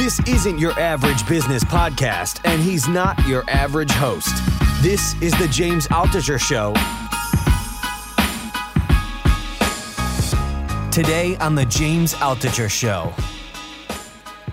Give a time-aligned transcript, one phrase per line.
[0.00, 4.34] This isn't your average business podcast, and he's not your average host.
[4.80, 6.72] This is the James Altucher Show.
[10.90, 13.12] Today on the James Altucher Show.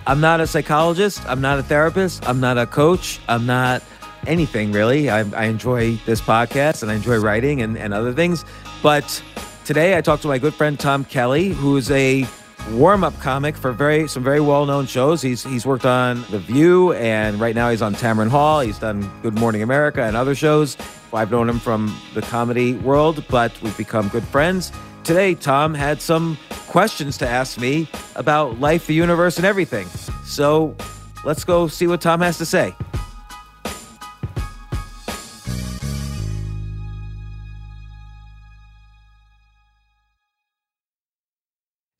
[0.06, 1.26] I'm not a psychologist.
[1.26, 2.28] I'm not a therapist.
[2.28, 3.22] I'm not a coach.
[3.30, 3.82] I'm not
[4.28, 5.10] anything really.
[5.10, 8.44] I, I enjoy this podcast and I enjoy writing and, and other things.
[8.84, 9.24] But
[9.64, 12.28] today I talked to my good friend Tom Kelly, who's a
[12.72, 15.22] warm-up comic for very some very well-known shows.
[15.22, 18.62] He's he's worked on The View and right now he's on Tamron Hall.
[18.62, 20.78] He's done Good Morning America and other shows.
[21.14, 24.72] I've known him from the comedy world, but we've become good friends.
[25.04, 29.88] Today, Tom had some questions to ask me about life, the universe, and everything.
[30.26, 30.76] So
[31.24, 32.76] let's go see what Tom has to say.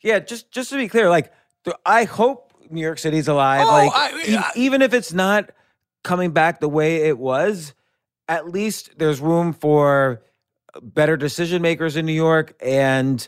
[0.08, 1.34] Yeah, just just to be clear, like
[1.86, 3.66] I hope New York City's alive.
[3.68, 5.50] Oh, like I- e- I- even if it's not
[6.06, 7.74] coming back the way it was,
[8.30, 10.22] at least there's room for
[10.82, 12.56] better decision makers in New York.
[12.62, 13.28] And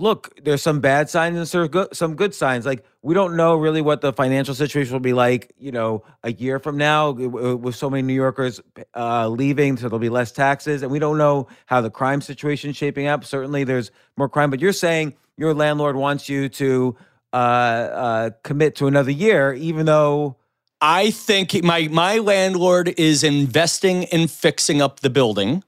[0.00, 2.64] look, there's some bad signs and some good, some good signs.
[2.64, 6.32] Like we don't know really what the financial situation will be like, you know, a
[6.32, 8.60] year from now with so many New Yorkers
[8.96, 12.70] uh, leaving, so there'll be less taxes, and we don't know how the crime situation
[12.70, 13.24] is shaping up.
[13.24, 16.96] Certainly, there's more crime, but you're saying your landlord wants you to
[17.32, 20.36] uh, uh, commit to another year, even though.
[20.82, 25.62] I think my my landlord is investing in fixing up the building,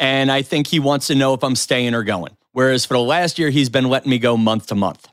[0.00, 2.34] and I think he wants to know if I'm staying or going.
[2.54, 5.08] Whereas for the last year, he's been letting me go month to month.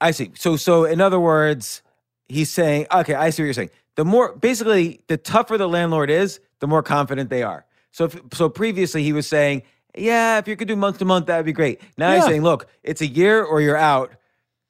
[0.00, 0.32] I see.
[0.34, 1.82] So, so in other words,
[2.28, 3.70] he's saying, okay, I see what you're saying.
[3.96, 7.66] The more, basically, the tougher the landlord is, the more confident they are.
[7.92, 9.64] So, if, so previously he was saying,
[9.96, 11.82] yeah, if you could do month to month, that would be great.
[11.98, 14.12] Now he's saying, look, it's a year or you're out.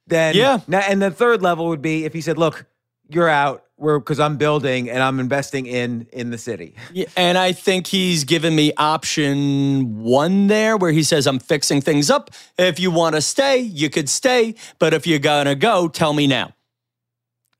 [0.08, 0.58] Then, Yeah.
[0.66, 2.66] Now, and the third level would be if he said, look,
[3.08, 3.64] you're out.
[3.76, 6.76] We're because I'm building and I'm investing in in the city.
[6.92, 11.80] Yeah, and I think he's given me option one there where he says, I'm fixing
[11.80, 12.30] things up.
[12.56, 14.54] If you want to stay, you could stay.
[14.78, 16.54] But if you're going to go, tell me now.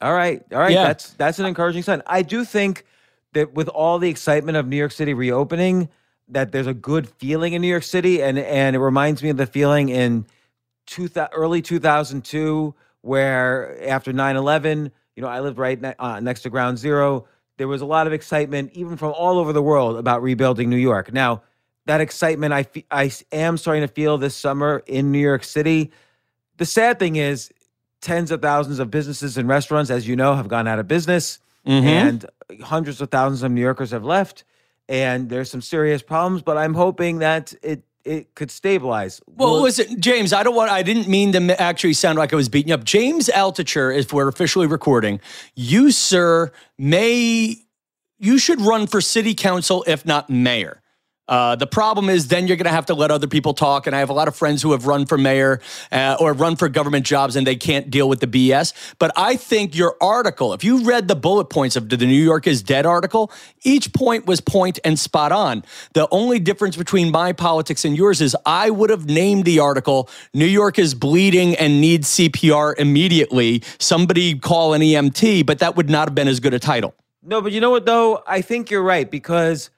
[0.01, 0.73] All right, all right.
[0.73, 0.85] Yeah.
[0.85, 2.03] That's that's an encouraging sign.
[2.07, 2.85] I do think
[3.33, 5.89] that with all the excitement of New York City reopening,
[6.29, 9.37] that there's a good feeling in New York City, and and it reminds me of
[9.37, 10.27] the feeling in
[10.87, 16.51] two early 2002, where after 9/11, you know, I lived right ne- uh, next to
[16.51, 17.27] Ground Zero.
[17.57, 20.77] There was a lot of excitement, even from all over the world, about rebuilding New
[20.77, 21.13] York.
[21.13, 21.43] Now,
[21.87, 25.93] that excitement I fe- I am starting to feel this summer in New York City.
[26.57, 27.51] The sad thing is,
[28.01, 31.39] tens of thousands of businesses and restaurants, as you know, have gone out of business,
[31.67, 31.83] Mhm.
[31.85, 32.27] and
[32.63, 34.45] hundreds of thousands of New Yorkers have left.
[34.89, 39.21] And there's some serious problems, but I'm hoping that it it could stabilize.
[39.27, 42.37] Well, Will- listen, James, I don't want, I didn't mean to actually sound like I
[42.37, 42.85] was beating up.
[42.85, 45.21] James Altucher, if we're officially recording,
[45.55, 47.57] you, sir, may,
[48.19, 50.81] you should run for city council, if not mayor.
[51.27, 53.87] Uh, the problem is then you're going to have to let other people talk.
[53.87, 56.57] And I have a lot of friends who have run for mayor uh, or run
[56.57, 58.95] for government jobs and they can't deal with the BS.
[58.99, 62.47] But I think your article, if you read the bullet points of the New York
[62.47, 63.33] is Dead article,
[63.63, 65.65] each point was point and spot on.
[65.95, 70.11] The only difference between my politics and yours is I would have named the article
[70.35, 73.63] New York is bleeding and needs CPR immediately.
[73.79, 76.95] Somebody call an EMT, but that would not have been as good a title.
[77.23, 78.23] No, but you know what though?
[78.27, 79.71] I think you're right because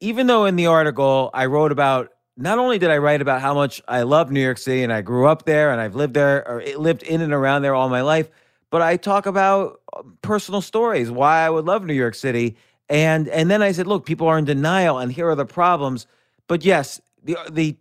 [0.00, 3.54] even though in the article I wrote about not only did I write about how
[3.54, 6.46] much I love New York City and I grew up there and I've lived there
[6.48, 8.28] or lived in and around there all my life,
[8.70, 12.56] but I talk about uh, personal stories why I would love New York City
[12.88, 16.06] and and then I said, look, people are in denial and here are the problems.
[16.48, 17.76] But yes, the the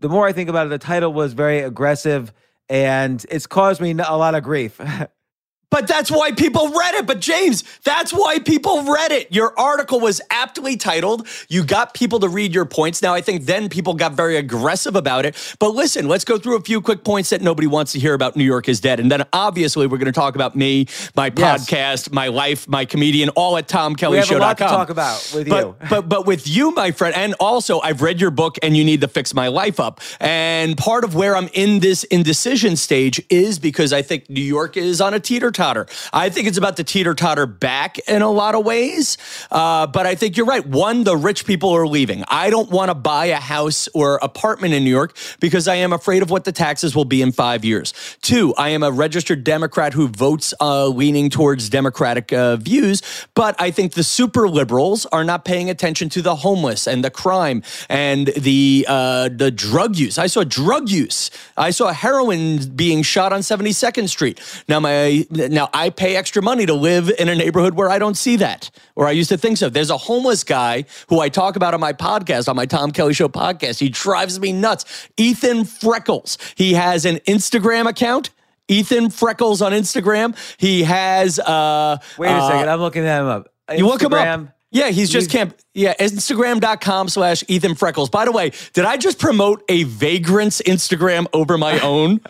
[0.00, 2.32] the more I think about it, the title was very aggressive
[2.68, 4.80] and it's caused me a lot of grief.
[5.70, 7.06] But that's why people read it.
[7.06, 9.32] But James, that's why people read it.
[9.32, 11.26] Your article was aptly titled.
[11.48, 13.02] You got people to read your points.
[13.02, 15.34] Now, I think then people got very aggressive about it.
[15.58, 18.36] But listen, let's go through a few quick points that nobody wants to hear about
[18.36, 19.00] New York is dead.
[19.00, 20.86] And then obviously we're going to talk about me,
[21.16, 21.68] my Yes.
[21.68, 24.10] podcast, my life, my comedian, all at TomKellyShow.com.
[24.12, 25.76] we have a lot to talk about with But, you.
[25.90, 29.00] but but with you, my friend, and also I've read your book and you need
[29.00, 30.00] to fix my life up.
[30.20, 34.76] And part of where I'm in this indecision stage is because I think New York
[34.76, 35.86] is on a teeter totter.
[36.12, 39.16] I think it's about to teeter totter back in a lot of ways.
[39.50, 40.66] Uh, but I think you're right.
[40.66, 42.24] One, the rich people are leaving.
[42.28, 45.92] I don't want to buy a house or apartment in New York because I am
[45.92, 47.94] afraid of what the taxes will be in five years.
[48.22, 53.02] Two, I am a registered Democrat who votes uh, leaning towards Democratic uh, views,
[53.34, 57.10] but I think the super liberals are not paying attention to the homeless and the
[57.10, 60.18] crime and the uh, the drug use.
[60.18, 61.30] I saw drug use.
[61.56, 64.40] I saw heroin being shot on 72nd Street.
[64.68, 68.16] Now my now I pay extra money to live in a neighborhood where I don't
[68.16, 69.68] see that, or I used to think so.
[69.68, 73.14] There's a homeless guy who I talk about on my podcast, on my Tom Kelly
[73.14, 73.80] Show podcast.
[73.80, 75.08] He drives me nuts.
[75.16, 76.38] Ethan Freckles.
[76.56, 78.30] He has an Instagram account.
[78.68, 80.36] Ethan Freckles on Instagram.
[80.58, 81.38] He has.
[81.38, 82.68] Uh, Wait a uh, second.
[82.70, 83.52] I'm looking him up.
[83.76, 84.48] You look him up.
[84.74, 85.56] Yeah, he's just camp.
[85.72, 88.10] Yeah, Instagram.com slash Ethan Freckles.
[88.10, 92.20] By the way, did I just promote a vagrant's Instagram over my own?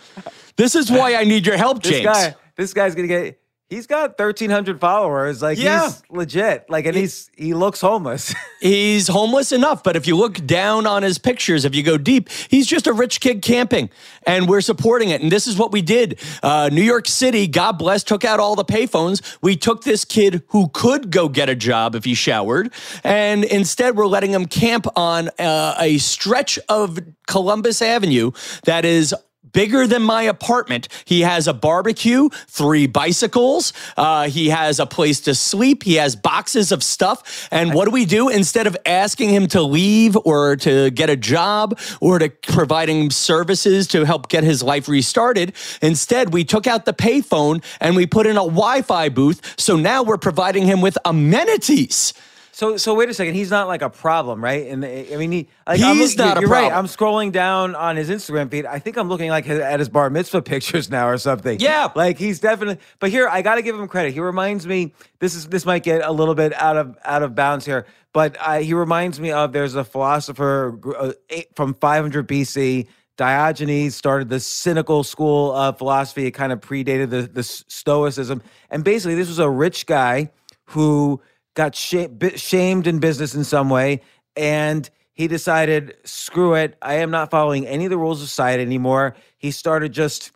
[0.57, 2.05] this is why I need your help, This James.
[2.05, 3.41] guy, this guy's gonna get.
[3.71, 5.41] He's got 1,300 followers.
[5.43, 5.87] Like Yeah.
[5.87, 6.67] he's legit.
[6.69, 8.33] Like, and he's he looks homeless.
[8.61, 12.31] He's homeless enough, but if you look down on his pictures, if you go deep,
[12.49, 13.91] he's just a rich kid camping,
[14.27, 15.21] and we're supporting it.
[15.21, 16.19] And this is what we did.
[16.43, 19.21] Uh, New York City, God bless, took out all the payphones.
[19.43, 22.73] We took this kid who could go get a job if he showered,
[23.03, 28.31] and instead we're letting him camp on uh, a stretch of Columbus Avenue
[28.65, 29.15] that is
[29.55, 30.89] bigger than my apartment.
[31.07, 33.73] He has a barbecue, three bicycles.
[33.97, 35.83] Uh, he has a place to sleep.
[35.85, 37.49] He has boxes of stuff.
[37.51, 38.29] And what do we do?
[38.29, 43.87] Instead of asking him to leave or to get a job or to providing services
[43.89, 48.27] to help get his life restarted, instead we took out the payphone and we put
[48.27, 49.55] in a Wi-Fi booth.
[49.57, 52.13] So now we're providing him with amenities.
[52.55, 53.35] So, so wait a second.
[53.35, 54.69] He's not like a problem, right?
[54.69, 56.71] And I mean, he like, I'm He's looking- not a You're right.
[56.71, 58.65] I'm scrolling down on his Instagram feed.
[58.65, 61.59] I think I'm looking like at his bar mitzvah pictures now or something.
[61.59, 61.91] Yeah.
[61.97, 62.79] like he's definitely.
[63.01, 64.15] But here, I got to give him credit.
[64.15, 64.95] He reminds me.
[65.19, 68.37] This is this might get a little bit out of out of bounds here, but
[68.39, 71.13] uh, he reminds me of there's a philosopher uh,
[71.57, 72.87] from 500 BC.
[73.17, 76.27] Diogenes started the cynical school of philosophy.
[76.27, 78.43] It kind of predated the, the Stoicism.
[78.71, 80.31] And basically, this was a rich guy
[80.67, 81.21] who
[81.55, 81.97] got sh-
[82.37, 84.01] shamed in business in some way.
[84.37, 86.77] And he decided, screw it.
[86.83, 89.15] I am not following any of the rules of society anymore.
[89.39, 90.33] He started just,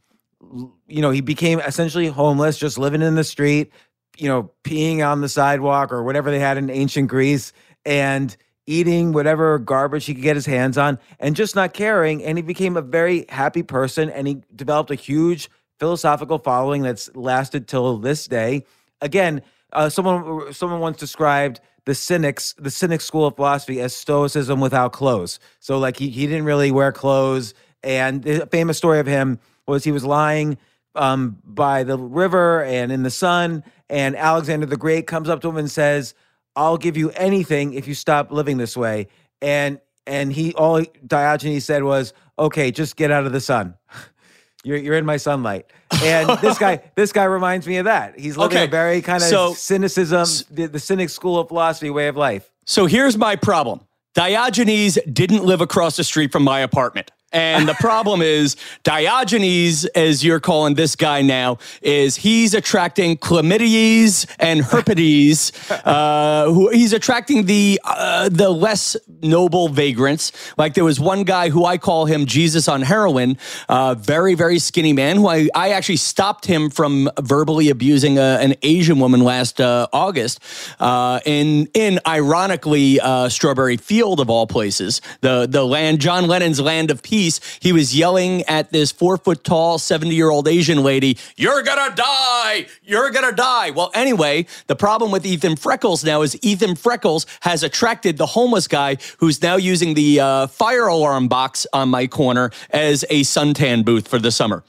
[0.86, 3.72] you know, he became essentially homeless, just living in the street,
[4.16, 7.52] you know, peeing on the sidewalk or whatever they had in ancient Greece.
[7.84, 8.36] And
[8.68, 12.22] eating whatever garbage he could get his hands on and just not caring.
[12.22, 15.48] And he became a very happy person and he developed a huge
[15.78, 18.66] philosophical following that's lasted till this day.
[19.00, 19.40] Again,
[19.72, 24.92] uh, someone someone once described the cynics, the cynic school of philosophy as stoicism without
[24.92, 25.40] clothes.
[25.58, 27.54] So like he, he didn't really wear clothes.
[27.82, 30.58] And the famous story of him was he was lying
[30.94, 35.48] um, by the river and in the sun, and Alexander the Great comes up to
[35.48, 36.12] him and says,
[36.56, 39.08] I'll give you anything if you stop living this way.
[39.40, 43.74] And and he all Diogenes said was, okay, just get out of the sun.
[44.64, 45.66] You're you're in my sunlight.
[46.02, 48.18] And this guy this guy reminds me of that.
[48.18, 51.90] He's living Okay, a very kind of so- cynicism, the, the cynic school of philosophy
[51.90, 52.50] way of life.
[52.64, 53.80] So here's my problem.
[54.14, 57.10] Diogenes didn't live across the street from my apartment.
[57.32, 64.26] And the problem is, Diogenes, as you're calling this guy now, is he's attracting chlamydias
[64.38, 65.52] and herpes.
[65.70, 70.32] uh, who he's attracting the uh, the less noble vagrants.
[70.56, 73.36] Like there was one guy who I call him Jesus on heroin,
[73.68, 78.38] uh, very very skinny man who I, I actually stopped him from verbally abusing a,
[78.40, 80.40] an Asian woman last uh, August
[80.80, 86.60] uh, in in ironically uh, Strawberry Field of all places, the the land John Lennon's
[86.60, 87.17] land of peace.
[87.18, 91.94] He was yelling at this four foot tall seventy year old Asian lady, "You're gonna
[91.94, 92.66] die!
[92.82, 97.62] You're gonna die!" Well, anyway, the problem with Ethan Freckles now is Ethan Freckles has
[97.62, 102.50] attracted the homeless guy who's now using the uh, fire alarm box on my corner
[102.70, 104.62] as a suntan booth for the summer.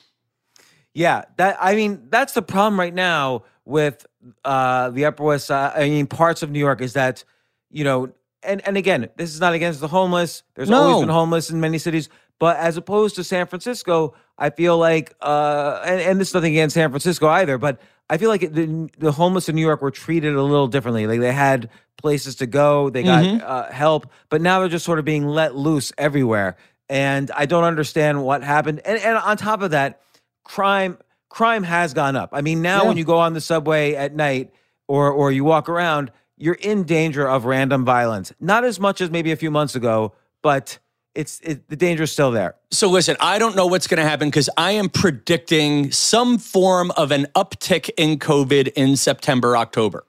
[0.94, 4.06] Yeah, that I mean that's the problem right now with
[4.44, 5.74] uh the Upper West Side.
[5.76, 7.24] I mean parts of New York is that
[7.70, 8.10] you know,
[8.42, 10.42] and and again, this is not against the homeless.
[10.56, 10.82] There's No.
[10.82, 15.14] always been homeless in many cities, but as opposed to San Francisco, I feel like
[15.22, 17.80] uh and, and this is nothing against San Francisco either, but
[18.10, 21.06] I feel like the, the homeless in New York were treated a little differently.
[21.06, 23.44] Like they had places to go, they got Mhm.
[23.44, 26.56] uh, help, but now they're just sort of being let loose everywhere.
[26.90, 28.82] And I don't understand what happened.
[28.86, 30.02] And and on top of that,
[30.44, 30.98] crime
[31.30, 32.30] crime has gone up.
[32.34, 32.88] I mean, now Yeah.
[32.88, 34.52] when you go on the subway at night
[34.88, 38.34] or or you walk around, you're in danger of random violence.
[38.40, 40.80] Not as much as maybe a few months ago, but
[41.20, 42.56] it's it, the danger is still there.
[42.72, 46.92] So listen, I don't know what's going to happen because I am predicting some form
[46.92, 50.06] of an uptick in COVID in September, October.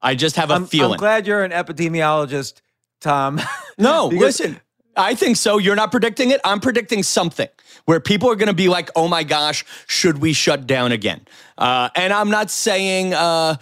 [0.00, 0.92] I just have a I'm, feeling.
[0.92, 2.62] I'm glad you're an epidemiologist,
[3.02, 3.40] Tom.
[3.78, 4.58] no, listen.
[4.96, 5.58] I think so.
[5.58, 6.40] You're not predicting it.
[6.44, 7.48] I'm predicting something
[7.84, 11.26] where people are going to be like, "Oh my gosh, should we shut down again?"
[11.58, 13.14] Uh, and I'm not saying.
[13.14, 13.56] Uh,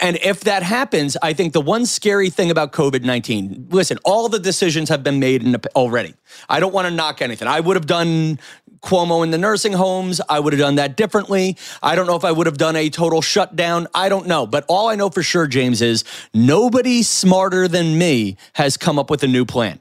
[0.00, 3.68] and if that happens, I think the one scary thing about COVID 19.
[3.70, 6.14] Listen, all the decisions have been made in already.
[6.48, 7.48] I don't want to knock anything.
[7.48, 8.38] I would have done
[8.82, 11.56] Cuomo in the nursing homes, I would have done that differently.
[11.82, 13.86] I don't know if I would have done a total shutdown.
[13.94, 14.44] I don't know.
[14.44, 19.08] But all I know for sure, James, is nobody smarter than me has come up
[19.08, 19.78] with a new plan.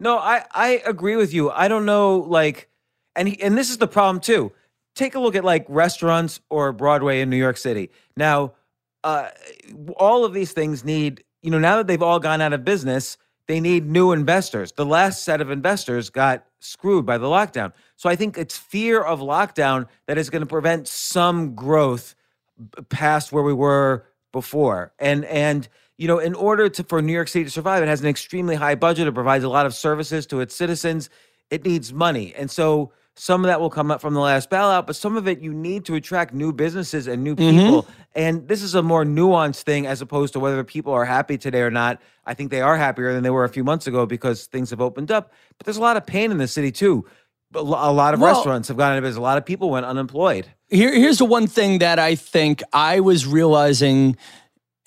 [0.00, 1.50] No, I, I agree with you.
[1.50, 2.68] I don't know, like,
[3.14, 4.50] and he, and this is the problem too.
[4.94, 7.90] Take a look at like restaurants or Broadway in New York City.
[8.16, 8.54] Now,
[9.04, 9.28] uh,
[9.96, 13.18] all of these things need, you know, now that they've all gone out of business,
[13.46, 14.72] they need new investors.
[14.72, 17.72] The last set of investors got screwed by the lockdown.
[17.96, 22.14] So I think it's fear of lockdown that is going to prevent some growth
[22.88, 24.92] past where we were before.
[24.98, 25.68] And and
[26.00, 28.54] you know, in order to for New York City to survive, it has an extremely
[28.54, 29.06] high budget.
[29.06, 31.10] It provides a lot of services to its citizens.
[31.50, 32.32] It needs money.
[32.34, 35.28] And so some of that will come up from the last bailout, but some of
[35.28, 37.82] it you need to attract new businesses and new people.
[37.82, 37.92] Mm-hmm.
[38.14, 41.60] And this is a more nuanced thing as opposed to whether people are happy today
[41.60, 42.00] or not.
[42.24, 44.80] I think they are happier than they were a few months ago because things have
[44.80, 45.34] opened up.
[45.58, 47.04] But there's a lot of pain in the city too.
[47.54, 49.18] A lot of well, restaurants have gone out of business.
[49.18, 50.46] A lot of people went unemployed.
[50.70, 54.16] Here, here's the one thing that I think I was realizing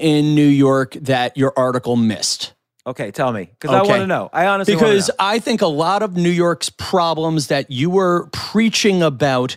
[0.04, 2.54] in New York that your article missed.
[2.86, 3.80] Okay, tell me because okay.
[3.80, 4.30] I want to know.
[4.34, 9.02] I honestly because I think a lot of New York's problems that you were preaching
[9.02, 9.56] about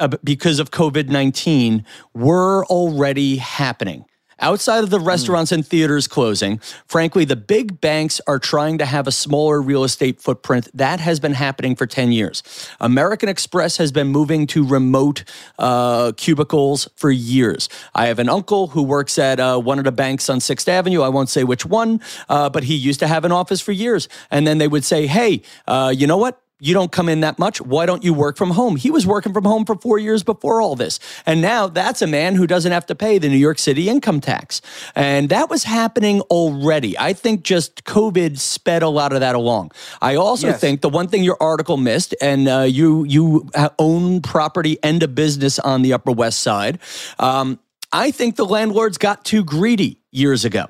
[0.00, 4.04] uh, because of COVID nineteen were already happening.
[4.40, 5.06] Outside of the hmm.
[5.06, 9.82] restaurants and theaters closing, frankly, the big banks are trying to have a smaller real
[9.82, 10.68] estate footprint.
[10.74, 12.42] That has been happening for 10 years.
[12.80, 15.24] American Express has been moving to remote
[15.58, 17.68] uh, cubicles for years.
[17.94, 21.00] I have an uncle who works at uh, one of the banks on 6th Avenue.
[21.00, 24.08] I won't say which one, uh, but he used to have an office for years.
[24.30, 26.42] And then they would say, hey, uh, you know what?
[26.58, 27.60] You don't come in that much.
[27.60, 28.76] Why don't you work from home?
[28.76, 30.98] He was working from home for four years before all this.
[31.26, 34.20] And now that's a man who doesn't have to pay the New York City income
[34.20, 34.62] tax.
[34.94, 36.98] And that was happening already.
[36.98, 39.72] I think just COVID sped a lot of that along.
[40.00, 40.60] I also yes.
[40.60, 45.08] think the one thing your article missed, and uh, you, you own property and a
[45.08, 46.78] business on the Upper West Side.
[47.18, 47.58] Um,
[47.92, 50.66] I think the landlords got too greedy years ago.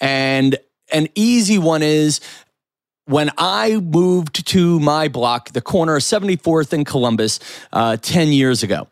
[0.00, 0.58] And
[0.92, 2.20] an easy one is
[3.06, 7.38] when I moved to my block, the corner of 74th and Columbus,
[7.72, 8.88] uh, 10 years ago,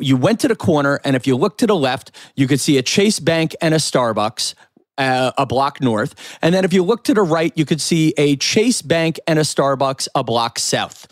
[0.00, 2.78] you went to the corner, and if you looked to the left, you could see
[2.78, 4.54] a Chase Bank and a Starbucks.
[4.96, 6.14] Uh, a block north.
[6.40, 9.40] And then if you look to the right, you could see a Chase Bank and
[9.40, 11.08] a Starbucks a block south.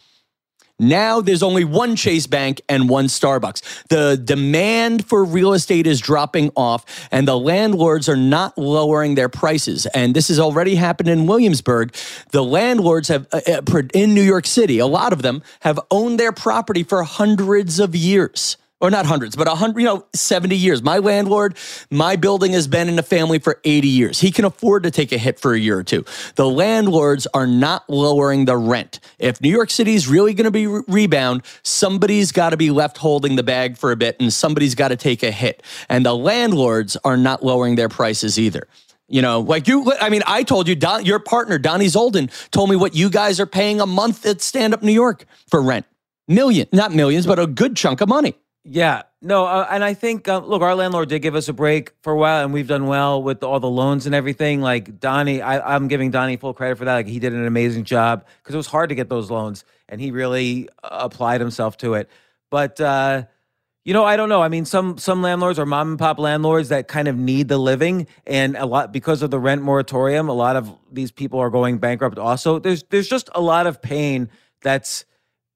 [0.78, 3.86] Now there's only one Chase Bank and one Starbucks.
[3.88, 9.28] The demand for real estate is dropping off, and the landlords are not lowering their
[9.28, 9.86] prices.
[9.86, 11.94] And this has already happened in Williamsburg.
[12.30, 16.18] The landlords have, uh, uh in New York City, a lot of them have owned
[16.18, 20.56] their property for hundreds of years or not hundreds, but a hundred, you know, 70
[20.56, 20.82] years.
[20.82, 21.56] My landlord,
[21.88, 24.20] my building has been in the family for 80 years.
[24.20, 26.04] He can afford to take a hit for a year or two.
[26.34, 28.98] The landlords are not lowering the rent.
[29.20, 32.72] If New York City is really going to be re- rebound, somebody's got to be
[32.72, 35.62] left holding the bag for a bit and somebody's got to take a hit.
[35.88, 38.66] And the landlords are not lowering their prices either.
[39.06, 42.68] You know, like you, I mean, I told you, Don, your partner, Dani Zoldan, told
[42.68, 45.86] me what you guys are paying a month at Stand Up New York for rent.
[46.26, 48.34] Million, not millions, but a good chunk of money.
[48.64, 51.92] Yeah, no, uh, and I think uh, look, our landlord did give us a break
[52.02, 54.60] for a while, and we've done well with all the loans and everything.
[54.60, 56.94] Like Dani, I, am giving Dani full credit for that.
[56.94, 60.00] Like he did an amazing job because it was hard to get those loans, and
[60.00, 62.08] he really uh, applied himself to it.
[62.50, 63.24] But uh,
[63.84, 64.42] you know, I don't know.
[64.42, 67.58] I mean, some some landlords are mom and pop landlords that kind of need the
[67.58, 71.50] living, and a lot because of the rent moratorium, a lot of these people are
[71.50, 72.16] going bankrupt.
[72.16, 74.28] Also, there's there's just a lot of pain
[74.62, 75.04] that's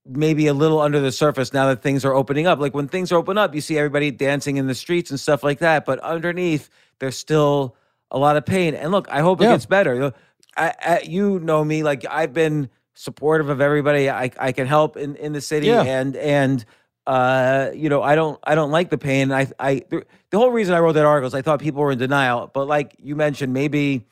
[0.08, 2.58] maybe a little under the surface now that things are opening up.
[2.58, 5.42] Like when things are open up, you see everybody dancing in the streets and stuff
[5.42, 5.84] like that.
[5.84, 7.76] But underneath, there's still
[8.10, 8.74] a lot of pain.
[8.74, 9.48] And look, I hope yeah.
[9.48, 10.12] it gets better.
[10.56, 14.96] I, I, you know me, like I've been supportive of everybody I, I can help
[14.96, 15.66] in, in the city.
[15.66, 15.82] Yeah.
[15.82, 16.64] And, and,
[17.06, 19.32] uh, you know, I don't, I don't like the pain.
[19.32, 21.92] I, I, the, the whole reason I wrote that article is I thought people were
[21.92, 22.50] in denial.
[22.52, 24.06] But like you mentioned, maybe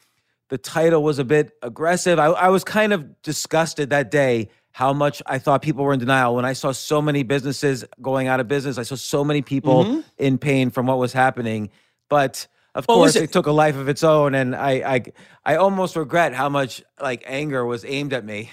[0.48, 2.18] the title was a bit aggressive.
[2.18, 6.00] I, I was kind of disgusted that day how much I thought people were in
[6.00, 8.76] denial when I saw so many businesses going out of business.
[8.76, 10.00] I saw so many people mm-hmm.
[10.18, 11.70] in pain from what was happening.
[12.08, 15.02] But of well, course, it, it took a life of its own, and I, I,
[15.44, 18.50] I almost regret how much like anger was aimed at me.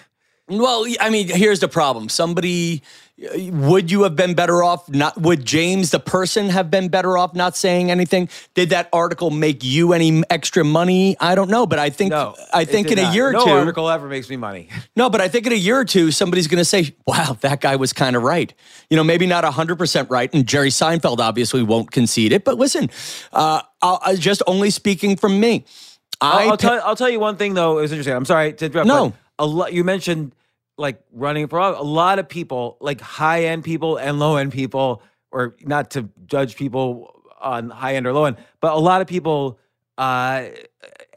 [0.59, 2.09] Well, I mean, here's the problem.
[2.09, 2.83] Somebody
[3.51, 7.35] would you have been better off not would James the person have been better off
[7.35, 8.29] not saying anything?
[8.55, 11.15] Did that article make you any extra money?
[11.19, 13.51] I don't know, but I think no, I think in a year or no two
[13.51, 14.69] No article ever makes me money.
[14.95, 17.61] No, but I think in a year or two somebody's going to say, "Wow, that
[17.61, 18.53] guy was kind of right."
[18.89, 22.89] You know, maybe not 100% right and Jerry Seinfeld obviously won't concede it, but listen,
[23.31, 25.65] uh, I'll, just only speaking from me.
[26.19, 27.77] I will tell, I'll tell you one thing though.
[27.77, 28.13] It was interesting.
[28.13, 28.87] I'm sorry to interrupt.
[28.87, 29.73] No, a lot.
[29.73, 30.33] You mentioned
[30.81, 35.01] like running for a lot of people, like high end people and low end people,
[35.31, 39.07] or not to judge people on high end or low end, but a lot of
[39.07, 39.59] people
[39.97, 40.45] uh,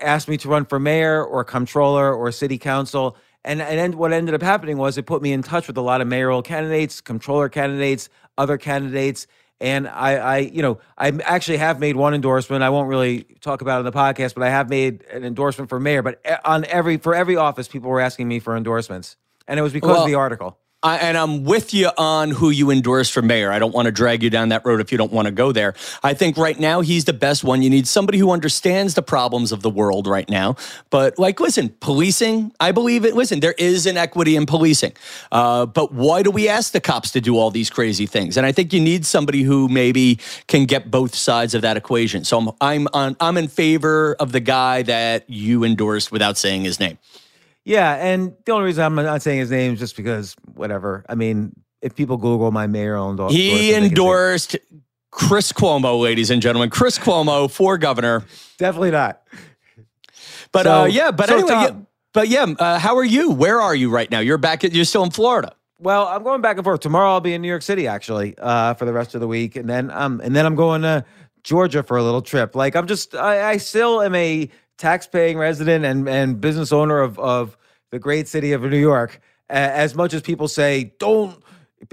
[0.01, 3.17] asked me to run for mayor or comptroller or city council.
[3.45, 6.01] And, and what ended up happening was it put me in touch with a lot
[6.01, 9.27] of mayoral candidates, comptroller candidates, other candidates.
[9.61, 12.63] And I, I, you know, I actually have made one endorsement.
[12.63, 15.69] I won't really talk about it in the podcast, but I have made an endorsement
[15.69, 16.03] for mayor.
[16.03, 19.17] But eh, on every for every office, people were asking me for endorsements,
[19.49, 20.59] and it was because well, of the article.
[20.85, 23.51] I, and I'm with you on who you endorse for mayor.
[23.51, 25.51] I don't want to drag you down that road if you don't want to go
[25.51, 25.73] there.
[26.03, 27.63] I think right now he's the best one.
[27.63, 30.57] You need somebody who understands the problems of the world right now.
[30.91, 33.15] But like, listen, policing, I believe it.
[33.15, 34.93] Listen, there is inequity in policing.
[35.33, 38.37] Uh, but why do we ask the cops to do all these crazy things?
[38.37, 42.25] And I think you need somebody who maybe can get both sides of that equation.
[42.25, 46.65] So I'm I'm on I'm in favor of the guy that you endorsed without saying
[46.65, 46.99] his name.
[47.65, 51.05] Yeah, and the only reason I'm not saying his name is just because whatever.
[51.09, 52.99] I mean, if people Google my mayor
[53.31, 54.57] he endorsed
[55.11, 56.71] Chris Cuomo, ladies and gentlemen.
[56.71, 58.25] Chris Cuomo for governor.
[58.59, 59.23] Definitely not.
[60.53, 63.05] But uh, so, uh, yeah, but so anyway, Tom, yeah, but yeah, uh, how are
[63.05, 63.31] you?
[63.31, 64.21] Where are you right now?
[64.21, 64.65] You're back.
[64.65, 65.55] At, you're still in Florida.
[65.79, 66.81] Well, I'm going back and forth.
[66.81, 69.57] Tomorrow I'll be in New York City actually uh, for the rest of the week,
[69.57, 71.05] and then um, and then I'm going to
[71.43, 72.55] Georgia for a little trip.
[72.55, 77.19] Like I'm just, I, I still am a tax-paying resident and and business owner of
[77.19, 77.57] of
[77.91, 79.21] the great city of New York.
[79.49, 81.43] As much as people say, don't.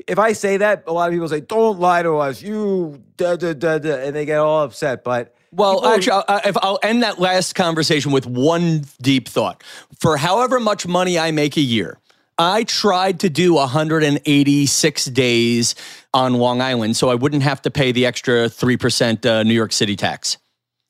[0.08, 3.36] If I say that, a lot of people say, "Don't lie to us." You da
[3.36, 5.04] da da da, and they get all upset.
[5.04, 9.64] But well, actually, I'll, if I'll end that last conversation with one deep thought.
[10.00, 12.00] For however much money I make a year,
[12.38, 15.76] I tried to do 186 days
[16.14, 19.74] on Long Island so I wouldn't have to pay the extra 3% uh, New York
[19.74, 20.38] City tax.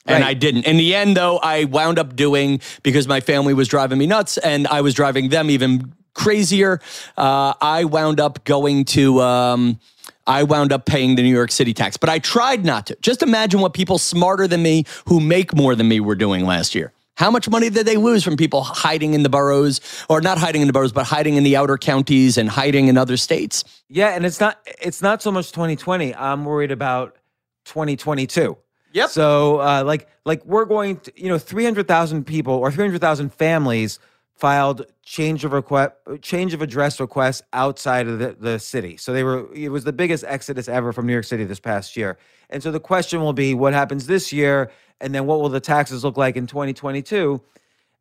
[0.05, 0.29] And right.
[0.29, 0.65] I didn't.
[0.65, 4.37] In the end, though, I wound up doing because my family was driving me nuts
[4.37, 6.79] and I was driving them even crazier.
[7.17, 9.21] Uh, I wound up going to.
[9.21, 9.79] Um,
[10.27, 12.97] I wound up paying the New York City tax, but I tried not to.
[13.01, 16.75] Just imagine what people smarter than me who make more than me were doing last
[16.75, 16.93] year.
[17.15, 20.61] How much money did they lose from people hiding in the boroughs, or not hiding
[20.61, 23.63] in the boroughs, but hiding in the outer counties and hiding in other states?
[23.89, 26.15] Yeah, and it's not it's not so much 2020.
[26.15, 27.17] I'm worried about
[27.65, 28.57] 2022.
[28.93, 29.09] Yep.
[29.09, 33.99] So uh, like like we're going to you know 300,000 people or 300,000 families
[34.35, 38.97] filed change of request change of address requests outside of the, the city.
[38.97, 41.95] So they were it was the biggest exodus ever from New York City this past
[41.95, 42.17] year.
[42.49, 45.59] And so the question will be what happens this year and then what will the
[45.59, 47.41] taxes look like in 2022?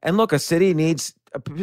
[0.03, 1.15] And look, a city needs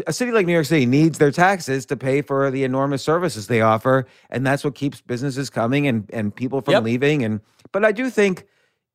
[0.05, 3.47] a city like New York City needs their taxes to pay for the enormous services
[3.47, 6.83] they offer, and that's what keeps businesses coming and and people from yep.
[6.83, 7.23] leaving.
[7.23, 8.45] And but I do think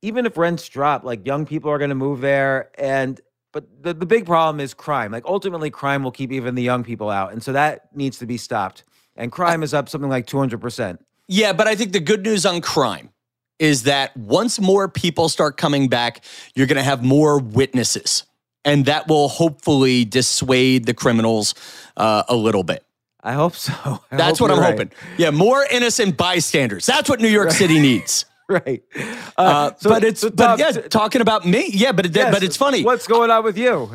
[0.03, 2.71] even if rents drop, like young people are going to move there.
[2.77, 3.21] And
[3.53, 5.13] but the, the big problem is crime.
[5.13, 8.27] Like ultimately, crime will keep even the young people out, and so that needs to
[8.27, 8.85] be stopped.
[9.17, 11.05] And crime is up something like two hundred percent.
[11.29, 13.11] Yeah, but I think the good news on crime
[13.59, 18.25] is that once more people start coming back, you're going to have more witnesses,
[18.65, 21.55] and that will hopefully dissuade the criminals
[21.97, 22.85] uh, a little bit.
[23.23, 23.73] I hope so.
[24.11, 24.73] I That's hope what I'm right.
[24.73, 24.91] hoping.
[25.17, 26.87] Yeah, more innocent bystanders.
[26.87, 27.57] That's what New York right.
[27.57, 28.25] City needs.
[28.53, 28.83] Right.
[28.95, 31.69] Uh, uh, so, but it's so but yeah, talking about me.
[31.71, 32.85] Yeah, but it, yes, but it's funny.
[32.85, 33.91] What's going on with you?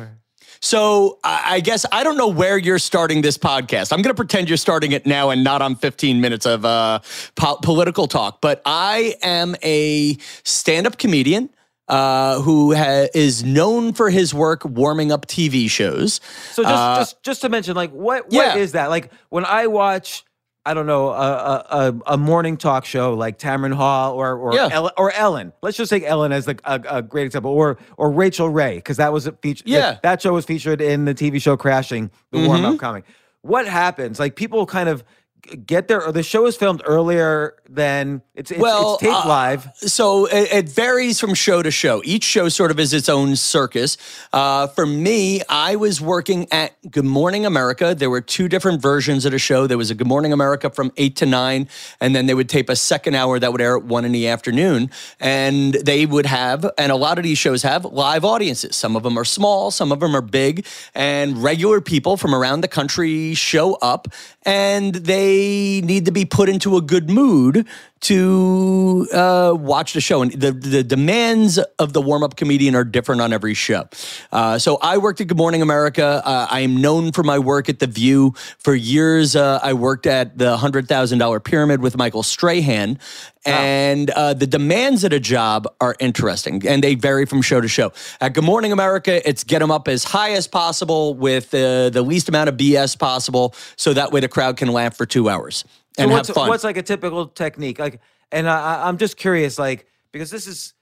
[0.60, 3.92] So I guess I don't know where you're starting this podcast.
[3.92, 7.00] I'm going to pretend you're starting it now and not on 15 minutes of uh,
[7.36, 8.40] po- political talk.
[8.40, 11.50] But I am a stand-up comedian.
[11.86, 16.20] Uh, who ha- is known for his work warming up TV shows.
[16.52, 18.56] So just uh, just just to mention, like, what what yeah.
[18.56, 18.90] is that?
[18.90, 20.22] Like when I watch
[20.68, 24.68] I don't know, a, a, a morning talk show like Tamron Hall or or, yeah.
[24.70, 25.54] Ellen, or Ellen.
[25.62, 28.98] Let's just take Ellen as the, a, a great example, or or Rachael Ray because
[28.98, 29.64] that was a feature.
[29.66, 32.46] Yeah, that, that, show was featured in the TV show Crashing, the mm-hmm.
[32.46, 33.02] warm up coming.
[33.40, 34.20] What happens?
[34.20, 35.04] Like people kind of
[35.64, 36.10] get there?
[36.12, 39.68] the show is filmed earlier than it's, it's well, it's taped uh, live.
[39.76, 42.00] So it, it, varies from show to show.
[42.04, 43.96] Each show sort of is its own circus.
[44.32, 47.94] Uh, for me, I was working at Good Morning America.
[47.94, 49.66] There were two different versions of the show.
[49.66, 51.68] There was a Good Morning America from eight to nine,
[52.00, 54.28] and then they would tape a second hour that would air at one in the
[54.28, 54.90] afternoon.
[55.20, 58.76] And they would have, and a lot of these shows have live audiences.
[58.76, 62.62] Some of them are small, some of them are big, and regular people from around
[62.62, 64.08] the country show up,
[64.44, 65.37] and they
[65.82, 67.66] need to be put into a good mood
[68.00, 70.22] to uh, watch the show.
[70.22, 73.88] And the, the demands of the warm up comedian are different on every show.
[74.32, 76.22] Uh, so I worked at Good Morning America.
[76.24, 78.34] Uh, I am known for my work at The View.
[78.58, 82.98] For years, uh, I worked at the $100,000 Pyramid with Michael Strahan.
[83.46, 87.68] And uh, the demands at a job are interesting and they vary from show to
[87.68, 87.92] show.
[88.20, 92.02] At Good Morning America, it's get them up as high as possible with uh, the
[92.02, 95.64] least amount of BS possible so that way the crowd can laugh for two hours
[95.98, 96.48] and so have what's, fun.
[96.48, 97.78] What's like a typical technique?
[97.78, 98.00] Like,
[98.32, 100.74] and I, I'm just curious, like, because this is,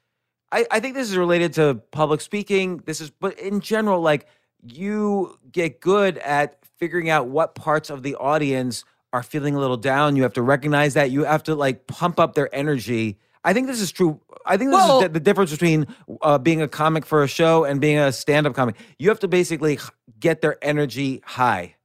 [0.53, 2.83] I, I think this is related to public speaking.
[2.87, 4.27] This is, but in general, like,
[4.63, 9.77] you get good at figuring out what parts of the audience are feeling a little
[9.77, 10.17] down.
[10.17, 11.11] You have to recognize that.
[11.11, 13.19] You have to like pump up their energy.
[13.45, 14.21] I think this is true.
[14.45, 15.87] I think this Well- is the, the difference between
[16.21, 18.75] uh, being a comic for a show and being a stand-up comic.
[18.99, 19.79] You have to basically
[20.19, 21.76] get their energy high.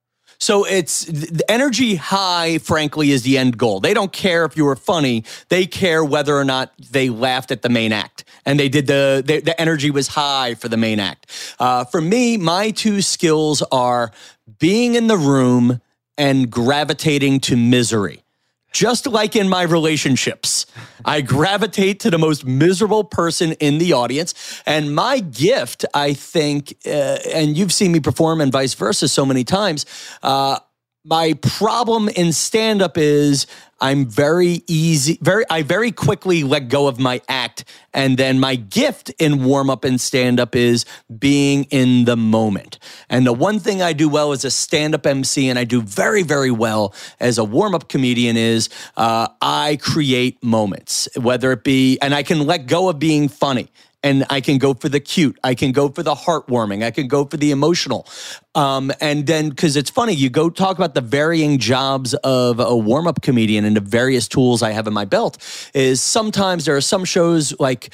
[0.42, 3.80] So it's the energy high, frankly, is the end goal.
[3.80, 5.24] They don't care if you were funny.
[5.50, 8.24] They care whether or not they laughed at the main act.
[8.44, 11.28] And they did the, the, the energy was high for the main act.
[11.60, 14.12] Uh, for me, my two skills are
[14.58, 15.80] being in the room
[16.18, 18.24] and gravitating to misery.
[18.72, 20.66] Just like in my relationships,
[21.04, 24.62] I gravitate to the most miserable person in the audience.
[24.66, 29.26] And my gift, I think, uh, and you've seen me perform and vice versa so
[29.26, 29.86] many times.
[30.24, 30.60] Uh,
[31.04, 33.48] my problem in stand up is
[33.80, 37.64] I'm very easy, very, I very quickly let go of my act.
[37.92, 40.86] And then my gift in warm up and stand up is
[41.18, 42.78] being in the moment.
[43.10, 45.82] And the one thing I do well as a stand up MC, and I do
[45.82, 51.64] very, very well as a warm up comedian, is uh, I create moments, whether it
[51.64, 53.72] be, and I can let go of being funny
[54.04, 55.38] and I can go for the cute.
[55.44, 56.84] I can go for the heartwarming.
[56.84, 58.08] I can go for the emotional.
[58.56, 62.76] Um, and then, because it's funny, you go talk about the varying jobs of a
[62.76, 65.38] warm up comedian and the various tools I have in my belt.
[65.74, 67.94] Is sometimes there are some shows like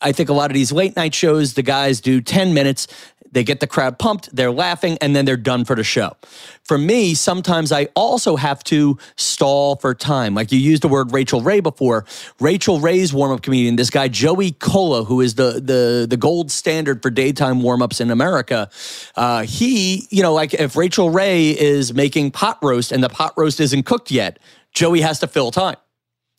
[0.00, 2.88] I think a lot of these late night shows, the guys do 10 minutes.
[3.32, 6.16] They get the crowd pumped, they're laughing, and then they're done for the show.
[6.64, 10.34] For me, sometimes I also have to stall for time.
[10.34, 12.04] Like you used the word Rachael Ray before.
[12.40, 16.50] Rachael Ray's warm up comedian, this guy Joey Kola, who is the the the gold
[16.50, 18.70] standard for daytime warm ups in America.
[19.16, 23.34] Uh, he, you know, like if Rachael Ray is making pot roast and the pot
[23.36, 24.38] roast isn't cooked yet,
[24.72, 25.76] Joey has to fill time.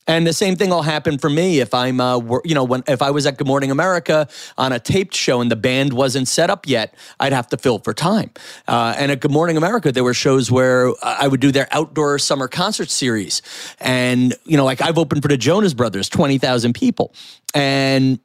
[0.10, 3.04] And the same thing will happen for me if I'm, uh, you know, when if
[3.04, 6.50] I was at Good Morning America on a taped show and the band wasn't set
[6.50, 8.32] up yet, I'd have to fill for time.
[8.68, 12.18] Uh, and at Good Morning America, there were shows where I would do their outdoor
[12.18, 13.44] summer concert series,
[13.80, 17.14] and you know, like I've opened for the Jonas Brothers, twenty thousand people,
[17.54, 18.20] and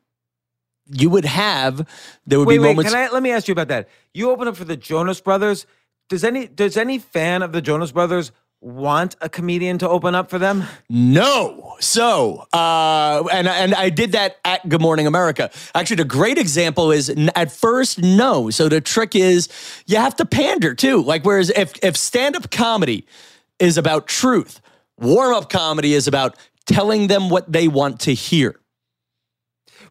[0.91, 1.87] you would have
[2.27, 2.69] there would Wait, be wait.
[2.69, 2.93] moments.
[2.93, 3.91] Can I let me ask you about that?
[4.15, 5.67] You open up for the Jonas Brothers.
[6.09, 8.33] Does any does any fan of the Jonas Brothers
[8.65, 10.65] want a comedian to open up for them?
[10.89, 11.77] No.
[11.81, 15.51] So, uh, and and I did that at Good Morning America.
[15.75, 18.49] Actually, the great example is at first no.
[18.51, 19.49] So the trick is
[19.87, 21.03] you have to pander too.
[21.03, 23.07] Like whereas if if stand up comedy
[23.59, 24.61] is about truth,
[24.99, 28.59] warm up comedy is about telling them what they want to hear.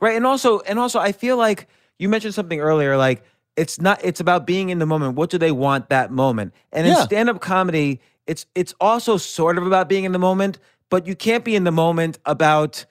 [0.01, 0.15] Right.
[0.15, 1.67] And also and also I feel like
[1.99, 3.23] you mentioned something earlier like
[3.55, 5.15] it's not it's about being in the moment.
[5.15, 6.53] What do they want that moment?
[6.71, 10.59] And in stand-up comedy, it's it's also sort of about being in the moment,
[10.89, 12.85] but you can't be in the moment about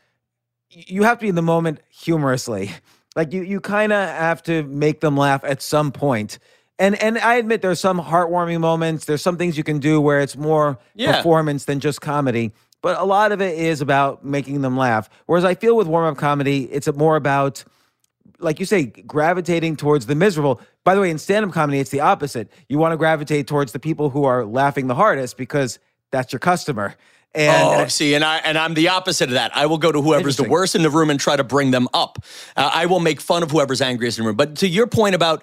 [0.70, 2.70] you have to be in the moment humorously.
[3.14, 6.38] Like you you kind of have to make them laugh at some point.
[6.78, 9.04] And and I admit there's some heartwarming moments.
[9.04, 11.16] There's some things you can do where it's more Yeah.
[11.16, 12.52] performance than just comedy.
[12.80, 15.08] But a lot of it is about making them laugh.
[15.26, 17.64] Whereas I feel with warm up comedy, it's more about
[18.42, 20.60] like you say, gravitating towards the miserable.
[20.84, 22.50] By the way, in stand up comedy, it's the opposite.
[22.68, 25.78] You want to gravitate towards the people who are laughing the hardest because
[26.10, 26.96] that's your customer.
[27.34, 29.56] And oh, see, and I and I'm the opposite of that.
[29.56, 31.88] I will go to whoever's the worst in the room and try to bring them
[31.94, 32.18] up.
[32.56, 34.36] Uh, I will make fun of whoever's angriest in the room.
[34.36, 35.42] But to your point about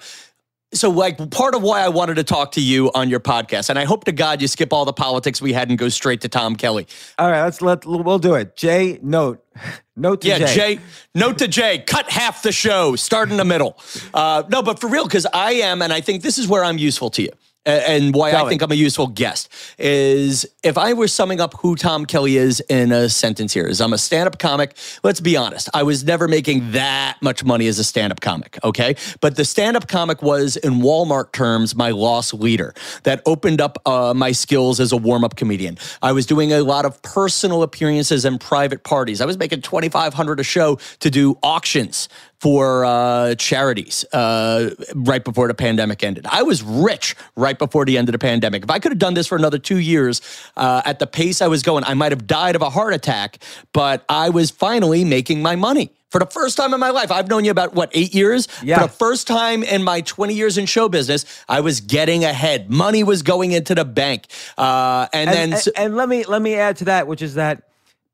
[0.73, 3.79] so like part of why I wanted to talk to you on your podcast, and
[3.79, 6.29] I hope to God you skip all the politics we had and go straight to
[6.29, 6.87] Tom Kelly.
[7.17, 8.55] all right, let's let we'll do it.
[8.55, 9.43] Jay, note,
[9.95, 10.55] note to Yeah, Jay.
[10.75, 10.79] Jay.
[11.15, 13.77] Note to Jay, cut half the show, start in the middle.
[14.13, 16.77] Uh, no, but for real, because I am, and I think this is where I'm
[16.77, 17.31] useful to you.
[17.65, 18.49] And why Tell I me.
[18.49, 22.61] think I'm a useful guest is if I were summing up who Tom Kelly is
[22.69, 24.75] in a sentence here is I'm a stand-up comic.
[25.03, 25.69] Let's be honest.
[25.73, 28.95] I was never making that much money as a stand-up comic, okay?
[29.19, 34.13] But the stand-up comic was in Walmart terms my loss leader that opened up uh,
[34.15, 35.77] my skills as a warm-up comedian.
[36.01, 39.21] I was doing a lot of personal appearances and private parties.
[39.21, 42.07] I was making 2500 a show to do auctions
[42.39, 46.25] for uh, charities uh, right before the pandemic ended.
[46.29, 48.63] I was rich right before the end of the pandemic.
[48.63, 50.21] If I could have done this for another two years
[50.55, 53.39] uh, at the pace I was going, I might have died of a heart attack,
[53.73, 55.91] but I was finally making my money.
[56.09, 58.47] For the first time in my life, I've known you about what, eight years?
[58.63, 58.79] Yeah.
[58.79, 62.71] For the first time in my 20 years in show business, I was getting ahead.
[62.71, 64.25] Money was going into the bank.
[64.57, 65.53] Uh, and, and, then.
[65.53, 67.68] and, and let me let me add to that, which is that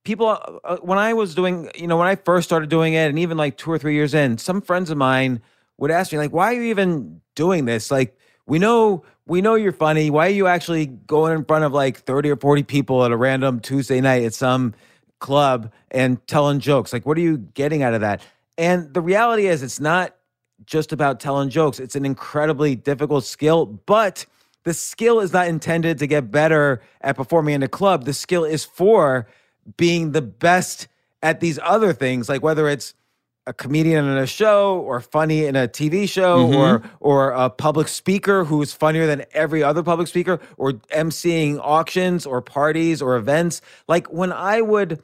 [0.05, 3.19] people uh, when I was doing, you know, when I first started doing it, and
[3.19, 5.41] even like two or three years in, some friends of mine
[5.77, 9.55] would ask me like, "Why are you even doing this?" Like, we know we know
[9.55, 10.09] you're funny.
[10.09, 13.17] Why are you actually going in front of like thirty or forty people at a
[13.17, 14.73] random Tuesday night at some
[15.19, 16.93] club and telling jokes?
[16.93, 18.21] Like, what are you getting out of that?
[18.57, 20.15] And the reality is, it's not
[20.65, 21.79] just about telling jokes.
[21.79, 24.25] It's an incredibly difficult skill, but
[24.63, 28.05] the skill is not intended to get better at performing in a club.
[28.05, 29.27] The skill is for
[29.77, 30.87] being the best
[31.21, 32.93] at these other things, like whether it's
[33.47, 36.55] a comedian in a show or funny in a TV show Mm-hmm.
[36.55, 42.25] or or a public speaker who's funnier than every other public speaker or emceeing auctions
[42.25, 43.61] or parties or events.
[43.87, 45.01] Like when I would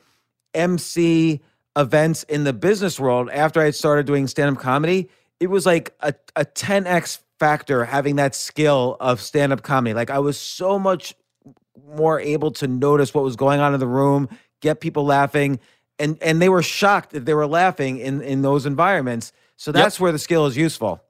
[0.54, 1.40] MC
[1.78, 6.14] events in the business world after I started doing stand-up comedy, it was like a,
[6.36, 9.94] a 10x factor having that skill of stand-up comedy.
[9.94, 11.16] Like I was so much
[11.96, 14.30] more able to notice what was going on in the room,
[14.62, 15.60] get people laughing,
[16.00, 19.34] and and they were shocked that they were laughing in in those environments.
[19.58, 21.04] So that's where the skill is useful.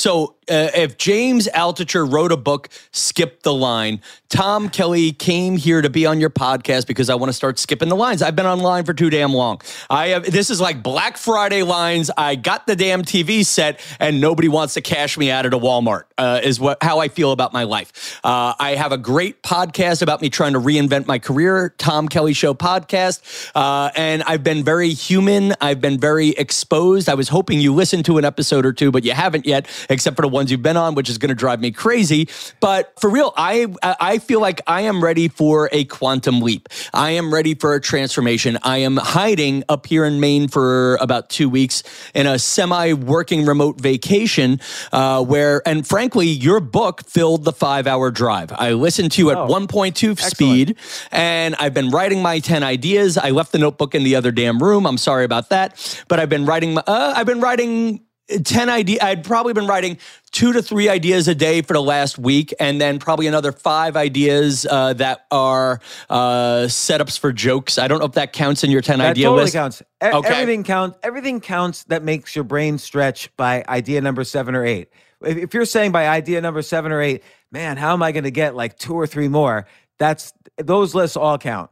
[0.00, 5.82] So, uh, if James Altucher wrote a book, Skip the Line, Tom Kelly came here
[5.82, 8.22] to be on your podcast because I want to start skipping the lines.
[8.22, 9.60] I've been online for too damn long.
[9.88, 12.10] I have this is like Black Friday lines.
[12.16, 15.58] I got the damn TV set, and nobody wants to cash me out at a
[15.58, 16.04] Walmart.
[16.16, 18.20] Uh, is what how I feel about my life.
[18.24, 22.32] Uh, I have a great podcast about me trying to reinvent my career, Tom Kelly
[22.32, 25.54] Show podcast, uh, and I've been very human.
[25.60, 27.08] I've been very exposed.
[27.08, 30.16] I was hoping you listened to an episode or two, but you haven't yet except
[30.16, 32.28] for the ones you've been on, which is going to drive me crazy.
[32.60, 36.68] But for real, I I feel like I am ready for a quantum leap.
[36.94, 38.56] I am ready for a transformation.
[38.62, 41.82] I am hiding up here in Maine for about two weeks
[42.14, 44.60] in a semi-working remote vacation,
[44.92, 48.52] uh, where and frankly, your book filled the five-hour drive.
[48.52, 50.76] I listened to you at Oh, 1.2 speed,
[51.10, 53.18] and I've been writing my 10 ideas.
[53.18, 54.86] I left the notebook in the other damn room.
[54.86, 55.76] I'm sorry about that,
[56.08, 56.74] but I've been writing.
[56.74, 58.00] my- Uh, I've been writing
[58.44, 59.00] 10 ideas.
[59.02, 59.98] I'd probably been writing
[60.30, 63.96] two to three ideas a day for the last week, and then probably another five
[63.96, 67.78] ideas uh, that are uh, setups for jokes.
[67.78, 69.54] I don't know if that counts in your 10 That idea totally list.
[69.54, 69.82] counts.
[69.82, 70.28] E- Okay.
[70.28, 70.98] Everything counts.
[71.02, 74.88] Everything counts that makes your brain stretch by idea number seven or eight.
[75.22, 78.24] If, if you're saying by idea number seven or eight, man, how am I going
[78.24, 79.66] to get like two or three more?
[79.98, 81.70] That's those lists all count,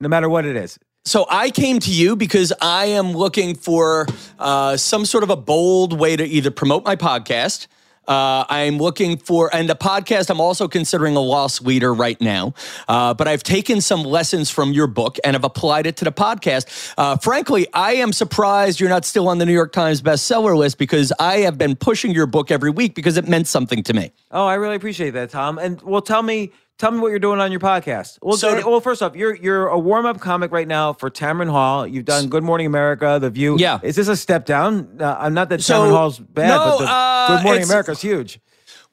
[0.00, 0.78] no matter what it is.
[1.04, 4.06] So I came to you because I am looking for
[4.38, 7.66] uh, some sort of a bold way to either promote my podcast.
[8.06, 12.54] Uh, I'm looking for, and the podcast, I'm also considering a loss leader right now.
[12.88, 16.12] Uh, but I've taken some lessons from your book and have applied it to the
[16.12, 16.94] podcast.
[16.96, 20.78] Uh, frankly, I am surprised you're not still on the New York Times bestseller list
[20.78, 24.12] because I have been pushing your book every week because it meant something to me.
[24.30, 25.58] Oh, I really appreciate that, Tom.
[25.58, 28.18] And well, tell me, tell me what you're doing on your podcast.
[28.22, 31.10] Well, So- so, well, first off, you're you're a warm up comic right now for
[31.10, 31.86] Tamron Hall.
[31.86, 33.56] You've done Good Morning America, The View.
[33.58, 33.78] Yeah.
[33.82, 34.98] is this a step down?
[35.00, 37.92] Uh, I'm not that So- Tamron Hall's bad, No, but the uh, Good Morning America
[37.92, 38.40] is huge.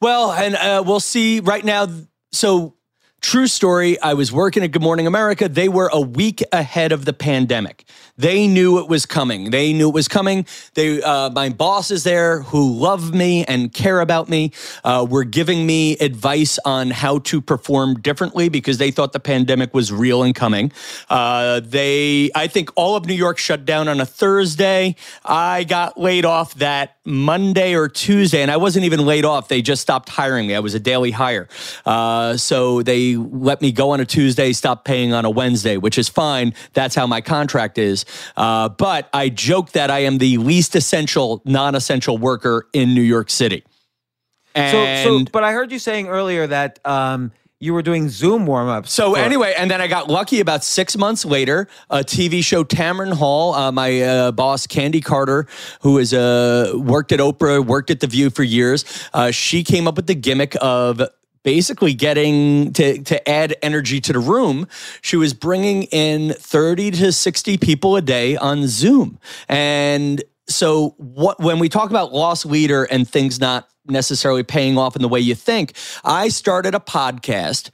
[0.01, 1.87] Well, and uh, we'll see right now.
[2.31, 2.75] So,
[3.21, 3.99] true story.
[3.99, 5.49] I was working at Good Morning America.
[5.49, 7.83] They were a week ahead of the pandemic.
[8.19, 9.49] They knew it was coming.
[9.49, 10.45] They knew it was coming.
[10.73, 14.51] They, uh, my bosses there who love me and care about me,
[14.83, 19.73] uh, were giving me advice on how to perform differently because they thought the pandemic
[19.73, 20.73] was real and coming.
[21.09, 24.97] Uh, they, I think, all of New York shut down on a Thursday.
[25.23, 29.47] I got laid off that Monday or Tuesday, and I wasn't even laid off.
[29.47, 30.55] They just stopped hiring me.
[30.55, 31.47] I was a daily hire.
[31.85, 35.97] Uh, so they let me go on a Tuesday, stop paying on a Wednesday, which
[35.97, 36.53] is fine.
[36.73, 38.05] That's how my contract is.
[38.37, 43.01] Uh, but I joke that I am the least essential, non essential worker in New
[43.01, 43.63] York City.
[44.55, 48.45] So, And so, but I heard you saying earlier that um, you were doing Zoom
[48.45, 48.91] warm ups.
[48.93, 50.39] So anyway, and then I got lucky.
[50.39, 53.53] About six months later, a TV show, Tamron Hall.
[53.53, 55.45] Uh, my uh, boss, Candi Carter,
[55.81, 58.85] who has uh, worked at Oprah, worked at The View for years.
[59.13, 61.01] Uh, she came up with the gimmick of
[61.49, 64.67] basically getting to to add energy to the room.
[65.01, 71.39] She was bringing in thirty to sixty people a day on Zoom, and so what
[71.39, 75.19] when we talk about loss leader and things not necessarily paying off in the way
[75.19, 77.71] you think, I started a podcast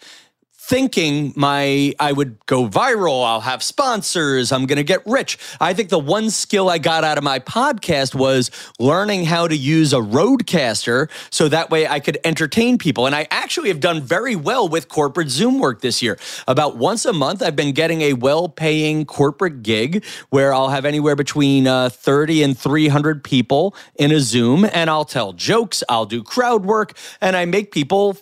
[0.67, 5.37] thinking my I would go viral, I'll have sponsors, I'm going to get rich.
[5.61, 8.49] I think the one skill I got out of my podcast was
[8.79, 13.05] learning how to use a RODECaster so that way I could entertain people.
[13.05, 16.17] And I actually have done very well with corporate Zoom work this year.
[16.47, 21.15] About once a month I've been getting a well-paying corporate gig where I'll have anywhere
[21.15, 26.23] between uh, 30 and 300 people in a Zoom and I'll tell jokes, I'll do
[26.23, 28.17] crowd work and I make people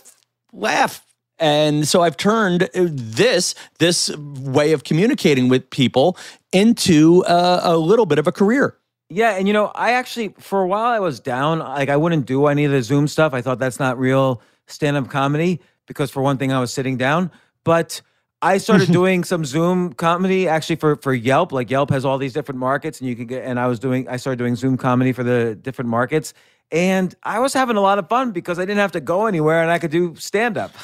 [0.51, 1.02] laugh
[1.39, 6.17] and so I've turned uh, this this way of communicating with people
[6.51, 8.77] into a, a little bit of a career.
[9.09, 11.59] Yeah, and you know, I actually for a while I was down.
[11.59, 13.33] Like I wouldn't do any of the Zoom stuff.
[13.33, 17.29] I thought that's not real stand-up comedy because for one thing I was sitting down,
[17.63, 18.01] but
[18.41, 21.51] I started doing some Zoom comedy actually for for Yelp.
[21.51, 24.07] Like Yelp has all these different markets and you can get and I was doing
[24.07, 26.33] I started doing Zoom comedy for the different markets
[26.71, 29.61] and I was having a lot of fun because I didn't have to go anywhere
[29.61, 30.71] and I could do stand up.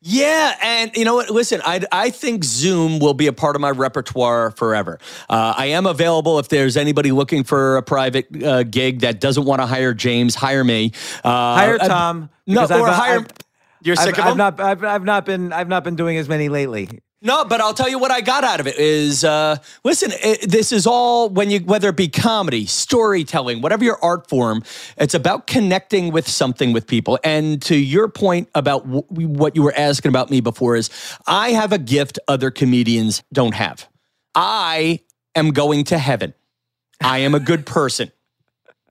[0.00, 1.28] Yeah, and you know what?
[1.28, 5.00] Listen, I I think Zoom will be a part of my repertoire forever.
[5.28, 9.44] Uh, I am available if there's anybody looking for a private uh, gig that doesn't
[9.44, 10.36] want to hire James.
[10.36, 10.92] Hire me.
[11.24, 12.30] Uh, hire Tom.
[12.46, 13.18] No, or I've, hire.
[13.18, 13.26] I've,
[13.82, 14.40] you're sick I've, of them.
[14.40, 14.60] I've not.
[14.60, 15.52] I've, I've not been.
[15.52, 17.00] I've not been doing as many lately.
[17.20, 20.48] No, but I'll tell you what I got out of it is uh, listen, it,
[20.48, 24.62] this is all when you whether it be comedy, storytelling, whatever your art form,
[24.96, 27.18] it's about connecting with something with people.
[27.24, 30.90] And to your point about what you were asking about me before is
[31.26, 33.88] I have a gift other comedians don't have.
[34.36, 35.00] I
[35.34, 36.34] am going to heaven.
[37.02, 38.12] I am a good person.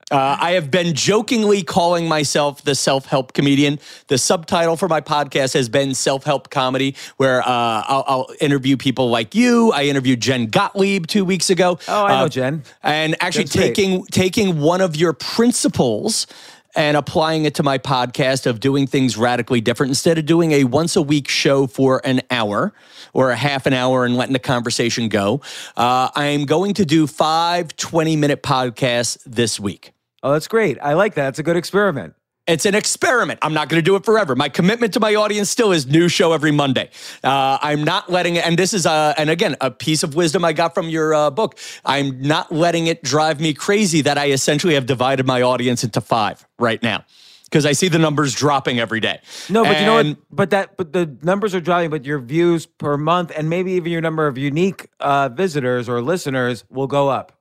[0.09, 3.77] Uh, I have been jokingly calling myself the self help comedian.
[4.07, 8.77] The subtitle for my podcast has been self help comedy, where uh, I'll, I'll, interview
[8.77, 9.71] people like you.
[9.73, 11.77] I interviewed Jen Gottlieb two weeks ago.
[11.89, 12.63] Oh, I know uh, Jen.
[12.83, 16.25] And actually taking taking one of your principles
[16.73, 20.63] and applying it to my podcast of doing things radically different instead of doing a
[20.63, 22.71] once a week show for an hour
[23.11, 25.41] or a half an hour and letting the conversation go.
[25.75, 29.91] Uh, I am going to do five 20 minute podcasts this week.
[30.23, 30.77] Oh, that's great.
[30.81, 31.29] I like that.
[31.29, 32.15] It's a good experiment.
[32.47, 33.39] It's an experiment.
[33.41, 34.33] I'm not going to do it forever.
[34.33, 36.89] My commitment to my audience still is new show every Monday.
[37.21, 40.45] Uh, I'm not letting it, and this is, a, and again, a piece of wisdom
[40.45, 41.59] I got from your uh, book.
[41.83, 45.99] I'm not letting it drive me crazy that I essentially have divided my audience into
[45.99, 47.03] five right now
[47.43, 49.19] because I see the numbers dropping every day.
[49.49, 50.17] No, but and, you know what?
[50.31, 53.91] But that, but the numbers are dropping, but your views per month and maybe even
[53.91, 57.36] your number of unique uh, visitors or listeners will go up.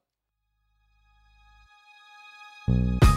[2.68, 3.15] Thank you.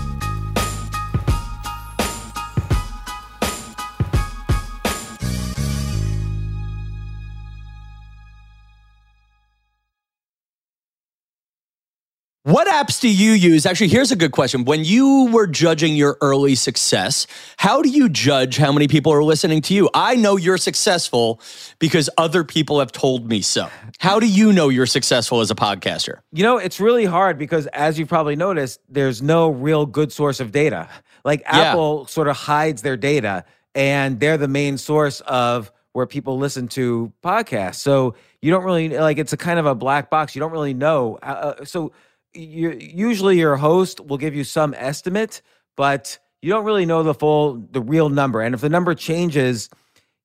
[12.49, 13.67] What apps do you use?
[13.67, 14.65] Actually, here's a good question.
[14.65, 19.23] When you were judging your early success, how do you judge how many people are
[19.23, 19.87] listening to you?
[19.93, 21.39] I know you're successful
[21.77, 23.69] because other people have told me so.
[23.99, 26.21] How do you know you're successful as a podcaster?
[26.31, 30.39] You know, it's really hard because as you've probably noticed, there's no real good source
[30.39, 30.89] of data.
[31.23, 32.11] Like Apple yeah.
[32.11, 37.13] sort of hides their data and they're the main source of where people listen to
[37.23, 37.75] podcasts.
[37.75, 40.33] So you don't really like it's a kind of a black box.
[40.33, 41.19] You don't really know.
[41.21, 41.91] Uh, uh so
[42.33, 45.41] you usually your host will give you some estimate,
[45.75, 48.41] but you don't really know the full the real number.
[48.41, 49.69] And if the number changes,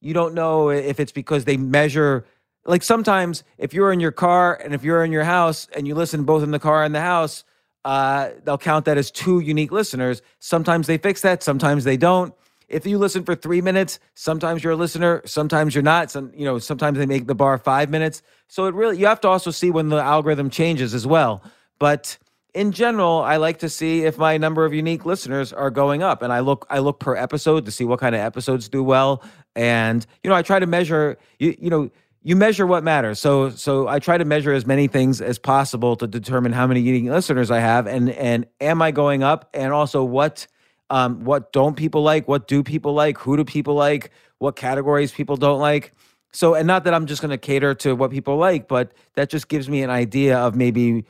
[0.01, 2.25] you don't know if it's because they measure
[2.67, 5.95] like sometimes if you're in your car and if you're in your house and you
[5.95, 7.45] listen both in the car and the house,
[7.85, 10.23] uh, they'll count that as two unique listeners.
[10.39, 12.35] Sometimes they fix that, sometimes they don't.
[12.69, 16.11] If you listen for three minutes, sometimes you're a listener, sometimes you're not.
[16.11, 18.23] Some, you know, sometimes they make the bar five minutes.
[18.49, 21.43] So it really you have to also see when the algorithm changes as well.
[21.79, 22.19] But
[22.55, 26.23] in general, I like to see if my number of unique listeners are going up,
[26.23, 29.23] and I look I look per episode to see what kind of episodes do well,
[29.57, 31.91] and you know I try to measure you you know
[32.23, 33.19] you measure what matters.
[33.19, 36.81] So so I try to measure as many things as possible to determine how many
[36.81, 40.47] unique listeners I have, and and am I going up, and also what
[40.91, 45.11] um what don't people like, what do people like, who do people like, what categories
[45.11, 45.93] people don't like.
[46.33, 49.29] So and not that I'm just going to cater to what people like, but that
[49.29, 51.05] just gives me an idea of maybe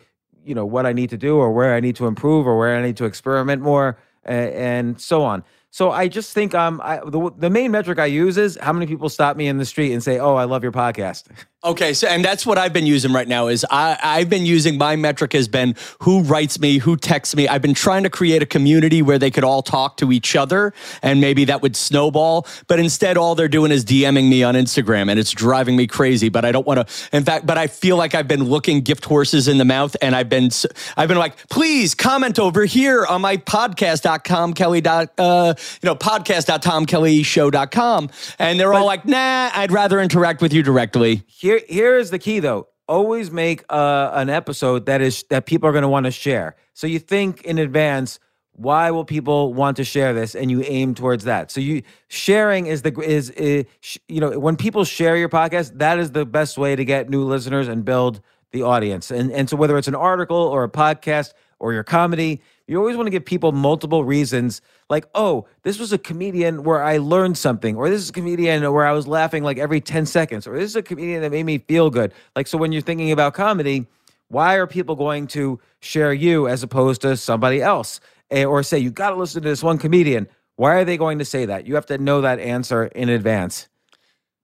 [0.44, 2.76] you know what I need to do or where I need to improve or where
[2.76, 5.44] I need to experiment more and, so on.
[5.74, 8.87] So I just think um I, the the main metric I use is how many
[8.87, 11.24] people stop me in the street and say, "Oh, I love your podcast."
[11.64, 14.76] Okay, so and that's what I've been using right now is I I've been using
[14.76, 17.48] my metric has been who writes me, who texts me.
[17.48, 20.74] I've been trying to create a community where they could all talk to each other
[21.00, 25.10] and maybe that would snowball, but instead all they're doing is DMing me on Instagram
[25.10, 27.96] and it's driving me crazy, but I don't want to in fact, but I feel
[27.96, 30.50] like I've been looking gift horses in the mouth and I've been
[30.98, 35.96] I've been like, "Please comment over here on my podcast.com kelly dot uh you know,
[35.96, 38.11] podcast.tomkellyshow.com.
[38.38, 41.22] And they're all like, nah, I'd rather interact with you directly.
[41.26, 42.68] Here, here is the key though.
[42.86, 46.55] Always make uh, an episode that is that people are going to want to share.
[46.74, 48.18] So you think in advance.
[48.57, 50.36] Why will people want to share this?
[50.36, 51.51] And you aim towards that.
[51.51, 53.64] So you sharing is the is, is
[54.07, 57.24] you know when people share your podcast, that is the best way to get new
[57.24, 58.20] listeners and build
[58.53, 59.11] the audience.
[59.11, 62.96] And and so whether it's an article or a podcast or your comedy, you always
[62.96, 67.36] want to give people multiple reasons like, oh, this was a comedian where I learned
[67.36, 70.56] something, or this is a comedian where I was laughing like every 10 seconds, or
[70.58, 72.12] this is a comedian that made me feel good.
[72.34, 73.86] Like, so when you're thinking about comedy,
[74.28, 78.00] why are people going to share you as opposed to somebody else?
[78.30, 80.26] Or say, you got to listen to this one comedian.
[80.56, 81.66] Why are they going to say that?
[81.66, 83.68] You have to know that answer in advance.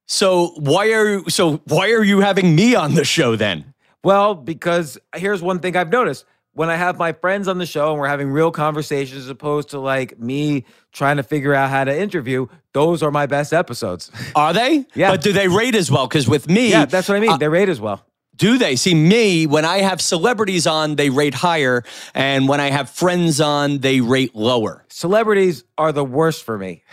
[0.07, 3.73] So why are you, so why are you having me on the show then?
[4.03, 7.91] Well, because here's one thing I've noticed when I have my friends on the show
[7.91, 11.83] and we're having real conversations as opposed to like me trying to figure out how
[11.83, 14.11] to interview, those are my best episodes.
[14.35, 14.85] Are they?
[14.93, 15.11] Yeah.
[15.11, 16.07] But do they rate as well?
[16.07, 17.31] Because with me, yeah, that's what I mean.
[17.31, 18.05] Uh, they rate as well.
[18.35, 18.75] Do they?
[18.75, 21.83] See, me, when I have celebrities on, they rate higher.
[22.13, 24.83] And when I have friends on, they rate lower.
[24.89, 26.83] Celebrities are the worst for me.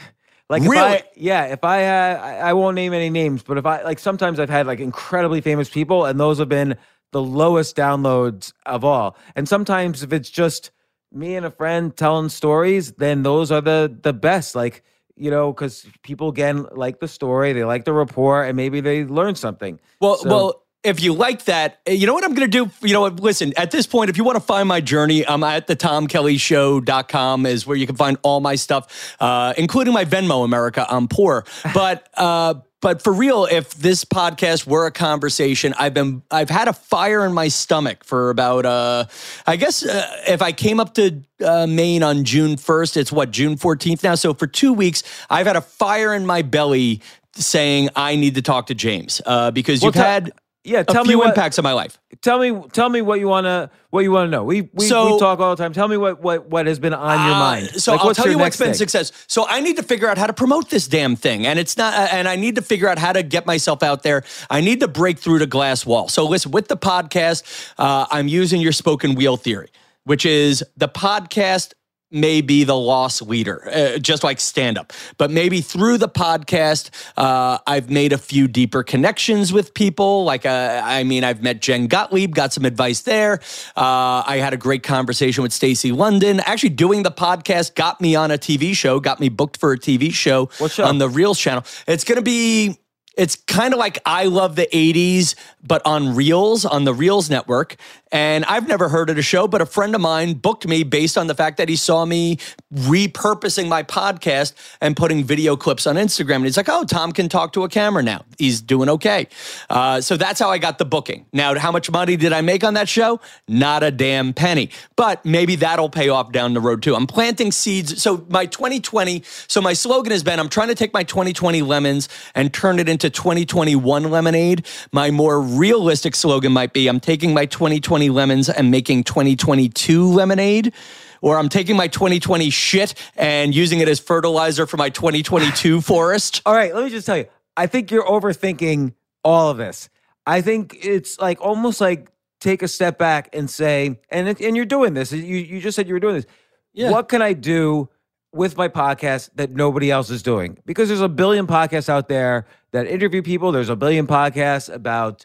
[0.50, 0.78] Like really?
[0.78, 4.40] I, yeah, if I had, I won't name any names, but if I like, sometimes
[4.40, 6.76] I've had like incredibly famous people, and those have been
[7.12, 9.16] the lowest downloads of all.
[9.34, 10.70] And sometimes if it's just
[11.12, 14.54] me and a friend telling stories, then those are the the best.
[14.54, 14.82] Like
[15.16, 19.04] you know, because people again like the story, they like the rapport, and maybe they
[19.04, 19.80] learn something.
[20.00, 22.70] Well, so, well if you like that, eh, you know what I'm going to do?
[22.86, 23.20] You know what?
[23.20, 27.46] Listen, at this point, if you want to find my journey, I'm at the tomkellyshow.com
[27.46, 30.86] is where you can find all my stuff, uh, including my Venmo, America.
[30.88, 31.44] I'm poor.
[31.74, 36.68] But, uh, but for real, if this podcast were a conversation, I've been I've had
[36.68, 39.06] a fire in my stomach for about uh
[39.46, 43.30] I guess uh, if I came up to uh, Maine on June 1st, it's what
[43.30, 44.14] June 14th now.
[44.14, 47.02] So for 2 weeks, I've had a fire in my belly
[47.34, 50.32] saying I need to talk to James uh, because you've had
[50.68, 51.98] yeah, tell a me few what, impacts of my life.
[52.20, 54.44] Tell me, tell me what you wanna, what you wanna know.
[54.44, 55.72] We we, so, we talk all the time.
[55.72, 57.68] Tell me what what what has been on your uh, mind.
[57.82, 58.74] So like, I'll tell you what's been thing?
[58.74, 59.12] success.
[59.26, 61.94] So I need to figure out how to promote this damn thing, and it's not.
[61.94, 64.22] Uh, and I need to figure out how to get myself out there.
[64.50, 66.08] I need to break through the glass wall.
[66.08, 69.70] So listen, with the podcast, uh, I'm using your spoken wheel theory,
[70.04, 71.72] which is the podcast
[72.11, 74.92] may be the loss leader, uh, just like stand up.
[75.18, 80.24] But maybe through the podcast, uh, I've made a few deeper connections with people.
[80.24, 83.40] Like, uh, I mean, I've met Jen Gottlieb, got some advice there.
[83.76, 86.40] Uh, I had a great conversation with Stacy London.
[86.40, 89.78] Actually, doing the podcast got me on a TV show, got me booked for a
[89.78, 90.48] TV show,
[90.86, 91.64] on the Reelz channel.
[91.86, 92.78] It's going to be
[93.18, 97.74] it's kind of like I love the 80s, but on Reelz, on the Reelz network.
[98.12, 101.18] And I've never heard of the show, but a friend of mine booked me based
[101.18, 102.38] on the fact that he saw me
[102.72, 106.36] repurposing my podcast and putting video clips on Instagram.
[106.36, 108.24] And he's like, oh, Tom can talk to a camera now.
[108.38, 109.28] He's doing okay.
[109.68, 111.26] Uh, so that's how I got the booking.
[111.32, 113.20] Now, how much money did I make on that show?
[113.46, 114.70] Not a damn penny.
[114.96, 116.94] But maybe that'll pay off down the road too.
[116.94, 118.02] I'm planting seeds.
[118.02, 122.09] So my 2020, so my slogan has been I'm trying to take my 2020 lemons
[122.34, 124.66] and turn it into 2021 lemonade.
[124.92, 130.72] My more realistic slogan might be I'm taking my 2020 lemons and making 2022 lemonade
[131.20, 136.42] or I'm taking my 2020 shit and using it as fertilizer for my 2022 forest.
[136.46, 137.26] All right, let me just tell you.
[137.57, 138.94] I think you're overthinking
[139.24, 139.88] all of this.
[140.26, 142.09] I think it's like almost like
[142.40, 145.11] take a step back and say, and and you're doing this.
[145.12, 146.26] You you just said you were doing this.
[146.72, 146.90] Yeah.
[146.90, 147.88] What can I do
[148.32, 150.59] with my podcast that nobody else is doing?
[150.66, 153.51] Because there's a billion podcasts out there that interview people.
[153.51, 155.24] There's a billion podcasts about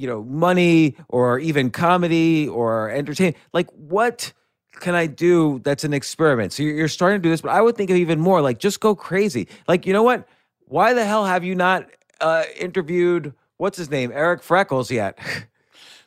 [0.00, 3.36] you know money or even comedy or entertainment.
[3.52, 4.32] Like what?
[4.78, 6.54] can I do that's an experiment?
[6.54, 8.80] So you're starting to do this, but I would think of even more like just
[8.80, 9.46] go crazy.
[9.68, 10.26] Like, you know what?
[10.64, 11.90] Why the hell have you not
[12.20, 15.18] uh, interviewed what's his name, Eric Freckles yet?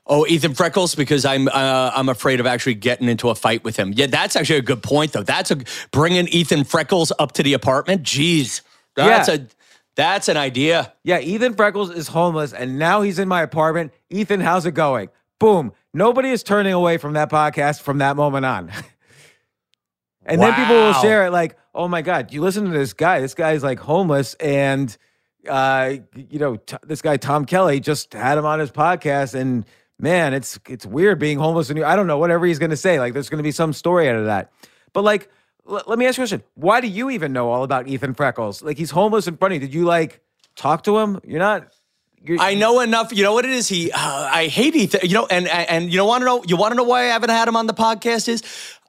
[0.05, 3.77] Oh, Ethan Freckles, because I'm uh, I'm afraid of actually getting into a fight with
[3.77, 3.93] him.
[3.95, 5.23] Yeah, that's actually a good point, though.
[5.23, 5.59] That's a
[5.91, 8.03] bringing Ethan Freckles up to the apartment.
[8.03, 8.59] Jeez,
[8.97, 9.35] that's yeah.
[9.35, 9.39] a
[9.95, 10.93] that's an idea.
[11.03, 13.93] Yeah, Ethan Freckles is homeless, and now he's in my apartment.
[14.09, 15.09] Ethan, how's it going?
[15.39, 15.73] Boom.
[15.93, 18.71] Nobody is turning away from that podcast from that moment on.
[20.25, 20.47] and wow.
[20.47, 23.19] then people will share it like, "Oh my god, you listen to this guy.
[23.19, 24.95] This guy's like homeless and."
[25.47, 29.65] uh, you know, t- this guy Tom Kelly just had him on his podcast, and
[29.99, 31.69] man, it's it's weird being homeless.
[31.69, 32.99] And I don't know whatever he's going to say.
[32.99, 34.51] Like, there's going to be some story out of that.
[34.93, 35.29] But like,
[35.69, 38.13] l- let me ask you a question: Why do you even know all about Ethan
[38.13, 38.61] Freckles?
[38.61, 39.59] Like, he's homeless of you.
[39.59, 40.21] Did you like
[40.55, 41.19] talk to him?
[41.23, 41.67] You're not.
[42.25, 43.11] You're, I know enough.
[43.11, 43.67] You know what it is.
[43.67, 45.01] He, uh, I hate Ethan.
[45.03, 46.43] You know, and and you know want to know.
[46.47, 48.29] You want to know why I haven't had him on the podcast?
[48.29, 48.43] Is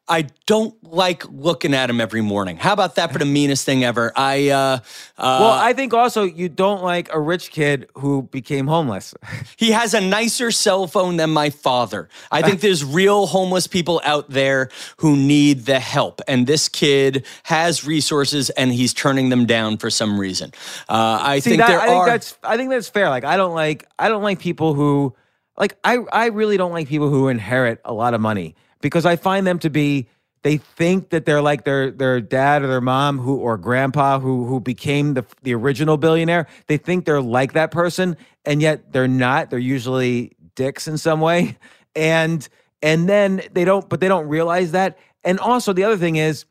[0.07, 2.59] I don't like looking at him every morning.
[2.59, 4.13] How about that for the meanest thing ever?
[4.15, 4.79] I uh, uh
[5.17, 9.15] Well, I think also you don't like a rich kid who became homeless.
[9.57, 12.11] he has a nicer cell phone than my father.
[12.31, 17.25] I think there's real homeless people out there who need the help, and this kid
[17.45, 20.53] has resources and he's turning them down for some reason.
[20.87, 22.07] Uh, I See, think that, there I think are.
[22.07, 23.09] that's I think that's fair.
[23.09, 25.15] Like I don't like I don't like people who
[25.57, 28.55] like I I really don't like people who inherit a lot of money
[28.85, 30.09] because I find them to be
[30.43, 34.45] they think that they're like their their dad or their mom who or grandpa who
[34.45, 36.47] who became the the original billionaire.
[36.67, 39.49] They think they're like that person and yet they're not.
[39.49, 41.57] They're usually dicks in some way.
[41.97, 42.47] And
[42.83, 44.99] and then they don't but they don't realize that.
[45.25, 46.45] And also the other thing is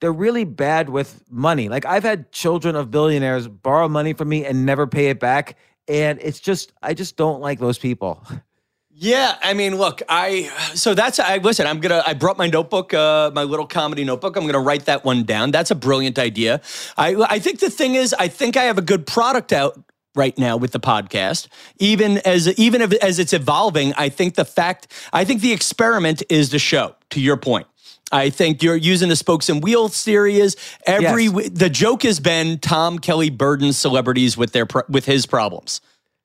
[0.00, 1.68] they're really bad with money.
[1.68, 5.56] Like I've had children of billionaires borrow money from me and never pay it back.
[5.86, 8.26] And it's just, I just don't like those people.
[8.98, 11.66] Yeah, I mean, look, I so that's I listen.
[11.66, 12.02] I'm gonna.
[12.06, 14.36] I brought my notebook, uh, my little comedy notebook.
[14.36, 15.50] I'm gonna write that one down.
[15.50, 16.62] That's a brilliant idea.
[16.96, 19.78] I I think the thing is, I think I have a good product out
[20.14, 21.48] right now with the podcast.
[21.78, 26.22] Even as even if, as it's evolving, I think the fact, I think the experiment
[26.30, 26.96] is the show.
[27.10, 27.66] To your point.
[28.12, 31.50] I think you're using the spokes and wheels theory is every Yes.
[31.50, 35.82] the joke has been Tom Kelly burdens celebrities with their with his problems.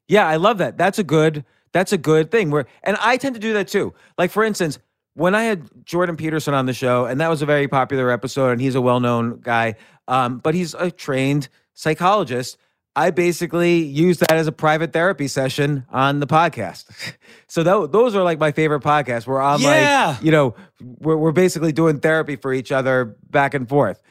[0.07, 0.77] Yeah, I love that.
[0.77, 1.43] That's a good,
[1.73, 2.51] that's a good thing.
[2.51, 3.93] Where and I tend to do that too.
[4.17, 4.79] Like for instance,
[5.13, 8.51] when I had Jordan Peterson on the show, and that was a very popular episode,
[8.51, 9.75] and he's a well-known guy,
[10.07, 12.57] um, but he's a trained psychologist.
[12.95, 16.85] I basically use that as a private therapy session on the podcast.
[17.47, 20.15] so tho- those are like my favorite podcasts where I'm Yeah.
[20.15, 24.01] like, you know, we're, we're basically doing therapy for each other back and forth.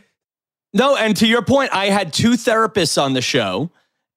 [0.72, 3.70] No, and to your point, I had two therapists on the show,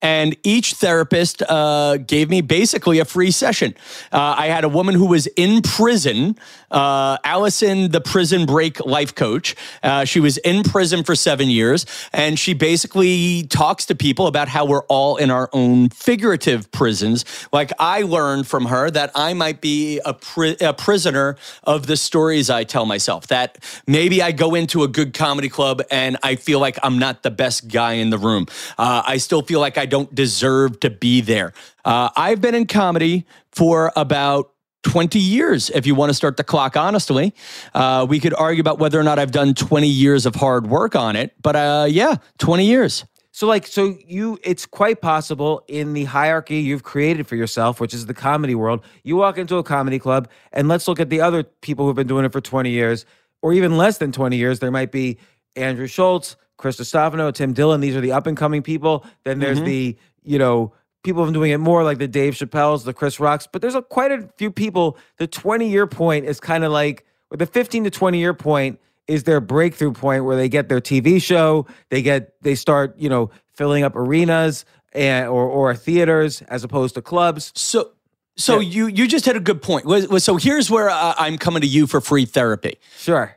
[0.04, 3.74] and each therapist uh, gave me basically a free session.
[4.12, 6.38] Uh, I had a woman who was in prison,
[6.70, 9.56] uh, Allison, the prison break life coach.
[9.82, 14.50] Uh, she was in prison for seven years, and she basically talks to people about
[14.50, 17.24] how we're all in our own figurative prisons.
[17.54, 21.96] Like I learned from her that I might be a, pri- a prisoner of the
[21.96, 23.28] stories I tell myself.
[23.28, 27.24] That maybe I go into a good comedy club and I feel like I'm not
[27.24, 28.48] the best guy in the room.
[28.78, 31.54] Uh, I still feel like I don't deserve to be there.
[31.86, 36.44] Uh, I've been in comedy for about 20 years, if you want to start the
[36.44, 37.32] clock honestly.
[37.76, 40.96] Uh, we could argue about whether or not I've done 20 years of hard work
[40.96, 43.06] on it, but uh, yeah, 20 years.
[43.34, 47.94] So like so you it's quite possible in the hierarchy you've created for yourself, which
[47.94, 51.22] is the comedy world, you walk into a comedy club and let's look at the
[51.22, 53.06] other people who've been doing it for 20 years
[53.44, 54.58] or even less than 20 years.
[54.58, 55.20] There might be
[55.56, 59.06] Andrew Schulz, Chris Stefano, Tim Dillon, these are the up and coming people.
[59.24, 60.74] Then there's the, you know,
[61.04, 63.76] people have been doing it more like the Dave Chappelle's, the Chris Rocks, but there's
[63.76, 67.46] a, quite a few people the 20 year point is kind of like or the
[67.46, 71.66] 15 to 20 year point is their breakthrough point where they get their TV show,
[71.90, 76.96] they get they start, you know, filling up arenas and or or theaters as opposed
[76.96, 77.52] to clubs.
[77.56, 77.92] So,
[78.38, 79.86] so you you just had a good point.
[80.22, 82.78] So here's where uh, I'm coming to you for free therapy.
[82.98, 83.36] Sure.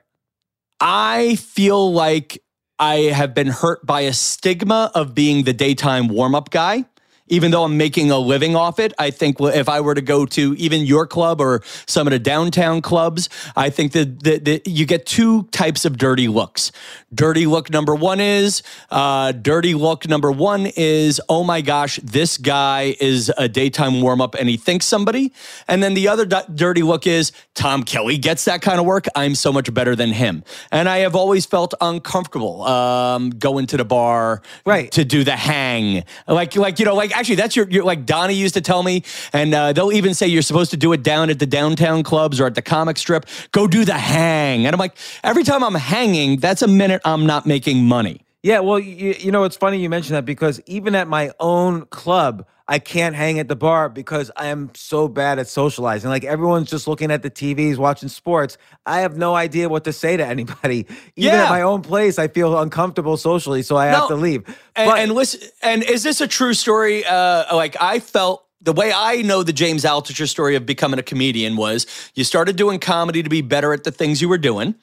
[0.78, 2.42] I feel like
[2.79, 6.85] I have been hurt by a stigma of being the daytime warm up guy.
[7.29, 10.27] Even though I'm making a living off it, I think if I were to go
[10.27, 14.66] to even your club or some of the downtown clubs, I think that, that, that
[14.68, 16.70] you get two types of dirty looks.
[17.14, 22.37] Dirty look number one is, uh, dirty look number one is, oh my gosh, this
[22.39, 25.33] guy is a daytime warm up and he thinks somebody.
[25.66, 29.07] And then the other di- dirty look is, Tom Kelly gets that kind of work.
[29.16, 30.45] I'm so much better than him.
[30.70, 34.91] And I have always felt uncomfortable um, going to the bar Right.
[34.93, 36.05] to do the hang.
[36.29, 39.02] Like, like you know, like actually, that's your, your like Donnie used to tell me,
[39.32, 42.40] and uh, they'll even say you're supposed to do it down at the downtown clubs
[42.40, 43.26] or at the comic strip.
[43.52, 47.26] Go do the hang, and I'm like, every time I'm hanging, that's a minute I'm
[47.26, 48.26] not making money.
[48.47, 51.86] Yeah, well, you, you know, it's funny you mentioned that because even at my own
[51.86, 56.11] club, I can't hang at the bar because I am so bad at socializing.
[56.11, 58.57] Like everyone's just looking at the TVs, watching sports.
[58.86, 60.86] I have no idea what to say to anybody.
[61.16, 61.42] Even Yeah.
[61.47, 64.44] at my own place, I feel uncomfortable socially, so I have to leave.
[64.76, 67.05] And, But- and listen, and is this a true story?
[67.05, 71.03] Uh, like I felt the way I know the James Altucher story of becoming a
[71.03, 71.84] comedian was
[72.14, 74.76] you started doing comedy to be better at the things you were doing.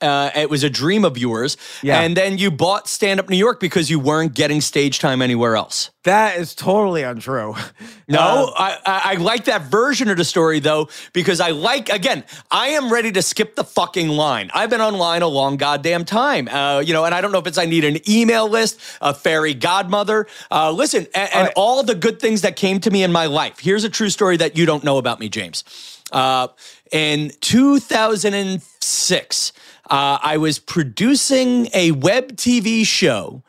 [0.00, 1.56] Uh, it was a dream of yours.
[1.82, 2.00] Yeah.
[2.00, 5.56] And then you bought Stand Up New York because you weren't getting stage time anywhere
[5.56, 5.90] else.
[6.04, 7.54] that is totally untrue.
[8.10, 11.90] No, Uh, I, I, I like that version of the story though, because I like,
[11.90, 14.50] again, I am ready to skip the fucking line.
[14.54, 17.46] I've been online a long goddamn time, uh, you know, and I don't know if
[17.46, 20.26] it's I need an email list, a fairy godmother.
[20.50, 21.52] Uh, listen, and, right.
[21.54, 23.58] all the good things that came to me in my life.
[23.58, 25.62] Here's a true story that you don't know about me, James.
[26.10, 26.48] Uh,
[26.90, 29.52] in 2006,
[29.90, 33.42] Uh, I was producing a web TV show.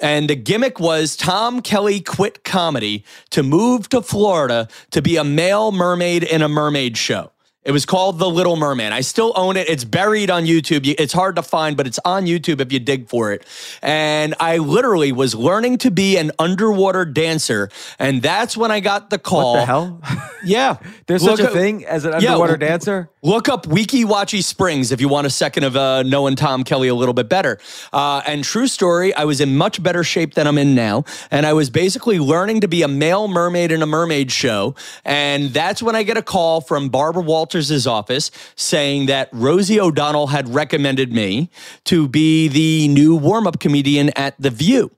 [0.00, 5.22] And the gimmick was Tom Kelly quit comedy to move to Florida to be a
[5.22, 7.30] male mermaid in a mermaid show.
[7.64, 8.92] It was called The Little Merman.
[8.92, 9.68] I still own it.
[9.68, 10.92] It's buried on YouTube.
[10.98, 13.46] It's hard to find, but it's on YouTube if you dig for it.
[13.80, 17.70] And I literally was learning to be an underwater dancer.
[18.00, 19.54] And that's when I got the call.
[19.54, 20.00] What the hell?
[20.44, 20.78] Yeah.
[21.06, 23.08] There's Look such a up- thing as an underwater w- dancer?
[23.22, 26.88] Look up Weeki Wachee Springs if you want a second of uh, knowing Tom Kelly
[26.88, 27.60] a little bit better.
[27.92, 31.04] Uh, and true story, I was in much better shape than I'm in now.
[31.30, 34.74] And I was basically learning to be a male mermaid in a mermaid show.
[35.04, 37.51] And that's when I get a call from Barbara Walters'
[37.86, 41.50] office saying that Rosie O'Donnell had recommended me
[41.84, 44.90] to be the new warm up comedian at The View.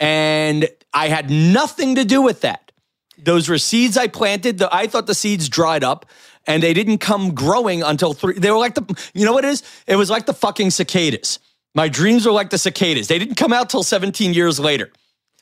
[0.00, 2.72] And I had nothing to do with that.
[3.18, 4.58] Those were seeds I planted.
[4.58, 6.06] The, I thought the seeds dried up
[6.46, 8.38] and they didn't come growing until three.
[8.38, 9.62] They were like the, you know what it is?
[9.86, 11.38] It was like the fucking cicadas.
[11.74, 13.08] My dreams were like the cicadas.
[13.08, 14.90] They didn't come out till 17 years later.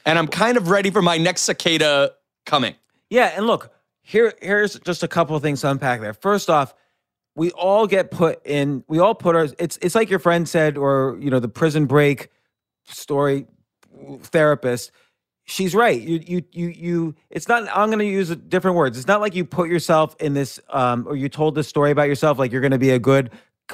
[0.04, 2.12] And I'm kind of ready for my next cicada
[2.44, 2.74] coming.
[3.10, 3.70] Yeah, and look,
[4.06, 6.14] here here's just a couple of things to unpack there.
[6.14, 6.72] First off,
[7.34, 10.78] we all get put in we all put our it's it's like your friend said
[10.78, 12.30] or you know the prison break
[12.84, 13.46] story
[14.20, 14.92] therapist.
[15.44, 16.00] She's right.
[16.00, 18.96] You you you you it's not i'm going to use different words.
[18.96, 22.06] It's not like you put yourself in this um or you told this story about
[22.06, 23.30] yourself like you're going to be a good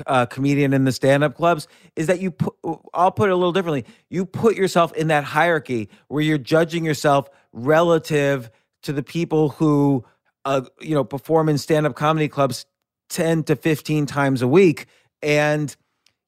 [0.07, 2.55] uh, comedian in the stand-up clubs is that you put
[2.95, 3.85] i'll put it a little differently.
[4.09, 8.51] You put yourself in that hierarchy where you're judging yourself relative
[8.85, 10.07] to the people who
[10.45, 12.67] uh, you know perform in stand-up comedy clubs
[13.11, 14.87] 10 to 15 times a week.
[15.23, 15.75] And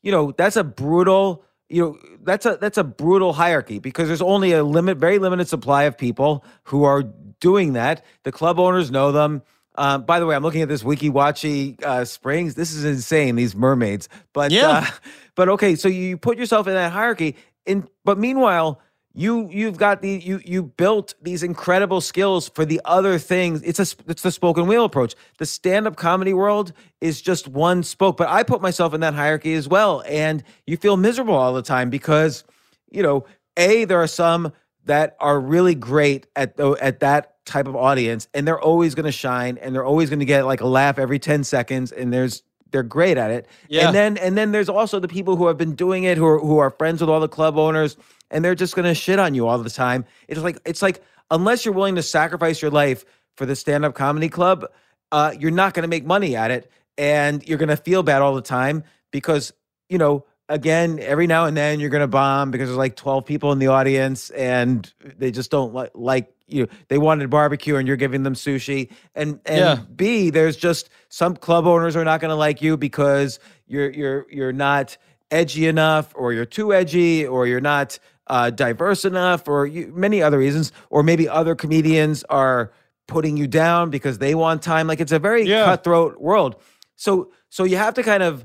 [0.02, 4.22] you know that's a brutal you know that's a that's a brutal hierarchy because there's
[4.22, 7.02] only a limit very limited supply of people who are
[7.40, 8.04] doing that.
[8.22, 9.42] The club owners know them.
[9.76, 12.54] Um, by the way i'm looking at this Weeki Wachee uh, springs.
[12.54, 14.08] This is insane these mermaids.
[14.32, 14.68] But Yeah.
[14.68, 14.86] uh,
[15.34, 17.34] but okay so you put yourself in that hierarchy.
[17.66, 18.80] In but meanwhile
[19.14, 23.62] you you've got the you you built these incredible skills for the other things.
[23.62, 25.14] It's a it's the spoken wheel approach.
[25.38, 29.54] The stand-up comedy world is just one spoke but i put myself in that hierarchy
[29.54, 30.02] as well.
[30.06, 32.44] And you feel miserable all the time because
[32.90, 33.24] you know
[33.56, 34.52] a there are some
[34.84, 39.12] that are really great at at that type of audience and they're always going to
[39.12, 42.42] shine and they're always going to get like a laugh every 10 seconds and there's
[42.74, 43.86] they're great at it Yeah.
[43.86, 46.40] and then and then there's also the people who have been doing it who are
[46.40, 47.96] who are friends with all the club owners
[48.32, 51.00] and they're just going to shit on you all the time it's like it's like
[51.30, 53.04] unless you're willing to sacrifice your life
[53.36, 54.66] for the stand-up comedy club
[55.12, 56.68] uh, you're not going to make money at it
[56.98, 59.52] and you're going to feel bad all the time because
[59.88, 63.24] you know again every now and then you're going to bomb because there's like 12
[63.24, 67.88] people in the audience and they just don't like like you they wanted barbecue and
[67.88, 69.78] you're giving them sushi and and Yeah.
[69.96, 74.26] b there's just some club owners are not going to like you because you're you're
[74.30, 74.96] you're not
[75.30, 80.22] edgy enough or you're too edgy or you're not uh, diverse enough or you, many
[80.22, 82.72] other reasons or maybe other comedians are
[83.06, 85.64] putting you down because they want time like it's a very Yeah.
[85.64, 86.56] cutthroat world
[86.96, 88.44] so so you have to kind of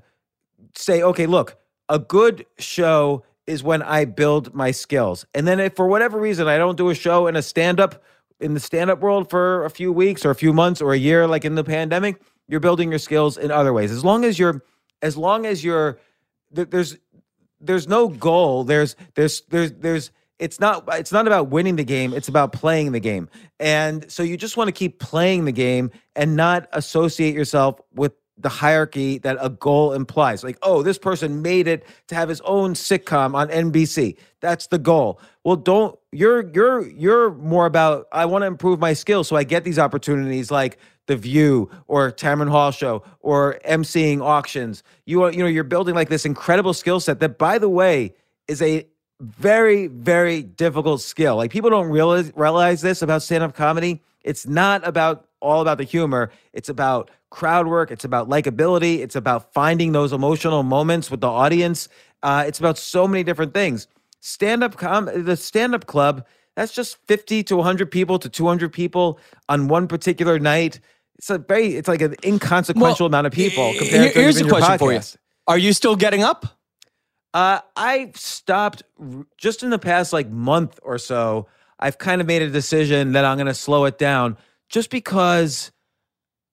[0.76, 5.26] say, okay, look, a good show is when I build my skills.
[5.34, 8.04] And then if for whatever reason I don't do a show in a stand-up
[8.40, 11.28] in the stand-up world for a few weeks or a few months or a year
[11.28, 13.92] like in the pandemic, you're building your skills in other ways.
[13.92, 14.64] As long as you're
[15.02, 16.00] as long as you're
[16.52, 16.98] there's
[17.60, 18.64] there's no goal.
[18.64, 22.92] There's there's there's there's it's not it's not about winning the game, it's about playing
[22.92, 23.30] the game.
[23.60, 28.14] And so you just want to keep playing the game and not associate yourself with
[28.42, 30.44] the hierarchy that a goal implies.
[30.44, 34.18] Like, oh, this person made it to have his own sitcom on NBC.
[34.40, 35.20] That's the goal.
[35.44, 39.44] Well, don't you're you're you're more about I want to improve my skills so I
[39.44, 40.78] get these opportunities like
[41.08, 44.84] The View or Tamron Hall show or emceeing auctions.
[45.06, 48.16] You are you know you're building like this incredible skill set that by the way
[48.48, 48.88] is a
[49.20, 51.36] very very difficult skill.
[51.36, 54.02] Like people don't realize realize this about stand-up comedy.
[54.24, 56.32] It's not about all about the humor.
[56.54, 57.92] It's about crowd work.
[57.92, 59.00] It's about likability.
[59.00, 61.90] It's about finding those emotional moments with the audience.
[62.24, 63.88] Uh, it's about so many different things.
[64.22, 66.26] Stand-up com the stand-up club,
[66.56, 70.80] that's just 50 to 100 people to 200 people on one particular night.
[71.18, 74.78] It's a very it's like an inconsequential amount of people compared to here's a question
[74.78, 75.00] for you.
[75.48, 76.46] Are you still getting up?
[77.34, 78.84] Uh, I've stopped
[79.38, 81.48] just in the past like month or so.
[81.80, 85.72] I've kind of made a decision that I'm going to slow it down just because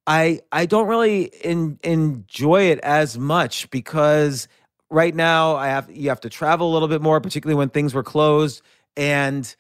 [0.07, 4.49] I I don't really in, enjoy it as much because
[4.91, 7.93] right now I have you have to travel a little bit more, particularly when things
[7.95, 8.63] were closed,
[8.97, 9.55] and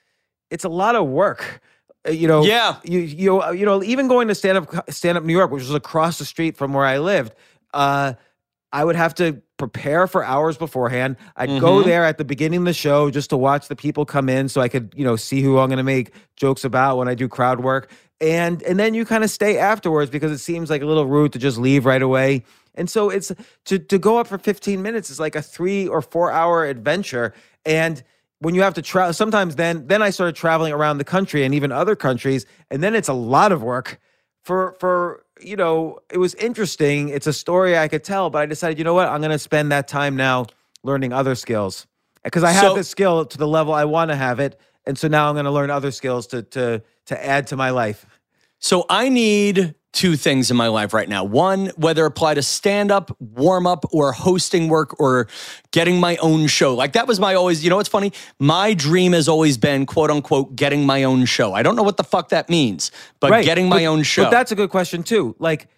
[0.51, 1.61] it's a lot of work.
[2.07, 2.76] Uh, You know, Yeah.
[2.84, 5.74] you you you know even going to stand up stand up New York, which was
[5.74, 7.34] across the street from where I lived.
[7.74, 8.12] Uh,
[8.72, 11.16] I would have to prepare for hours beforehand.
[11.36, 14.28] I'd go there at the beginning of the show just to watch the people come
[14.28, 17.09] in so I could, you know, see who I'm going to make jokes about when
[17.09, 17.90] I do crowd work.
[18.21, 21.33] And and then you kind of stay afterwards because it seems like a little rude
[21.35, 22.45] to just leave right away.
[22.75, 23.31] And so it's
[23.67, 27.35] to to go up for 15 minutes is like a 3 or 4 hour adventure.
[27.67, 28.03] And
[28.39, 31.55] when you have to travel sometimes then then I started traveling around the country and
[31.55, 34.01] even other countries and then it's a lot of work.
[34.43, 37.11] For for you know it was interesting.
[37.11, 39.09] It's a story i could tell but i decided you know what?
[39.09, 40.47] I'm going to spend that time now
[40.83, 41.87] learning other skills
[42.25, 44.97] because i have So- this skill to the level i want to have it and
[44.99, 48.07] so now i'm going to learn other skills to to to add to my life
[48.59, 51.24] So I need two things in my life right now.
[51.24, 55.26] One, whether apply to stand up, warm up, or hosting work or
[55.72, 56.74] getting my own show.
[56.74, 58.12] Like that was my always, you know what's funny?
[58.39, 61.55] My dream has always been quote unquote getting my own show.
[61.55, 64.24] I don't know what the fuck that means, but getting my But- own show.
[64.24, 65.34] But that's a good question too.
[65.39, 65.68] Like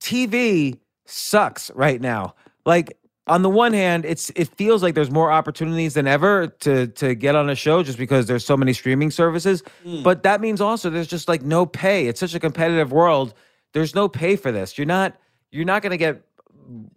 [0.00, 2.34] TV sucks right now.
[2.64, 2.96] Like
[3.28, 7.14] on the one hand, it's it feels like there's more opportunities than ever to to
[7.14, 9.62] get on a show just because there's so many streaming services.
[9.82, 10.02] Hmm.
[10.02, 12.06] But that means also there's just like no pay.
[12.06, 13.34] It's such a competitive world.
[13.72, 14.78] There's no pay for this.
[14.78, 15.16] You're not
[15.50, 16.22] you're not going to get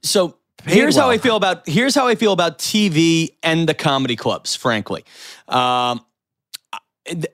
[0.03, 1.09] so Paid here's how.
[1.09, 5.03] I feel about here's how I feel about TV and the comedy clubs, frankly.
[5.47, 6.01] Um,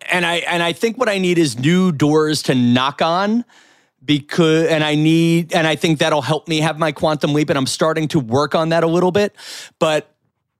[0.09, 3.43] and I and I think what I need is new doors to knock on
[4.07, 7.57] because and I need and I think that'll help me have my quantum leap and
[7.57, 9.35] I'm starting to work on that a little bit.
[9.77, 10.09] But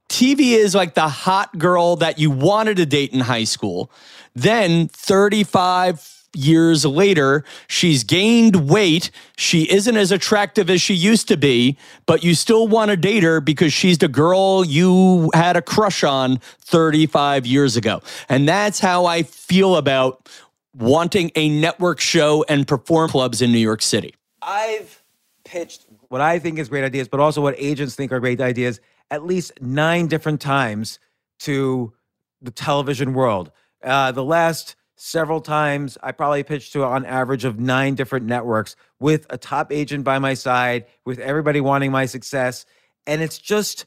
[0.09, 3.91] TV is like the hot girl that you wanted to date in high school.
[4.35, 9.11] Then 35 years later, she's gained weight.
[9.37, 13.23] She isn't as attractive as she used to be, but you still want to date
[13.23, 18.01] her because she's the girl you had a crush on 35 years ago.
[18.29, 20.29] And that's how I feel about
[20.77, 24.13] wanting a network show and perform clubs in New York City.
[24.41, 25.03] I've
[25.43, 28.79] pitched what I think is great ideas, but also what agents think are great ideas
[29.09, 30.99] at least nine different times
[31.39, 31.93] to
[32.41, 33.51] the television world.
[33.83, 38.75] Uh, the last several times, I probably pitched to on average of nine different networks
[38.99, 42.65] with a top agent by my side, with everybody wanting my success.
[43.05, 43.85] And it's just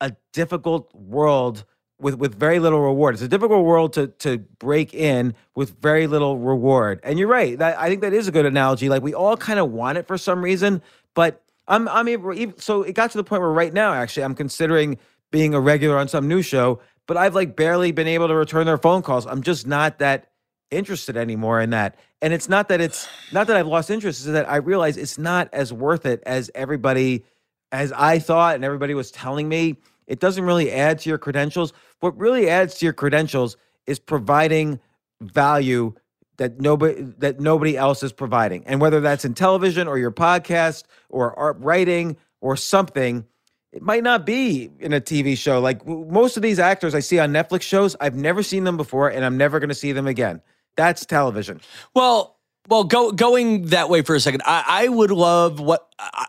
[0.00, 1.64] a difficult world
[2.00, 3.14] with with very little reward.
[3.14, 7.00] It's a difficult world to to break in with very little reward.
[7.02, 7.58] And you're right.
[7.58, 8.88] That I think that is a good analogy.
[8.88, 10.82] Like we all kind of want it for some reason,
[11.14, 14.34] but I'm I'm even- so it got to the point where right now actually I'm
[14.34, 14.98] considering
[15.30, 18.66] being a regular on some new show, but I've like barely been able to return
[18.66, 19.26] their phone calls.
[19.26, 20.30] I'm just not that
[20.70, 21.98] interested anymore in that.
[22.22, 25.18] And it's not that it's not that I've lost interest, it's that I realize it's
[25.18, 27.24] not as worth it as everybody
[27.72, 29.76] as I thought and everybody was telling me.
[30.10, 31.72] It doesn't really add to your credentials.
[32.00, 33.56] What really adds to your credentials
[33.86, 34.80] is providing
[35.20, 35.94] value
[36.38, 38.66] that nobody that nobody else is providing.
[38.66, 43.24] And whether that's in television or your podcast or art writing or something,
[43.72, 45.60] it might not be in a TV show.
[45.60, 49.10] Like most of these actors I see on Netflix shows, I've never seen them before
[49.10, 50.42] and I'm never going to see them again.
[50.74, 51.60] That's television.
[51.94, 52.36] Well,
[52.68, 54.42] well, go going that way for a second.
[54.44, 55.86] I, I would love what.
[56.00, 56.26] I,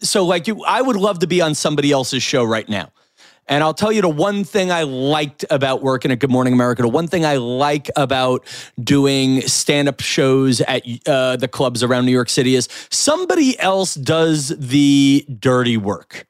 [0.00, 2.90] so, like you, I would love to be on somebody else's show right now.
[3.50, 6.82] And I'll tell you the one thing I liked about working at Good Morning America,
[6.82, 8.46] the one thing I like about
[8.82, 13.96] doing stand up shows at uh, the clubs around New York City is somebody else
[13.96, 16.28] does the dirty work.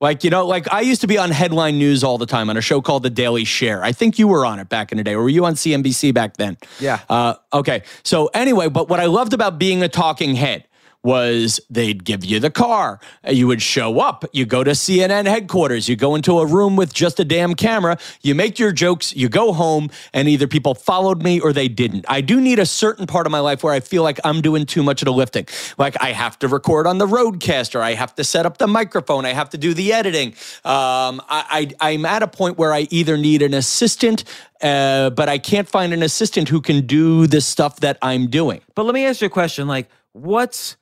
[0.00, 2.56] Like, you know, like I used to be on headline news all the time on
[2.56, 3.84] a show called The Daily Share.
[3.84, 5.14] I think you were on it back in the day.
[5.14, 6.56] Were you on CNBC back then?
[6.80, 7.00] Yeah.
[7.08, 7.82] Uh, okay.
[8.02, 10.66] So anyway, but what I loved about being a talking head
[11.02, 13.00] was they'd give you the car.
[13.28, 14.24] You would show up.
[14.32, 15.88] You go to CNN headquarters.
[15.88, 17.98] You go into a room with just a damn camera.
[18.22, 19.14] You make your jokes.
[19.16, 22.04] You go home, and either people followed me or they didn't.
[22.08, 24.66] I do need a certain part of my life where I feel like I'm doing
[24.66, 25.46] too much of the lifting.
[25.78, 27.80] Like I have to record on the RODECaster.
[27.80, 29.24] I have to set up the microphone.
[29.24, 30.28] I have to do the editing.
[30.64, 34.24] Um, I, I, I'm at a point where I either need an assistant,
[34.60, 38.60] uh, but I can't find an assistant who can do the stuff that I'm doing.
[38.74, 40.76] But let me ask you a question like what's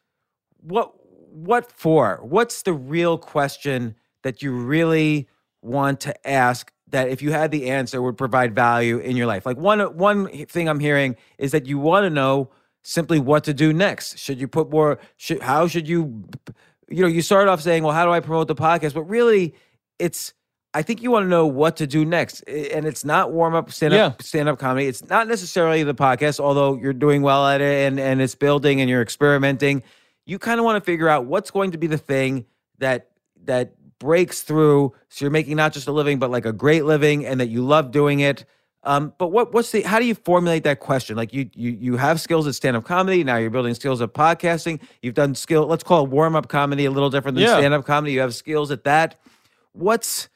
[0.61, 0.93] what
[1.31, 2.21] what for?
[2.23, 5.29] What's the real question that you really
[5.63, 9.47] want to ask that if you had the answer would provide value in your life?
[9.47, 12.51] Like one one thing I'm hearing is that you want to know
[12.83, 14.19] simply what to do next.
[14.19, 16.25] Should you put more should, how should you
[16.91, 19.55] you know, you start off saying, "Well, how do I promote the podcast?" But really
[19.99, 20.33] it's
[20.75, 22.41] I think you want to know what to do next.
[22.43, 24.25] And it's not warm up stand up Yeah.
[24.25, 24.87] stand up comedy.
[24.87, 28.81] It's not necessarily the podcast, although you're doing well at it and, and it's building
[28.81, 29.83] and you're experimenting.
[30.29, 32.45] You kind of want to figure out what's going to be the thing
[32.79, 33.11] that
[33.45, 37.27] that breaks through so you're making not just a living but like a great living
[37.27, 38.45] and that you love doing it
[38.85, 41.17] Um, but what what's the how do you formulate that question?
[41.17, 43.25] Like you you you have skills at stand up comedy.
[43.25, 44.81] Now you're building skills at podcasting.
[45.03, 45.67] You've done skill.
[45.67, 47.59] Let's call it warm up comedy a little different than Yeah.
[47.59, 48.13] stand up comedy.
[48.13, 49.17] You have skills at that.
[49.73, 50.29] What's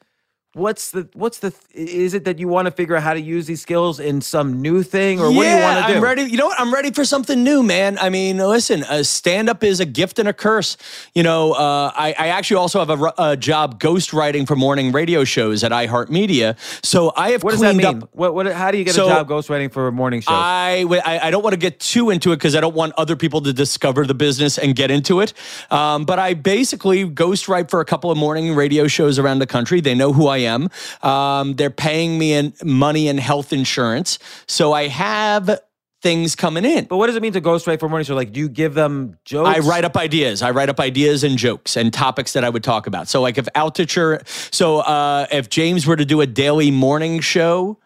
[0.53, 3.47] what's the what's the is it that you want to figure out how to use
[3.47, 5.97] these skills in some new thing or what do you want to do?
[5.97, 6.23] I'm ready.
[6.23, 6.59] You know what?
[6.59, 7.97] I'm ready for something new, man.
[7.97, 10.77] I mean, listen, uh, stand up is a gift and a curse.
[11.15, 15.23] You know, uh, I, I actually also have a, a job ghostwriting for morning radio
[15.23, 16.55] shows at iHeartMedia.
[16.85, 17.85] So I have What does that mean?
[18.03, 18.09] up.
[18.13, 20.33] What what how do you get So, a job ghostwriting for morning shows?
[20.33, 23.53] i don't want to get too into it because I don't want other people to
[23.53, 25.33] discover the business and get into it.
[25.71, 29.81] Um, but I basically ghostwrite for a couple of morning radio shows around the country.
[29.81, 30.69] They know who I am.
[31.01, 35.59] Um, they're paying me in money and health insurance, so I have
[36.03, 36.85] things coming in.
[36.85, 38.13] but what does it mean to go straight for morning show?
[38.13, 39.49] Like do you give them jokes?
[39.49, 40.41] I write up ideas.
[40.41, 43.07] I write up ideas and jokes and topics that I would talk about.
[43.07, 44.21] So, like if Altucher,
[44.53, 47.79] so uh, if James were to do a daily morning show,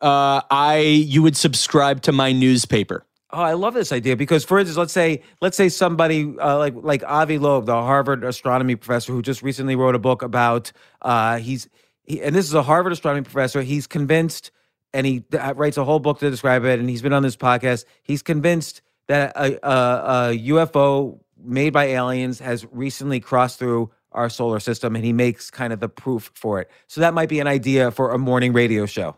[0.00, 3.04] uh, I you would subscribe to my newspaper.
[3.32, 6.74] Oh, I love this idea because, for instance, let's say let's say somebody uh, like
[6.76, 10.72] like Avi Loeb, the Harvard astronomy professor, who just recently wrote a book about
[11.02, 11.68] uh, he's
[12.04, 13.62] he, and this is a Harvard astronomy professor.
[13.62, 14.50] He's convinced,
[14.92, 16.78] and he uh, writes a whole book to describe it.
[16.78, 17.84] And he's been on this podcast.
[18.02, 24.28] He's convinced that a, a, a UFO made by aliens has recently crossed through our
[24.28, 26.70] solar system, and he makes kind of the proof for it.
[26.86, 29.16] So that might be an idea for a morning radio show.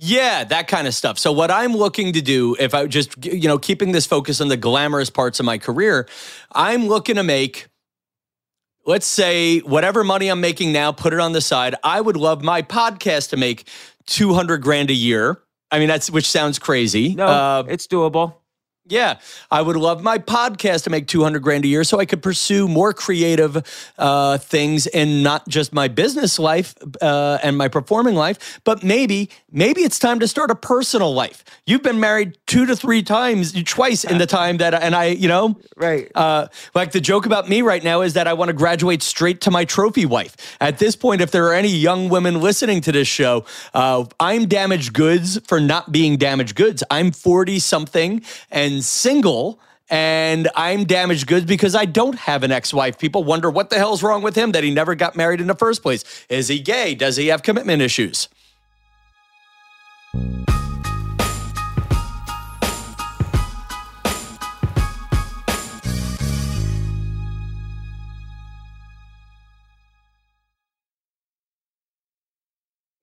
[0.00, 1.18] Yeah, that kind of stuff.
[1.18, 4.48] So what I'm looking to do, if I just you know keeping this focus on
[4.48, 6.08] the glamorous parts of my career,
[6.52, 7.67] I'm looking to make.
[8.88, 11.74] Let's say whatever money I'm making now, put it on the side.
[11.84, 13.68] I would love my podcast to make
[14.06, 15.42] 200 grand a year.
[15.70, 17.14] I mean, that's which sounds crazy.
[17.14, 18.36] No, Uh, it's doable.
[18.90, 19.18] Yeah,
[19.50, 22.66] I would love my podcast to make 200 grand a year so I could pursue
[22.66, 23.62] more creative
[23.98, 29.28] uh, things in not just my business life uh, and my performing life, but maybe,
[29.52, 31.44] maybe it's time to start a personal life.
[31.66, 35.28] You've been married two to three times, twice in the time that, and I, you
[35.28, 36.10] know, Right.
[36.14, 39.42] uh, like the joke about me right now is that I want to graduate straight
[39.42, 40.34] to my trophy wife.
[40.62, 44.46] At this point, if there are any young women listening to this show, uh, I'm
[44.46, 46.82] damaged goods for not being damaged goods.
[46.90, 49.60] I'm 40 something and single.
[49.90, 52.98] And I'm damaged goods because I don't have an ex wife.
[52.98, 55.54] People wonder what the hell's wrong with him that he never got married in the
[55.54, 56.04] first place.
[56.28, 56.94] Is he gay?
[56.94, 58.28] Does he have commitment issues?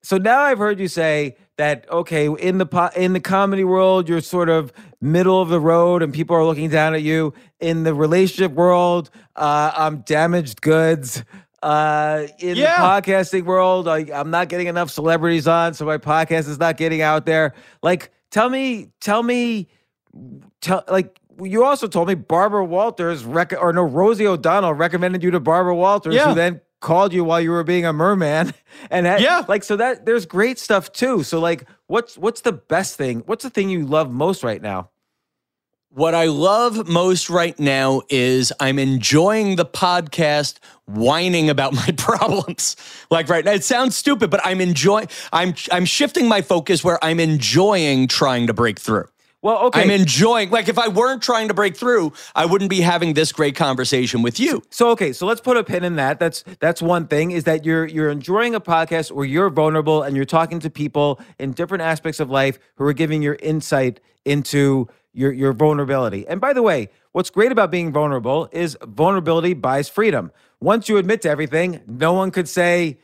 [0.06, 4.10] So now I've heard you say that okay, in the po- in the comedy world,
[4.10, 7.34] you're sort of middle of the road, and people are looking down at you.
[7.60, 11.24] In the relationship world, uh, I'm damaged goods.
[11.64, 12.76] Uh, in Yeah.
[12.78, 16.78] the podcasting world, I, I'm not getting enough celebrities on, so my podcast is not
[16.78, 17.54] getting out there.
[17.82, 19.68] Like, tell me, tell me,
[20.62, 21.20] tell like.
[21.44, 25.76] You also told me Barbara Walters, rec- or no, Rosie O'Donnell recommended you to Barbara
[25.76, 26.30] Walters, Yeah.
[26.30, 28.54] who then called you while you were being a merman.
[28.92, 29.44] And that, Yeah.
[29.48, 31.24] like so that there's great stuff too.
[31.24, 33.24] So like, what's what's the best thing?
[33.26, 34.90] What's the thing you love most right now?
[35.90, 42.76] What I love most right now is I'm enjoying the podcast whining about my problems.
[43.10, 47.02] Like right now, it sounds stupid, but I'm enjoying I'm I'm shifting my focus where
[47.04, 49.08] I'm enjoying trying to break through.
[49.46, 49.84] Well, okay.
[49.84, 53.32] I'm enjoying like if I weren't trying to break through, I wouldn't be having this
[53.32, 54.64] great conversation with you.
[54.72, 56.18] So okay, so let's put a pin in that.
[56.18, 60.16] That's that's one thing is that you're you're enjoying a podcast where you're vulnerable and
[60.16, 64.88] you're talking to people in different aspects of life who are giving your insight into
[65.14, 66.28] your your vulnerability.
[66.28, 70.32] And by the way, what's great about being vulnerable is vulnerability buys freedom.
[70.60, 72.98] Once you admit to everything, no one could say,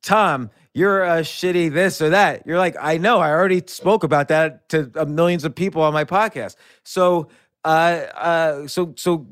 [0.00, 0.48] Tom,
[0.78, 2.46] you're a shitty this or that.
[2.46, 5.92] You're like, I know, I already spoke about that to uh, millions of people on
[5.92, 6.54] my podcast.
[6.84, 7.28] So,
[7.64, 9.26] uh, uh, so, so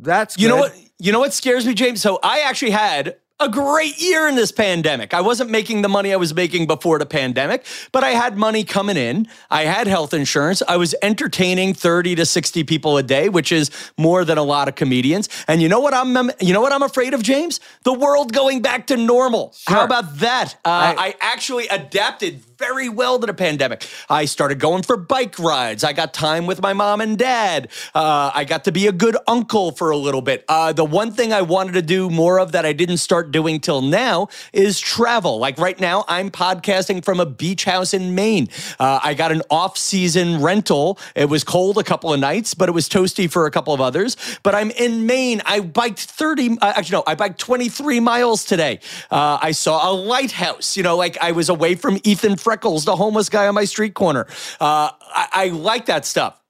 [0.00, 0.76] that's You know what?
[0.98, 2.02] You know what scares me, James?
[2.02, 5.14] So I actually had a great year in this pandemic.
[5.14, 8.64] I wasn't making the money I was making before the pandemic, but I had money
[8.64, 9.26] coming in.
[9.50, 10.62] I had health insurance.
[10.68, 14.68] I was entertaining 30 to 60 people a day, which is more than a lot
[14.68, 15.28] of comedians.
[15.48, 17.60] And you know what I'm you know what I'm afraid of, James?
[17.84, 19.54] The world going back to normal.
[19.66, 20.54] How about that?
[20.64, 23.88] Uh, I- I actually adapted very well to the pandemic.
[24.10, 25.82] I started going for bike rides.
[25.82, 27.70] I got time with my mom and dad.
[27.94, 30.44] Uh, I got to be a good uncle for a little bit.
[30.46, 33.60] Uh, the one thing I wanted to do more of that I didn't start doing
[33.60, 35.38] till now is travel.
[35.38, 38.48] Like right now, I'm podcasting from a beach house in Maine.
[38.78, 40.98] Uh, I got an off season rental.
[41.14, 43.80] It was cold a couple of nights, but it was toasty for a couple of
[43.80, 44.18] others.
[44.42, 45.40] But I'm in Maine.
[45.46, 48.80] I biked 30, uh, actually, no, I biked 23 miles today.
[49.10, 50.76] Uh, I saw a lighthouse.
[50.76, 53.94] You know, like I was away from Ethan Freckles, the homeless guy on my street
[53.94, 54.26] corner.
[54.60, 56.42] Uh, I, I like that stuff.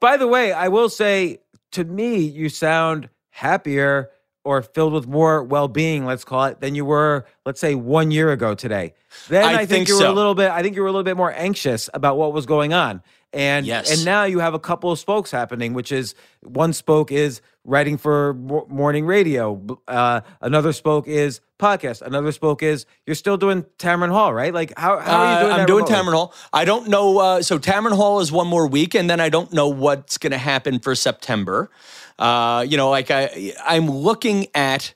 [0.00, 1.40] By the way, I will say
[1.72, 4.10] to me, you sound happier
[4.42, 8.32] or filled with more well-being, let's call it, than you were, let's say, one year
[8.32, 8.94] ago today.
[9.28, 10.50] Then I, I think, think you were a little bit.
[10.50, 13.02] I think you were a little bit more anxious about what was going on,
[13.34, 13.94] and Yes.
[13.94, 17.96] and now you have a couple of spokes happening, which is one spoke is writing
[17.96, 24.10] for morning radio, uh, another spoke is podcast, another spoke is you're still doing Tamron
[24.10, 24.52] Hall, right?
[24.52, 25.52] Like how how are you Uh, doing?
[25.52, 26.10] I'm that doing remotely?
[26.10, 26.34] Tamron Hall.
[26.52, 27.18] I don't know.
[27.18, 30.32] Uh, so Tamron Hall is one more week, and then I don't know what's going
[30.32, 31.70] to happen for September.
[32.18, 34.94] Uh, you know, like I, I'm looking at.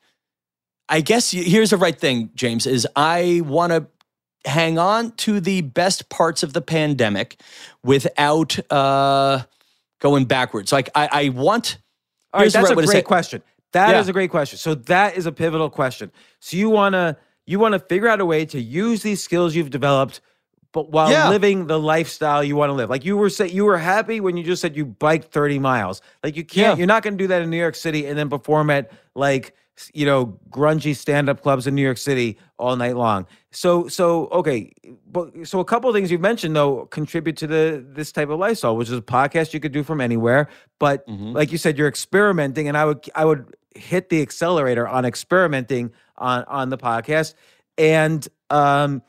[0.88, 2.66] I guess here's the right thing, James.
[2.66, 3.86] Is I want to
[4.48, 7.40] hang on to the best parts of the pandemic
[7.82, 9.42] without uh,
[10.00, 10.72] going backwards.
[10.72, 11.78] Like I, I want.
[12.32, 13.42] All right, that's a way to say great question.
[13.72, 14.10] That is Yeah.
[14.10, 14.58] a great question.
[14.58, 16.10] So that is a pivotal question.
[16.40, 17.16] So you wanna
[17.48, 20.20] you wanna figure out a way to use these skills you've developed,
[20.72, 21.28] but while Yeah.
[21.28, 22.90] living the lifestyle you want to live.
[22.90, 26.00] Like you were say you were happy when you just said you biked 30 miles.
[26.24, 26.76] Like you can't, Yeah.
[26.78, 29.54] you're not gonna do that in New York City and then perform at like
[29.92, 33.26] you know grungy stand-up clubs in New York City all night long.
[33.56, 34.70] So so okay,
[35.10, 38.38] but so a couple of things you've mentioned though contribute to the this type of
[38.38, 40.48] lifestyle, which is a podcast you could do from anywhere.
[40.78, 41.34] But Mhm.
[41.34, 45.90] like you said, you're experimenting, and I would I would hit the accelerator on experimenting
[46.18, 47.32] on on the podcast,
[47.78, 49.00] and um,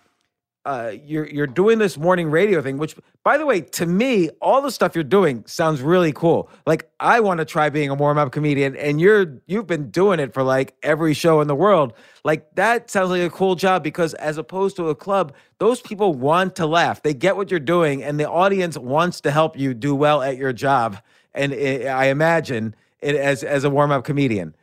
[0.67, 2.93] uh, you're you're doing this morning radio thing, which
[3.23, 6.49] by the way, to me, all the stuff you're doing sounds really cool.
[6.65, 10.19] Like I want to try being a warm up comedian, and you're you've been doing
[10.19, 11.93] it for like every show in the world.
[12.25, 16.13] Like that sounds like a cool job because as opposed to a club, those people
[16.13, 17.01] want to laugh.
[17.01, 20.35] They get what you're doing, and the audience wants to help you do well at
[20.35, 20.97] your job.
[21.33, 24.53] And it, I imagine it as as a warm up comedian,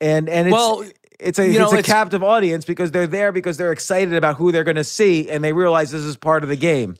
[0.00, 0.54] and and it's.
[0.54, 0.86] Well,
[1.22, 4.14] it's a you know, it's a it's- captive audience because they're there because they're excited
[4.14, 6.96] about who they're going to see and they realize this is part of the game.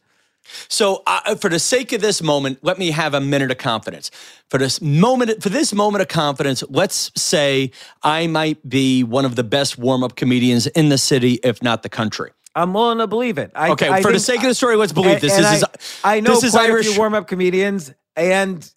[0.68, 4.11] So, uh, for the sake of this moment, let me have a minute of confidence.
[4.49, 7.71] For this moment, for this moment of confidence, let's say
[8.03, 11.89] I might be one of the best warm-up comedians in the city, if not the
[11.89, 12.31] country.
[12.57, 13.53] I'm willing to believe it.
[13.55, 15.33] I, Okay, I for the sake of the story, let's believe and- this.
[15.37, 15.64] and This is
[16.03, 16.87] I, I know this is Irish.
[16.87, 18.68] a few warm-up comedians, and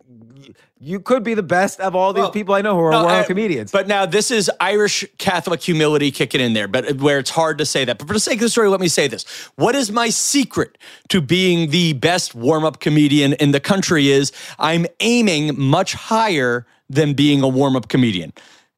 [0.84, 3.08] you could be the best of all these Well, people I know who are No,
[3.08, 3.72] uh, comedians.
[3.72, 7.66] But now this is Irish Catholic humility kicking in there, but where it's hard to
[7.66, 7.98] say that.
[7.98, 9.24] But for the sake of the story, let me say this.
[9.56, 10.78] What is my secret
[11.08, 17.14] to being the best warm-up comedian in the country is I'm aiming much higher than
[17.14, 18.34] being a warm-up comedian.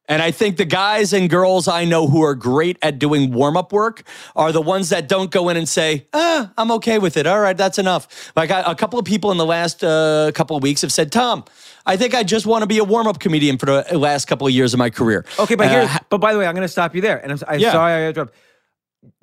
[0.08, 3.56] And I think the guys and girls I know who are great at doing warm
[3.56, 4.04] up work
[4.36, 7.26] are the ones that don't go in and say, ah, I'm okay with it.
[7.26, 8.32] All right, that's enough.
[8.36, 11.10] Like I, a couple of people in the last uh, couple of weeks have said,
[11.10, 11.44] Tom,
[11.86, 14.46] I think I just want to be a warm up comedian for the last couple
[14.46, 15.24] of years of my career.
[15.38, 17.32] okay, but Uh, here's but by the way, I'm going to stop you there, and
[17.32, 17.72] I'm, I'm Yeah.
[17.72, 18.34] sorry I interrupt.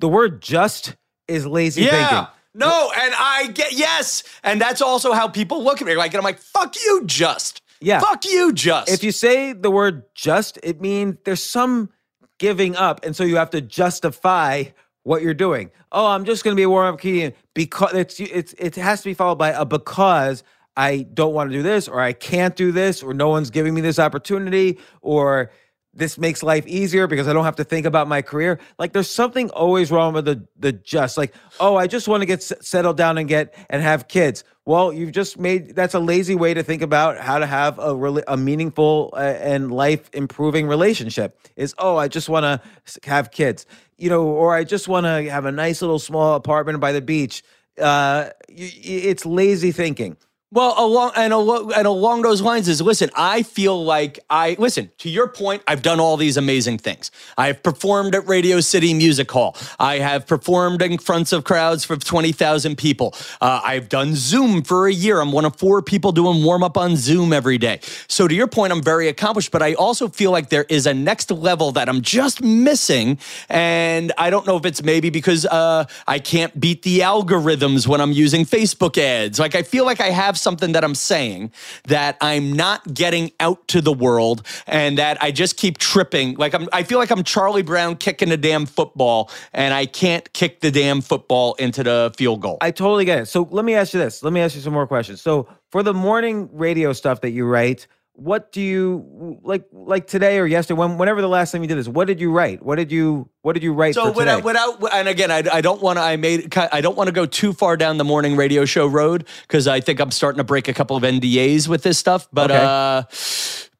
[0.00, 0.96] The word "just"
[1.28, 1.90] is lazy yeah.
[2.08, 2.26] thinking.
[2.54, 5.94] No, and I get yes, and that's also how people look at me.
[5.96, 8.00] Like, and I'm like, "Fuck you, just." Yeah.
[8.00, 8.88] Fuck you, just.
[8.90, 11.90] If you say the word just, it means there's some
[12.38, 13.04] giving up.
[13.04, 14.64] And so you have to justify
[15.02, 15.70] what you're doing.
[15.92, 19.02] Oh, I'm just going to be a warm up comedian because it's, it's, it has
[19.02, 20.42] to be followed by a because
[20.76, 23.74] I don't want to do this or I can't do this or no one's giving
[23.74, 25.50] me this opportunity or
[25.96, 28.58] this makes life easier because I don't have to think about my career.
[28.78, 32.26] Like there's something always wrong with the the just like, oh, I just want to
[32.26, 34.44] get s- settled down and get and have kids.
[34.66, 37.90] Well, you've just made that's a lazy way to think about how to have a
[37.94, 41.38] rela- a meaningful uh, and life improving relationship.
[41.56, 43.66] Is oh, I just want to have kids,
[43.96, 47.02] you know, or I just want to have a nice little small apartment by the
[47.02, 47.44] beach.
[47.80, 50.16] Uh, it's lazy thinking.
[50.54, 53.10] Well, along and along, and along those lines is listen.
[53.16, 55.64] I feel like I listen to your point.
[55.66, 57.10] I've done all these amazing things.
[57.36, 59.56] I've performed at Radio City Music Hall.
[59.80, 63.16] I have performed in fronts of crowds for twenty thousand people.
[63.40, 65.20] Uh, I've done Zoom for a year.
[65.20, 67.80] I'm one of four people doing warm up on Zoom every day.
[68.06, 69.50] So to your point, I'm very accomplished.
[69.50, 74.12] But I also feel like there is a next level that I'm just missing, and
[74.16, 78.12] I don't know if it's maybe because uh, I can't beat the algorithms when I'm
[78.12, 79.40] using Facebook ads.
[79.40, 81.52] Like I feel like I have something that I'm saying
[81.88, 86.36] that I'm not getting out to the world and that I just keep tripping.
[86.36, 90.32] Like I'm I feel like I'm Charlie Brown kicking a damn football and I can't
[90.34, 92.58] kick the damn football into the field goal.
[92.60, 93.26] I totally get it.
[93.26, 94.22] So let me ask you this.
[94.22, 95.20] Let me ask you some more questions.
[95.20, 100.38] So for the morning radio stuff that you write, what do you like like today
[100.38, 102.76] or yesterday when, whenever the last time you did this what did you write what
[102.76, 104.36] did you what did you write So for today?
[104.40, 106.02] without, without, and again, I, I don't want to.
[106.02, 106.56] I made.
[106.56, 109.80] I don't want to go too far down the morning radio show road because I
[109.80, 112.26] think I'm starting to break a couple of NDAs with this stuff.
[112.32, 112.64] But Okay.
[112.64, 113.02] uh,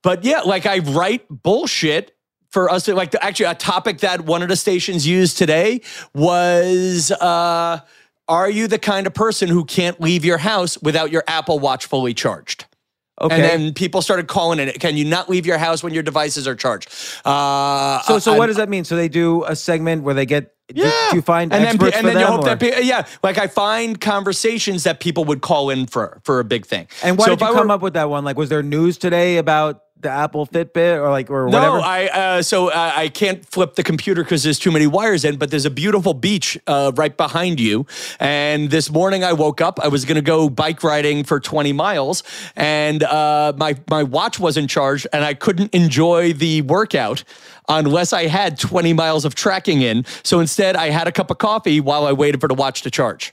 [0.03, 2.15] but yeah, like I write bullshit
[2.51, 3.13] for us to like.
[3.13, 5.81] To, actually, a topic that one of the stations used today
[6.15, 7.11] was.
[7.13, 7.81] uh
[8.27, 11.85] are you the kind of person who can't leave your house without your Apple Watch
[11.85, 12.65] fully charged?
[13.21, 14.81] Okay And then people started calling it.
[14.81, 16.89] Can you not leave your house when your devices are charged?
[17.25, 20.27] Uh, so so I- what does that mean so they do a segment where they
[20.27, 20.91] get yeah.
[21.11, 23.37] do you find and then, and for then you hope or- that pe- yeah, like
[23.39, 26.87] I find conversations that people would call in for for a big thing.
[27.03, 28.49] and why So did if you I come were- up with that one like was
[28.49, 31.79] there news today about the apple fitbit or like or whatever?
[31.79, 35.25] No, I uh, so uh, I can't flip the computer because there's too many wires
[35.25, 35.37] in.
[35.37, 37.87] But there's a beautiful beach uh, right behind you.
[38.21, 39.81] And this morning I woke up.
[39.81, 42.23] I was going to go bike riding for 20 miles,
[42.55, 47.25] and uh, my my watch wasn't charged, and I couldn't enjoy the workout
[47.69, 50.05] unless I had 20 miles of tracking in.
[50.23, 52.91] So instead, I had a cup of coffee while I waited for the watch to
[52.91, 53.33] charge.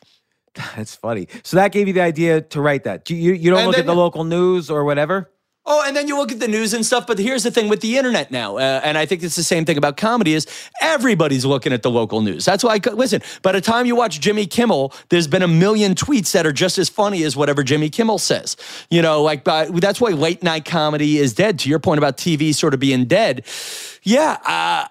[0.75, 3.59] that's funny so that gave you the idea to write that Do you you don't
[3.59, 5.31] And look at the local news or whatever
[5.63, 7.05] Oh, and then you look at the news and stuff.
[7.05, 9.63] But here's the thing with the internet now, uh, and I think it's the same
[9.63, 10.47] thing about comedy: is
[10.81, 12.45] everybody's looking at the local news.
[12.45, 12.79] That's why.
[12.83, 16.47] I, listen, by the time you watch Jimmy Kimmel, there's been a million tweets that
[16.47, 18.57] are just as funny as whatever Jimmy Kimmel says.
[18.89, 21.59] You know, like uh, that's why late night comedy is dead.
[21.59, 23.45] To your point about TV sort of being dead,
[24.01, 24.39] yeah.
[24.43, 24.90] Uh,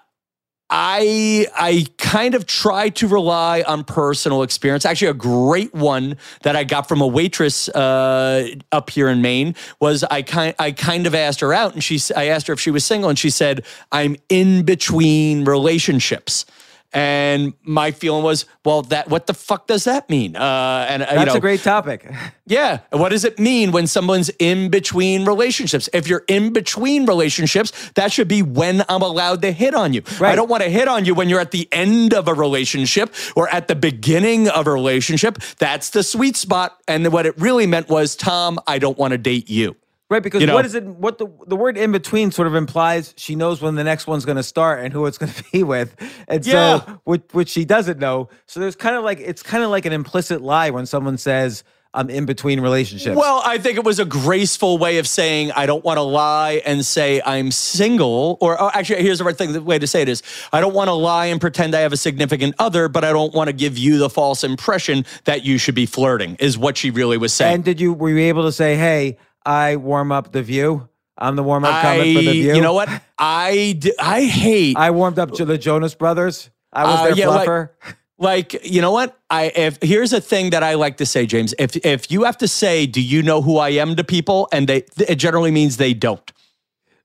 [0.73, 4.85] I I kind of try to rely on personal experience.
[4.85, 9.53] Actually, a great one that I got from a waitress uh, up here in Maine
[9.81, 12.59] was I kind I kind of asked her out, and she I asked her if
[12.61, 16.45] she was single, and she said I'm in between relationships.
[16.93, 20.35] And my feeling was, well, that what the fuck does that mean?
[20.35, 22.11] Uh, and uh, you that's know, a great topic
[22.51, 22.79] yeah.
[22.91, 25.87] What does it mean when someone's in between relationships?
[25.93, 30.01] If you're in between relationships, that should be when I'm allowed to hit on you.
[30.19, 30.33] Right.
[30.33, 33.13] I don't want to hit on you when you're at the end of a relationship
[33.35, 35.37] or at the beginning of a relationship.
[35.59, 36.81] That's the sweet spot.
[36.87, 39.77] And what it really meant was, Tom, I don't want to date you.
[40.11, 40.83] Right, because You know- what is it?
[40.85, 44.25] What the the word in between sort of implies she knows when the next one's
[44.25, 45.95] going to start and who it's going to be with,
[46.27, 46.79] and Yeah.
[46.85, 48.27] so which, which she doesn't know.
[48.45, 51.63] So there's kind of like it's kind of like an implicit lie when someone says
[51.93, 53.17] I'm in between relationships.
[53.17, 56.61] Well, I think it was a graceful way of saying I don't want to lie
[56.65, 58.37] and say I'm single.
[58.41, 59.53] Or oh, actually, here's the right thing.
[59.53, 61.91] The way to say it is I don't want to lie and pretend I have
[61.93, 65.57] a significant other, but I don't want to give you the false impression that you
[65.57, 66.35] should be flirting.
[66.39, 67.55] Is what she really was saying.
[67.55, 70.87] and did you were you able to say, "Hey, I warm up the View.
[71.17, 72.89] I'm the warm up comment for the View." you know what?
[73.17, 76.49] I d- I hate I warmed up to the Jonas Brothers.
[76.73, 77.69] I was Uh, their yeah, like- fluffer.
[78.17, 81.55] like you know what i if here's a thing that i like to say james
[81.57, 84.69] if if you have to say do you know who i am to people and
[84.69, 86.31] they it generally means they don't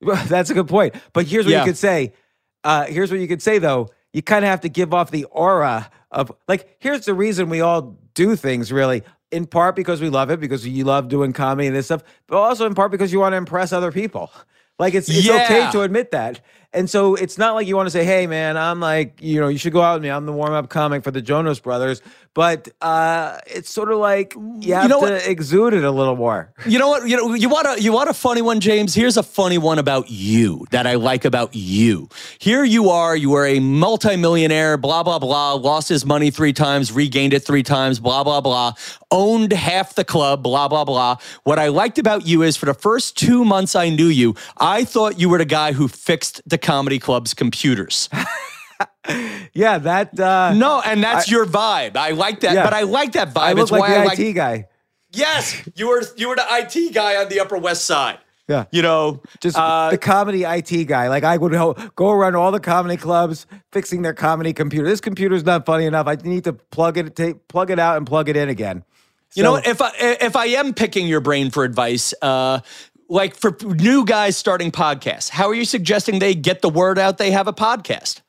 [0.02, 0.94] Well, That's a good point.
[1.14, 1.60] But here's what Yeah.
[1.64, 2.12] you could say.
[2.62, 3.88] Uh, here's what you could say though.
[4.12, 6.76] You kind of have to give off the aura of like.
[6.80, 9.02] Here's the reason we all do things really.
[9.32, 12.36] In part because we love it, because you love doing comedy and this stuff, but
[12.38, 14.30] also in part because you want to impress other people.
[14.78, 16.40] Like it's it's okay to admit that.
[16.72, 19.48] And so it's not like you want to say, "Hey, man, I'm like, you know,
[19.48, 20.10] you should go out with me.
[20.10, 22.02] I'm the warm up comic for the Jonas Brothers."
[22.36, 25.26] But uh, it's sort of like you have know to what?
[25.26, 26.52] exude it a little more.
[26.66, 27.08] You know what?
[27.08, 28.94] You know you want a you want a funny one, James.
[28.94, 32.10] Here's a funny one about you that I like about you.
[32.38, 33.16] Here you are.
[33.16, 34.76] You are a multimillionaire.
[34.76, 35.54] Blah blah blah.
[35.54, 38.00] Lost his money three times, regained it three times.
[38.00, 38.74] Blah blah blah.
[39.10, 40.42] Owned half the club.
[40.42, 41.16] Blah blah blah.
[41.44, 44.84] What I liked about you is for the first two months I knew you, I
[44.84, 48.10] thought you were the guy who fixed the comedy club's computers.
[49.54, 50.18] Yeah, that.
[50.18, 51.96] Uh, No, and that's your vibe.
[51.96, 52.54] I like that.
[52.54, 52.64] Yeah.
[52.64, 53.38] But I like that vibe.
[53.38, 54.34] I it's look like why the I IT like.
[54.34, 54.68] guy.
[55.12, 58.18] Yes, you were you were the IT guy on the Upper West Side.
[58.48, 58.66] Yeah.
[58.70, 61.08] You know, just uh, the comedy IT guy.
[61.08, 61.52] Like I would
[61.96, 64.86] go around all the comedy clubs fixing their comedy computer.
[64.86, 66.06] This computer's not funny enough.
[66.06, 68.84] I need to plug it, take, plug it out, and plug it in again.
[69.34, 72.60] You know, if I if I am picking your brain for advice, uh,
[73.08, 77.18] like for new guys starting podcasts, how are you suggesting they get the word out?
[77.18, 78.20] They have a podcast.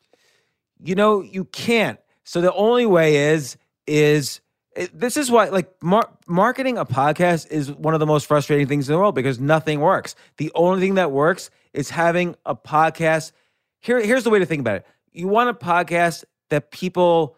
[0.83, 1.99] You know you can't.
[2.23, 4.41] So the only way is is
[4.75, 8.67] it, this is why like mar- marketing a podcast is one of the most frustrating
[8.67, 10.15] things in the world because nothing works.
[10.37, 13.31] The only thing that works is having a podcast.
[13.79, 14.87] Here, here's the way to think about it.
[15.13, 17.37] You want a podcast that people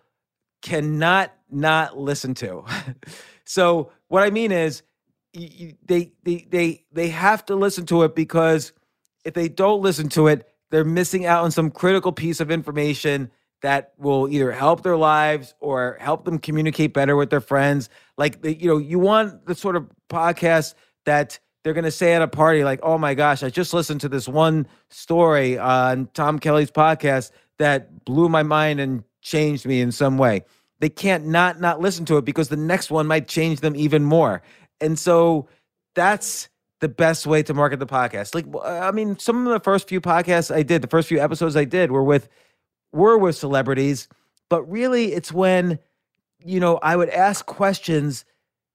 [0.62, 2.66] cannot not listen to.
[3.46, 4.84] so what I mean is,
[5.34, 8.74] they they they they have to listen to it because
[9.24, 13.32] if they don't listen to it, they're missing out on some critical piece of information
[13.62, 17.90] that will either help their lives or help them communicate better with their friends.
[18.18, 20.76] Like you know, you want the sort of podcast
[21.06, 24.02] that they're going to say at a party, like, oh my gosh, I just listened
[24.02, 29.82] to this one story on Tom Kelly's podcast that blew my mind and changed me
[29.82, 30.46] in some way.
[30.80, 34.04] They can't not not listen to it because the next one might change them even
[34.04, 34.42] more.
[34.80, 35.50] And so
[35.94, 36.48] that's
[36.80, 38.36] the best way to market the podcast.
[38.36, 41.56] Like I mean, some of the first few podcasts I did, the first few episodes
[41.56, 42.30] I did were with
[42.92, 44.08] were with celebrities,
[44.50, 45.80] but really it's when
[46.44, 48.26] you know, I would ask questions,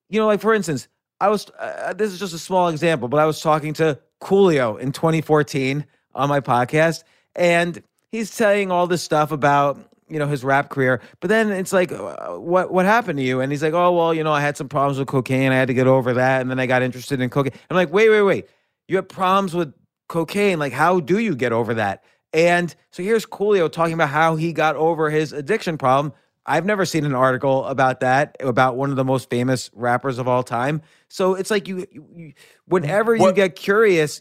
[0.08, 0.88] you know, like for instance,
[1.20, 4.78] I was uh, this is just a small example, but I was talking to Coolio
[4.78, 7.04] in 2014 on my podcast
[7.34, 9.78] and he's saying all this stuff about
[10.08, 13.40] you know his rap career but then it's like uh, what what happened to you?
[13.40, 15.52] And he's like oh well you know i had some problems with cocaine.
[15.52, 17.52] I had to get over that and then i got interested in cocaine.
[17.70, 18.48] I'm like wait wait wait.
[18.88, 19.72] You have problems with
[20.08, 20.58] cocaine.
[20.58, 22.04] Like how do you get over that?
[22.32, 26.12] And so here's coolio talking about how he got over his addiction problem.
[26.46, 30.28] I've never seen an article about that about one of the most famous rappers of
[30.28, 30.82] all time.
[31.08, 32.32] So it's like you, you
[32.66, 33.28] whenever what?
[33.28, 34.20] you get curious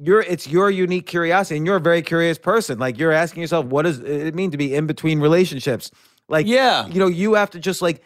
[0.00, 2.78] you're it's your unique curiosity and you're a very curious person.
[2.78, 5.90] Like you're asking yourself what does it mean to be in between relationships?
[6.28, 6.86] Like yeah.
[6.86, 8.02] you know you have to just like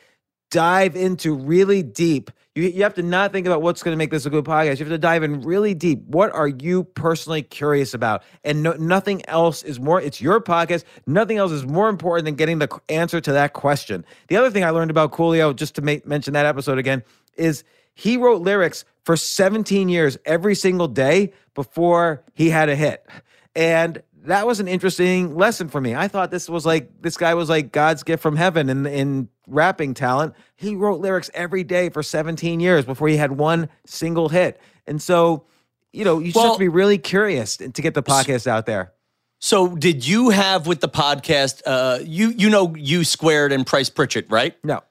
[0.50, 2.30] dive into really deep.
[2.54, 4.78] You, you have to not think about what's going to make this a good podcast.
[4.78, 6.02] You have to dive in really deep.
[6.04, 8.22] What are you personally curious about?
[8.44, 10.84] And no, nothing else is more it's your podcast.
[11.06, 14.04] Nothing else is more important than getting the answer to that question.
[14.28, 17.02] The other thing i learned about coolio just to make, mention that episode again
[17.36, 17.64] is
[17.94, 23.06] he wrote lyrics for 17 years every single day before he had a hit.
[23.54, 25.94] And that was an interesting lesson for me.
[25.94, 29.28] I thought this was like this guy was like God's gift from heaven in in
[29.46, 30.34] rapping talent.
[30.56, 34.60] He wrote lyrics every day for 17 years before he had one single hit.
[34.86, 35.46] And so,
[35.92, 38.66] you know, you just well, have to be really curious to get the podcast out
[38.66, 38.92] there.
[39.40, 41.62] So, did you have with the podcast?
[41.66, 44.56] Uh, you you know you squared and Price Pritchett, right?
[44.62, 44.82] No.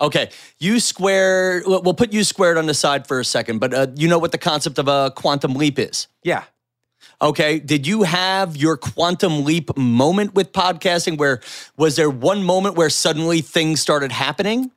[0.00, 1.64] Okay, U squared.
[1.66, 4.32] We'll put U squared on the side for a second, but uh, you know what
[4.32, 6.08] the concept of a quantum leap is?
[6.22, 6.44] Yeah.
[7.22, 7.58] Okay.
[7.58, 11.16] Did you have your quantum leap moment with podcasting?
[11.16, 11.40] Where
[11.78, 14.70] was there one moment where suddenly things started happening?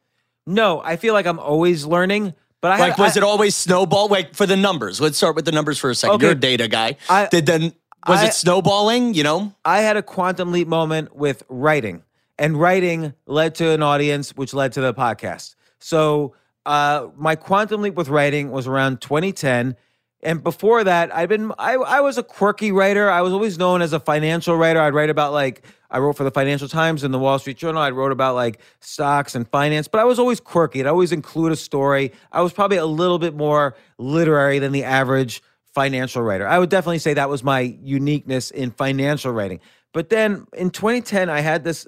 [0.47, 2.33] No, I feel like I'm always learning.
[2.61, 4.07] But I like, was I, it always snowball?
[4.07, 6.15] Like for the numbers, let's start with the numbers for a second.
[6.15, 6.25] Okay.
[6.25, 6.97] You're a data guy.
[7.09, 7.73] I, Did then
[8.07, 9.13] was I, it snowballing?
[9.13, 12.03] You know, I had a quantum leap moment with writing
[12.39, 15.55] and writing led to an audience, which led to the podcast.
[15.77, 16.33] So
[16.65, 19.75] uh, my quantum leap with writing was around 2010.
[20.21, 23.09] And before that, I've been I, I was a quirky writer.
[23.09, 24.81] I was always known as a financial writer.
[24.81, 27.81] I'd write about like I wrote for the Financial Times and the Wall Street Journal.
[27.81, 30.81] I wrote about like stocks and finance, but I was always quirky.
[30.81, 32.11] I'd always include a story.
[32.31, 35.41] I was probably a little bit more literary than the average
[35.73, 36.47] financial writer.
[36.47, 39.61] I would definitely say that was my uniqueness in financial writing.
[39.93, 41.87] But then in 2010, I had this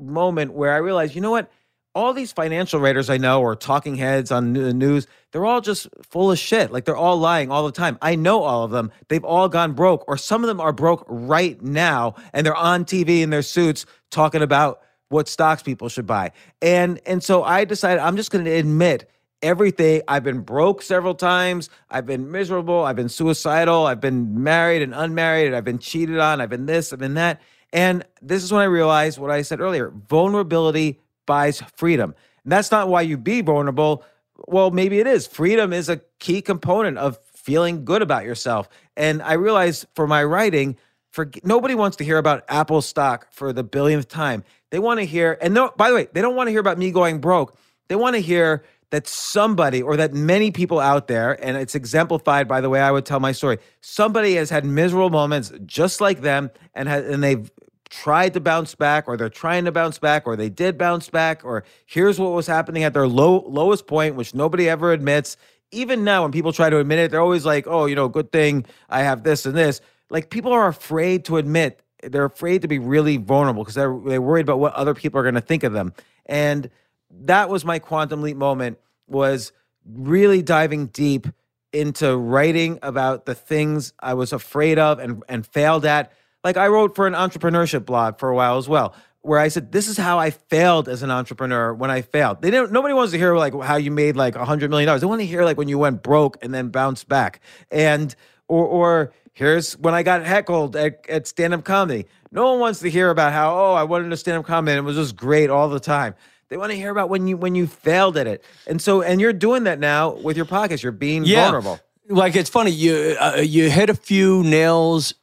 [0.00, 1.50] moment where I realized, you know what?
[1.94, 5.60] All these financial writers I know or talking heads on the uh, news, they're all
[5.60, 6.72] just full of shit.
[6.72, 7.98] Like they're all lying all the time.
[8.00, 8.90] I know all of them.
[9.08, 12.86] They've all gone broke, or some of them are broke right now, and they're on
[12.86, 16.32] TV in their suits talking about what stocks people should buy.
[16.62, 19.08] And and so I decided I'm just going to admit
[19.42, 20.02] everything.
[20.08, 21.68] I've been broke several times.
[21.90, 22.84] I've been miserable.
[22.84, 23.86] I've been suicidal.
[23.86, 25.52] I've been married and unmarried.
[25.52, 26.40] I've been cheated on.
[26.40, 26.92] I've been this.
[26.92, 27.40] I've been that.
[27.72, 32.14] And this is when I realized what I said earlier vulnerability buys freedom.
[32.44, 34.04] And that's not why you be vulnerable.
[34.46, 35.26] Well, maybe it is.
[35.26, 38.68] Freedom is a key component of feeling good about yourself.
[38.96, 40.76] And I realized for my writing,
[41.10, 44.44] for nobody wants to hear about Apple stock for the billionth time.
[44.70, 46.90] They want to hear, and by the way, they don't want to hear about me
[46.90, 47.56] going broke.
[47.88, 52.46] They want to hear that somebody or that many people out there, and it's exemplified
[52.46, 56.20] by the way I would tell my story, somebody has had miserable moments just like
[56.20, 57.50] them and has, and they've
[57.92, 61.44] tried to bounce back or they're trying to bounce back or they did bounce back
[61.44, 65.36] or here's what was happening at their low lowest point which nobody ever admits.
[65.72, 68.32] Even now when people try to admit it they're always like oh you know good
[68.32, 69.82] thing i have this and this.
[70.08, 74.22] Like people are afraid to admit they're afraid to be really vulnerable because they're, they're
[74.22, 75.92] worried about what other people are going to think of them.
[76.24, 76.70] And
[77.10, 79.52] that was my quantum leap moment was
[79.84, 81.26] really diving deep
[81.72, 86.12] into writing about the things i was afraid of and, and failed at
[86.44, 89.72] like I wrote for an entrepreneurship blog for a while as well, where I said,
[89.72, 92.72] "This is how I failed as an entrepreneur when I failed." They don't.
[92.72, 95.00] Nobody wants to hear like how you made like a hundred million dollars.
[95.00, 97.40] They want to hear like when you went broke and then bounced back,
[97.70, 98.14] and
[98.48, 102.06] or or here's when I got heckled at, at stand up comedy.
[102.30, 104.84] No one wants to hear about how oh I wanted to stand up comedy and
[104.84, 106.14] it was just great all the time.
[106.48, 108.44] They want to hear about when you when you failed at it.
[108.66, 110.82] And so and you're doing that now with your podcast.
[110.82, 111.44] You're being yeah.
[111.44, 111.80] vulnerable.
[112.08, 115.14] Like it's funny you uh, you hit a few nails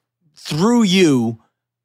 [0.49, 1.39] through you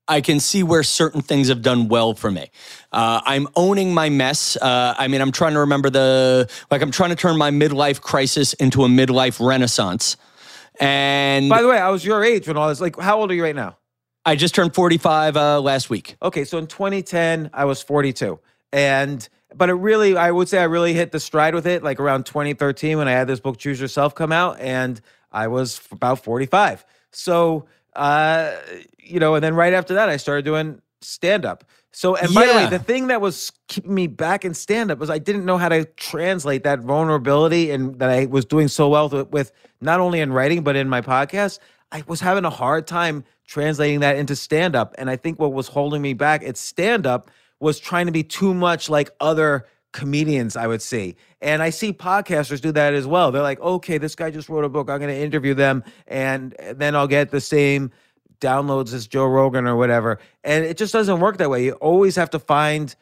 [0.06, 2.50] I can see where certain things have done well for me.
[2.92, 4.56] Uh, I'm owning my mess.
[4.56, 6.82] Uh, I mean, I'm trying to remember the like.
[6.82, 10.18] I'm trying to turn my midlife crisis into a midlife renaissance.
[10.78, 12.80] And By the way, I was your age when all this.
[12.80, 13.78] Like, how old are you right now?
[14.26, 16.16] I just turned 45 uh, last week.
[16.22, 18.38] Okay, so in 2010, I was 42,
[18.72, 22.00] and but it really, I would say, I really hit the stride with it like
[22.00, 25.00] around 2013 when I had this book Choose Yourself come out, and
[25.32, 26.84] I was about 45.
[27.12, 27.66] So,
[27.96, 28.56] uh,
[28.98, 31.64] you know, and then right after that, I started doing stand up.
[31.92, 34.98] So, and by the way, the thing that was keeping me back in stand up
[34.98, 38.88] was I didn't know how to translate that vulnerability and that I was doing so
[38.88, 41.60] well with, with not only in writing, but in my podcast.
[41.92, 44.94] I was having a hard time translating that into stand up.
[44.98, 47.30] And I think what was holding me back at stand up
[47.60, 51.16] was trying to be too much like other comedians I would see.
[51.40, 53.32] And I see podcasters do that as well.
[53.32, 54.90] They're like, okay, this guy just wrote a book.
[54.90, 57.90] I'm going to interview them and then I'll get the same
[58.40, 60.18] downloads as Joe Rogan or whatever.
[60.42, 61.64] And it just doesn't work that way.
[61.64, 62.94] You always have to find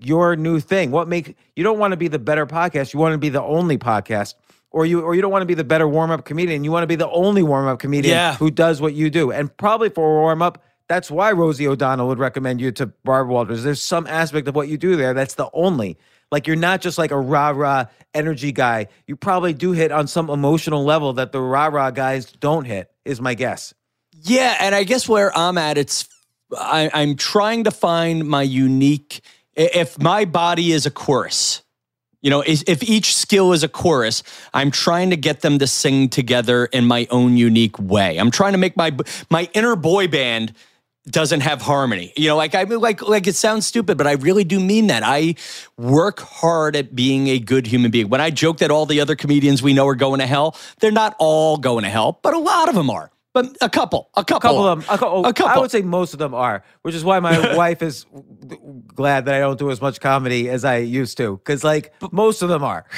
[0.00, 0.90] your new thing.
[0.90, 3.42] What make you don't want to be the better podcast, you want to be the
[3.42, 4.34] only podcast.
[4.70, 6.62] Or you or you don't want to be the better warm-up comedian.
[6.62, 8.34] You want to be the only warm-up comedian Yeah.
[8.36, 9.32] who does what you do.
[9.32, 13.62] And probably for a warm-up, that's why Rosie O'Donnell would recommend you to Barbara Walters.
[13.62, 15.96] There's some aspect of what you do there that's the only.
[16.30, 18.88] Like you're not just like a rah-rah energy guy.
[19.06, 23.20] You probably do hit on some emotional level that the rah-rah guys don't hit, is
[23.20, 23.74] my guess.
[24.12, 26.08] Yeah, and I guess where I'm at, it's
[26.56, 29.20] I, I'm trying to find my unique.
[29.54, 31.62] If my body is a chorus,
[32.20, 34.22] you know, if each skill is a chorus,
[34.52, 38.18] I'm trying to get them to sing together in my own unique way.
[38.18, 38.96] I'm trying to make my
[39.30, 40.52] my inner boy band
[41.10, 42.12] doesn't have harmony.
[42.16, 44.88] You know, like I mean, like like it sounds stupid, but I really do mean
[44.88, 45.02] that.
[45.04, 45.34] I
[45.76, 48.08] work hard at being a good human being.
[48.08, 50.90] When I joke that all the other comedians we know are going to hell, they're
[50.90, 53.10] not all going to hell, but a lot of them are.
[53.34, 54.88] But a couple, a couple, couple of them.
[54.94, 55.52] A, cou- oh, A couple.
[55.52, 58.06] I would say most of them are, which is why my wife is
[58.94, 62.42] glad that I don't do as much comedy as I used to, because like most
[62.42, 62.84] of them are.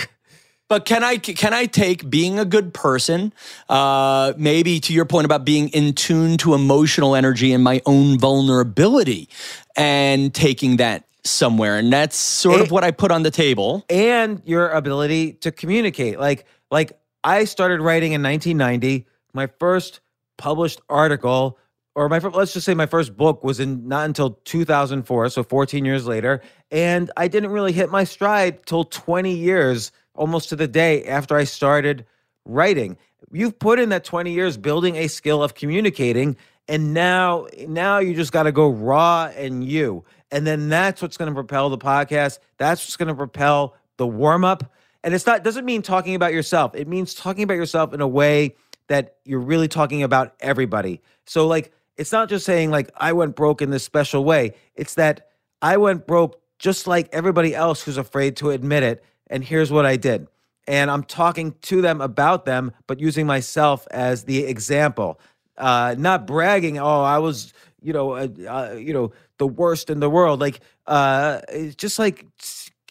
[0.70, 3.32] But can I can I take being a good person,
[3.68, 8.20] uh, maybe to your point about being in tune to emotional energy and my own
[8.20, 9.28] vulnerability,
[9.76, 13.84] and taking that somewhere, and that's sort of what I put on the table.
[13.90, 16.20] and your ability to communicate.
[16.20, 16.92] Like, like
[17.24, 19.08] I started writing in 1990.
[19.34, 19.98] My first
[20.38, 21.58] published article,
[21.96, 25.84] or my let's just say my first book, was in not until 2004, so 14
[25.84, 26.40] years later.
[26.70, 31.36] And I didn't really hit my stride till 20 years, almost to the day after
[31.36, 32.06] I started
[32.44, 32.96] writing.
[33.32, 36.36] You've put in that 20 years building a skill of communicating,
[36.68, 40.04] and now now you just got to go raw and you.
[40.30, 42.38] And then that's what's going to propel the podcast.
[42.58, 44.72] That's what's going to propel the warm up.
[45.02, 46.74] And it's not doesn't mean talking about yourself.
[46.74, 48.56] It means talking about yourself in a way
[48.88, 51.00] that you're really talking about everybody.
[51.26, 54.54] So like it's not just saying like I went broke in this special way.
[54.74, 55.28] It's that
[55.62, 59.04] I went broke just like everybody else who's afraid to admit it.
[59.30, 60.26] And here's what I did.
[60.66, 65.18] And I'm talking to them about them, but using myself as the example,
[65.56, 66.78] uh, not bragging.
[66.78, 70.40] Oh, I was, you know, uh, uh, you know, the worst in the world.
[70.40, 72.26] Like, uh, it's just like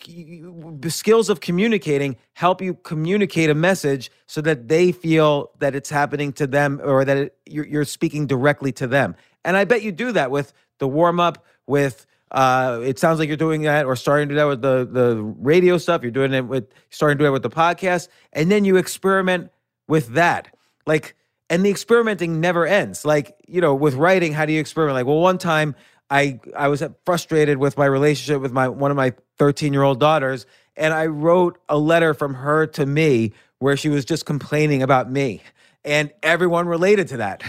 [0.07, 5.90] the skills of communicating help you communicate a message so that they feel that it's
[5.90, 9.16] happening to them or that it, you're, you're speaking directly to them.
[9.45, 13.27] And I bet you do that with the warm up, with uh, it sounds like
[13.27, 16.03] you're doing that or starting to do that with the the radio stuff.
[16.03, 19.51] You're doing it with starting to do it with the podcast, and then you experiment
[19.88, 20.56] with that.
[20.85, 21.15] Like,
[21.49, 23.03] and the experimenting never ends.
[23.03, 24.95] Like, you know, with writing, how do you experiment?
[24.95, 25.76] Like, well, one time
[26.10, 29.99] I I was frustrated with my relationship with my one of my 13 year old
[29.99, 30.45] daughters,
[30.76, 35.11] and I wrote a letter from her to me where she was just complaining about
[35.11, 35.41] me,
[35.84, 37.43] and everyone related to that.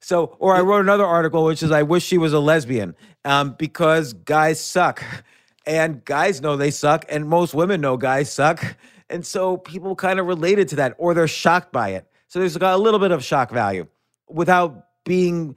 [0.00, 2.94] So, or I wrote another article which is I wish she was a lesbian
[3.24, 5.02] um, because guys suck,
[5.66, 8.76] and guys know they suck, and most women know guys suck,
[9.10, 12.06] and so people kind of related to that, or they're shocked by it.
[12.28, 13.86] So there's got a little bit of shock value
[14.28, 15.56] without being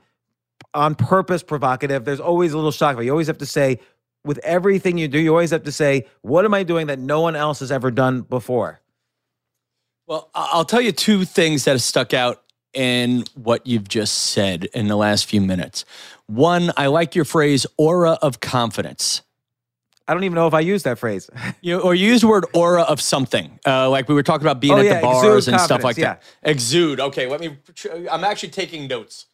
[0.74, 2.04] on purpose provocative.
[2.04, 3.08] There's always a little shock value.
[3.08, 3.80] You always have to say,
[4.26, 7.22] with everything you do, you always have to say, what am I doing that no
[7.22, 8.82] one else has ever done before?
[10.08, 12.43] Well, I'll tell you two things that have stuck out
[12.74, 15.86] in what you've just said in the last few minutes.
[16.28, 19.22] One, I like your phrase "aura of confidence."
[20.08, 21.30] I don't even know if I use that phrase.
[21.62, 24.60] You or you use the word aura of something, uh, like we were talking about
[24.60, 26.50] being Oh, at yeah, the bars and stuff like confidence, that.
[26.52, 27.00] Exude.
[27.00, 27.58] Okay, let me.
[28.12, 29.28] I'm actually taking notes.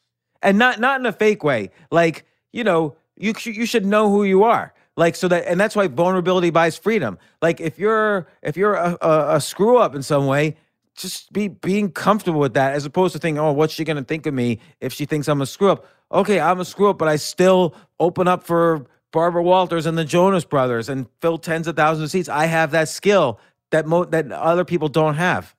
[0.43, 1.71] and not not in a fake way.
[1.91, 4.73] Like you know, you you should know who you are.
[4.95, 7.17] Like so that, and that's why vulnerability buys freedom.
[7.41, 10.55] Like if you're if you're a, a, a screw up in some way,
[10.99, 14.26] just be being comfortable with that, as opposed to thinking, oh, what's she gonna think
[14.27, 15.85] of me if she thinks I'm a screw up?
[16.11, 20.05] okay, I'm a screw up, but I still open up for Barbara Walters and the
[20.05, 22.30] Jonas Brothers and fill tens of thousands of seats.
[22.30, 23.39] I have that skill
[23.71, 25.55] that mo- that other people don't have.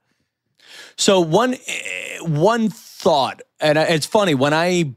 [0.97, 4.95] So one eh, one thought, and it's funny when I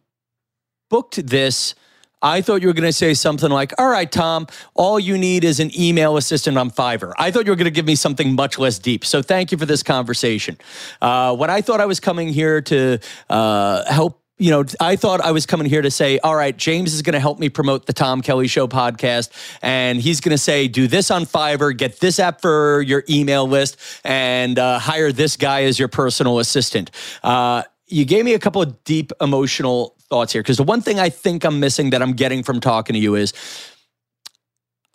[0.90, 1.76] booked this.
[2.24, 5.44] I thought you were going to say something like, All right, Tom, all you need
[5.44, 7.12] is an email assistant on Fiverr.
[7.20, 9.06] I thought you were going to give me something much less deep.
[9.06, 10.58] So thank you for this conversation.
[11.02, 15.22] Uh, when I thought I was coming here to uh, help you know, I thought
[15.22, 17.86] I was coming here to say, all right, James is going to help me promote
[17.86, 19.30] the Tom Kelly Show podcast.
[19.62, 23.48] And he's going to say, do this on Fiverr, get this app for your email
[23.48, 26.90] list, and uh, hire this guy as your personal assistant.
[27.22, 31.00] Uh, you gave me a couple of deep emotional thoughts here because the one thing
[31.00, 33.34] I think I'm missing that I'm getting from talking to you is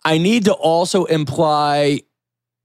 [0.05, 2.03] I need to also imply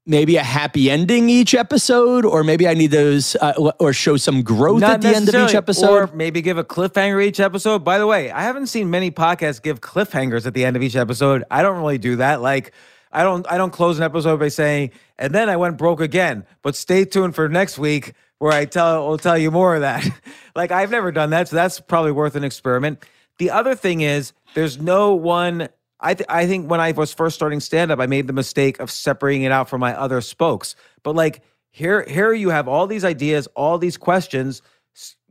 [0.07, 4.43] maybe a happy ending each episode, or maybe I need those, uh, or show some
[4.43, 7.83] growth Not at the end of each episode, or maybe give a cliffhanger each episode.
[7.83, 10.95] By the way, I haven't seen many podcasts give cliffhangers at the end of each
[10.95, 11.43] episode.
[11.51, 12.41] I don't really do that.
[12.41, 12.73] Like.
[13.17, 14.91] I don't I don't close an episode by saying,
[15.21, 16.45] and then I went broke again.
[16.63, 18.13] But stay tuned for next week
[18.45, 20.07] where I tell will tell you more of that.
[20.55, 23.03] like I've never done that, so that's probably worth an experiment.
[23.39, 27.37] The other thing is there's no one I, th- I think when I was first
[27.37, 30.77] starting stand up, I made the mistake of separating it out from my other spokes.
[31.03, 34.61] But like here, here you have all these ideas, all these questions.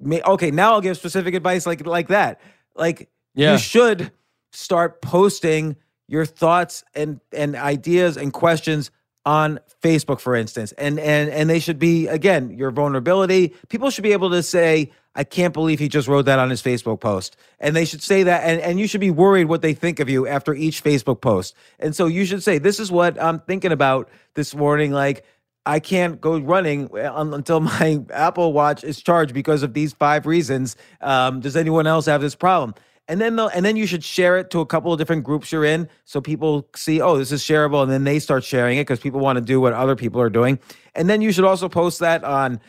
[0.04, 2.42] Okay, now I'll give specific advice like like that.
[2.76, 3.52] Like yeah.
[3.52, 4.12] you should
[4.54, 5.76] start posting
[6.08, 8.90] your thoughts and and ideas and questions
[9.26, 13.54] on Facebook, for instance, and and and they should be again your vulnerability.
[13.70, 16.62] People should be able to say, I can't believe he just wrote that on his
[16.62, 17.38] Facebook post.
[17.60, 18.44] And they should say that.
[18.44, 21.56] And, and you should be worried what they think of you after each Facebook post.
[21.80, 24.92] And so you should say, This is what I'm thinking about this morning.
[24.92, 25.24] Like,
[25.66, 30.76] I can't go running until my Apple Watch is charged because of these five reasons.
[31.00, 32.74] Um, does anyone else have this problem?
[33.08, 35.66] And then and then you should share it to a couple of different groups you're
[35.66, 39.02] in, so people see, oh, this is shareable, and then they start sharing it because
[39.02, 40.58] people want to do what other people are doing.
[40.96, 42.62] And then you should also post that on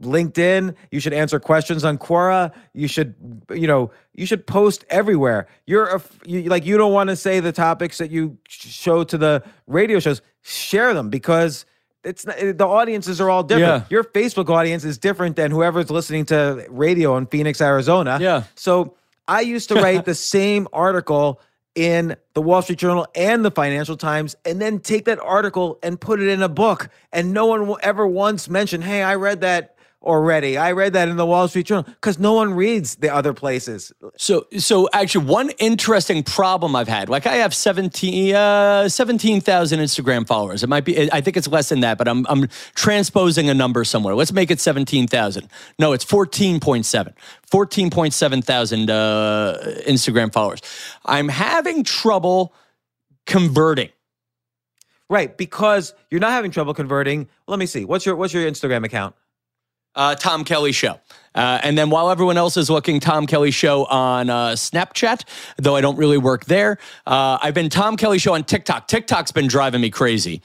[0.00, 0.74] LinkedIn.
[0.90, 2.52] You should answer questions on Quora.
[2.72, 3.14] You should,
[3.54, 5.46] you know, you should post everywhere.
[5.66, 9.18] You're a, you, like you don't want to say the topics that you show to
[9.18, 10.20] the radio shows.
[10.42, 11.64] Share them because
[12.02, 13.84] it's the audiences are all different.
[13.84, 13.86] Yeah.
[13.90, 18.18] Your Facebook audience is different than whoever's listening to radio in Phoenix, Arizona.
[18.20, 18.44] Yeah.
[18.54, 18.96] So
[19.28, 21.40] I used to write the same article
[21.74, 26.00] in the Wall Street Journal and the Financial Times, and then take that article and
[26.00, 26.88] put it in a book.
[27.12, 30.56] And no one will ever once mention, "Hey, I read that." Already.
[30.56, 33.92] I read that in the Wall Street Journal because no one reads the other places.
[34.16, 40.26] So, so actually, one interesting problem I've had, like I have 17, uh, 17,000 Instagram
[40.26, 40.62] followers.
[40.62, 43.84] It might be, I think it's less than that, but I'm, I'm transposing a number
[43.84, 44.14] somewhere.
[44.14, 45.48] Let's make it 17,000.
[45.78, 47.14] No, it's 14.7.
[47.50, 50.60] 14.7 thousand uh, Instagram followers.
[51.04, 52.54] I'm having trouble
[53.26, 53.90] converting.
[55.08, 57.28] Right, because you're not having trouble converting.
[57.48, 57.84] Let me see.
[57.84, 59.16] What's your what's your Instagram account?
[59.94, 61.00] Uh, Tom Kelly Show.
[61.34, 65.24] Uh, and then while everyone else is looking, Tom Kelly Show on uh, Snapchat,
[65.58, 66.78] though I don't really work there.
[67.06, 68.88] Uh, I've been Tom Kelly Show on TikTok.
[68.88, 70.42] TikTok's been driving me crazy.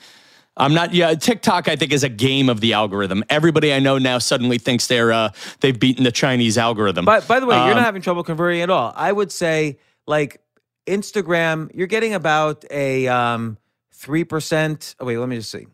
[0.57, 0.93] I'm not.
[0.93, 3.25] Yeah, TikTok I think is a game of the algorithm.
[3.29, 7.03] Everybody I know now suddenly thinks they're uh, they've beaten the Chinese algorithm.
[7.03, 8.93] But by the way, um, you're not um, having trouble converting at all.
[8.95, 10.39] I would say like
[10.87, 13.57] Instagram, you're getting about a um,
[13.91, 14.95] three percent.
[14.97, 15.67] Oh wait, let me just see.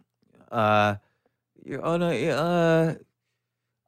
[0.51, 0.95] Uh,
[1.63, 2.95] you're, oh no, uh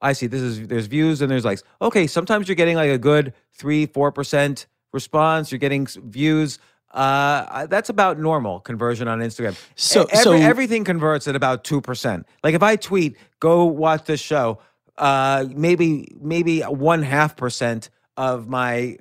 [0.03, 1.63] I see this is there's views and there's likes.
[1.81, 5.51] Okay, sometimes you're getting like a good three, four percent response.
[5.51, 6.59] You're getting views.
[6.91, 9.57] Uh, that's about normal conversion on Instagram.
[9.75, 12.27] So, Every, so everything converts at about two percent.
[12.43, 14.59] Like if I tweet, go watch this show.
[14.97, 18.97] Uh, maybe maybe one half percent of my,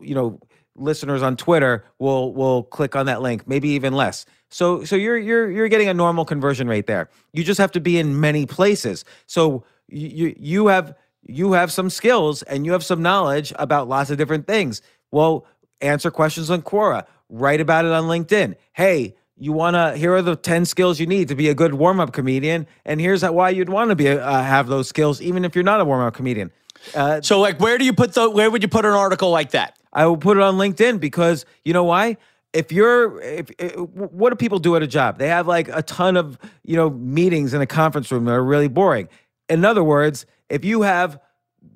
[0.00, 0.38] you know,
[0.76, 3.48] listeners on Twitter will will click on that link.
[3.48, 4.26] Maybe even less.
[4.50, 7.08] So so you're you're you're getting a normal conversion rate there.
[7.32, 9.04] You just have to be in many places.
[9.26, 14.10] So you you have you have some skills and you have some knowledge about lots
[14.10, 14.82] of different things.
[15.10, 15.46] Well,
[15.80, 18.56] answer questions on Quora, write about it on LinkedIn.
[18.72, 21.74] Hey, you want to here are the 10 skills you need to be a good
[21.74, 25.54] warm-up comedian and here's why you'd want to be uh, have those skills even if
[25.54, 26.50] you're not a warm-up comedian.
[26.94, 29.50] Uh, so like where do you put the where would you put an article like
[29.52, 29.78] that?
[29.92, 32.16] I will put it on LinkedIn because you know why?
[32.52, 35.82] if you're if, if, what do people do at a job they have like a
[35.82, 39.08] ton of you know meetings in a conference room that are really boring
[39.48, 41.20] in other words, if you have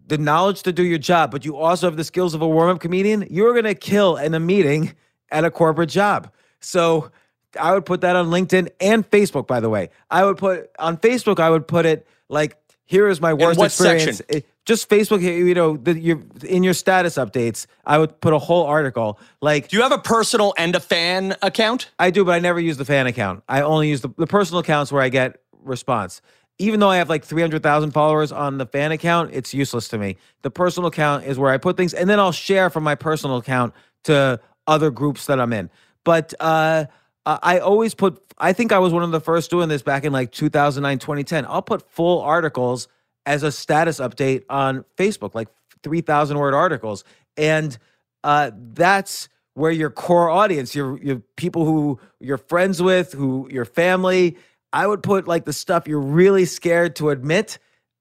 [0.06, 2.70] the knowledge to do your job, but you also have the skills of a warm
[2.70, 4.94] up comedian, you're going to kill in a meeting
[5.30, 6.30] at a corporate job.
[6.60, 7.10] So
[7.58, 9.90] I would put that on LinkedIn and Facebook, by the way.
[10.10, 14.20] I would put on Facebook, I would put it like, here is my worst experience.
[14.28, 18.20] It- eh, just Facebook, eh, you know, the, your, in your status updates, I would
[18.20, 19.18] put a whole article.
[19.40, 21.90] Like, Do you have a personal and a fan account?
[21.98, 23.42] I do, but I never use the fan account.
[23.48, 26.22] I only use the, the personal accounts where I get response.
[26.62, 30.16] Even though I have like 300,000 followers on the fan account, it's useless to me.
[30.42, 33.38] The personal account is where I put things, and then I'll share from my personal
[33.38, 33.74] account
[34.04, 35.70] to other groups that I'm in.
[36.04, 36.84] But uh,
[37.26, 40.12] I always put, I think I was one of the first doing this back in
[40.12, 41.46] like 2009, 2010.
[41.46, 42.86] I'll put full articles
[43.26, 45.48] as a status update on Facebook, like
[45.82, 47.02] 3,000 word articles.
[47.36, 47.76] And
[48.22, 53.64] uh, that's where your core audience, your, your people who you're friends with, who your
[53.64, 54.36] family,
[54.72, 57.58] I would put like the stuff you're really scared to admit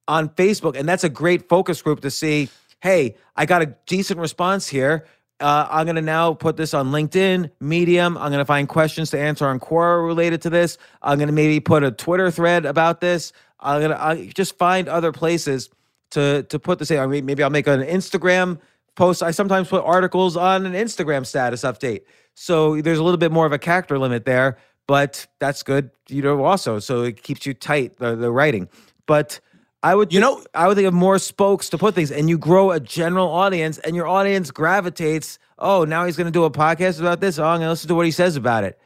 [0.08, 0.78] on Facebook.
[0.78, 2.50] And that's a great focus group to see,
[2.82, 5.06] hey, I got a decent response here.
[5.40, 8.16] Uh, I'm going to now put this on LinkedIn, Medium.
[8.18, 10.78] I'm going to find questions to answer on Quora related to this.
[11.02, 13.34] I'm going to maybe put a Twitter thread about this.
[13.60, 15.70] I'm going to just find other places
[16.12, 17.00] to to put the same.
[17.00, 18.60] I mean, maybe I'll make an Instagram
[18.96, 19.24] post.
[19.24, 22.02] I sometimes put articles on an Instagram status update.
[22.34, 26.22] So there's a little bit more of a character limit there, but that's good, you
[26.22, 26.80] know, also.
[26.80, 28.68] So it keeps you tight, the, the writing.
[29.06, 29.40] But
[29.84, 32.30] I would, You think- know- I would think of more spokes to put things, and
[32.30, 35.40] you grow a general audience, and your audience gravitates.
[35.58, 37.40] Oh, now he's going to do a podcast about this.
[37.40, 38.78] Oh, I'm going to listen to what he says about it.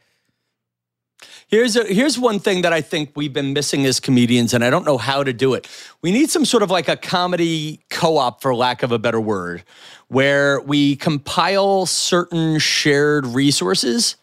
[1.48, 4.68] Here's a, here's one thing that I think we've been missing as comedians, and I
[4.70, 5.68] don't know how to do it.
[6.02, 9.62] We need some sort of like a comedy co-op, for lack of a better word,
[10.08, 14.16] where we compile certain shared resources.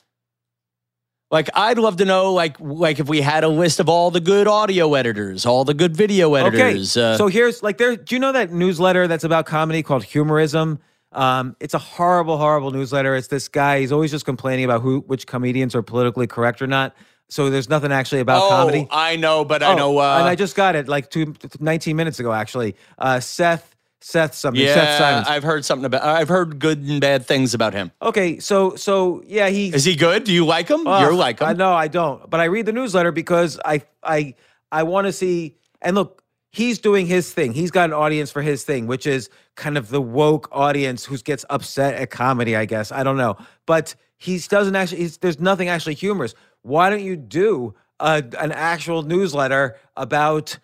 [1.34, 4.22] Like I'd love to know, like like if we had a list of all the
[4.22, 6.96] good audio editors, all the good video editors.
[6.96, 7.96] Okay, uh, so here's like there.
[7.96, 10.78] Do you know that newsletter that's about comedy called Humorism?
[11.12, 13.16] Um, it's a horrible, horrible newsletter.
[13.16, 13.80] It's this guy.
[13.80, 16.96] He's always just complaining about who, which comedians are politically correct or not.
[17.30, 18.88] So there's nothing actually about oh, comedy.
[18.92, 19.98] I know, but I Oh, know.
[19.98, 22.76] Uh, and I just got it like two, 19 minutes ago, actually.
[23.00, 23.73] Uh, Seth,
[24.06, 25.28] Seth something, Seth yeah, Simons.
[25.30, 26.04] I've heard something about.
[26.04, 27.90] I've heard good and bad things about him.
[28.02, 30.26] okay, so so yeah, he Is he good?
[30.26, 30.86] Do you like him?
[30.86, 31.48] Ugh, You're like him.
[31.48, 32.30] I no, I don't.
[32.30, 34.36] But I read the newsletter because I I
[34.74, 35.56] I want to see.
[35.82, 36.22] And look,
[36.52, 37.54] he's doing his thing.
[37.54, 41.18] He's got an audience for his thing, which is kind of the woke audience who
[41.20, 42.58] gets upset at comedy.
[42.58, 44.98] I guess I don't know, but he doesn't actually.
[44.98, 46.36] He's, there's nothing actually humorous.
[46.64, 50.60] Why don't you do a, an actual newsletter about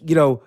[0.00, 0.42] you know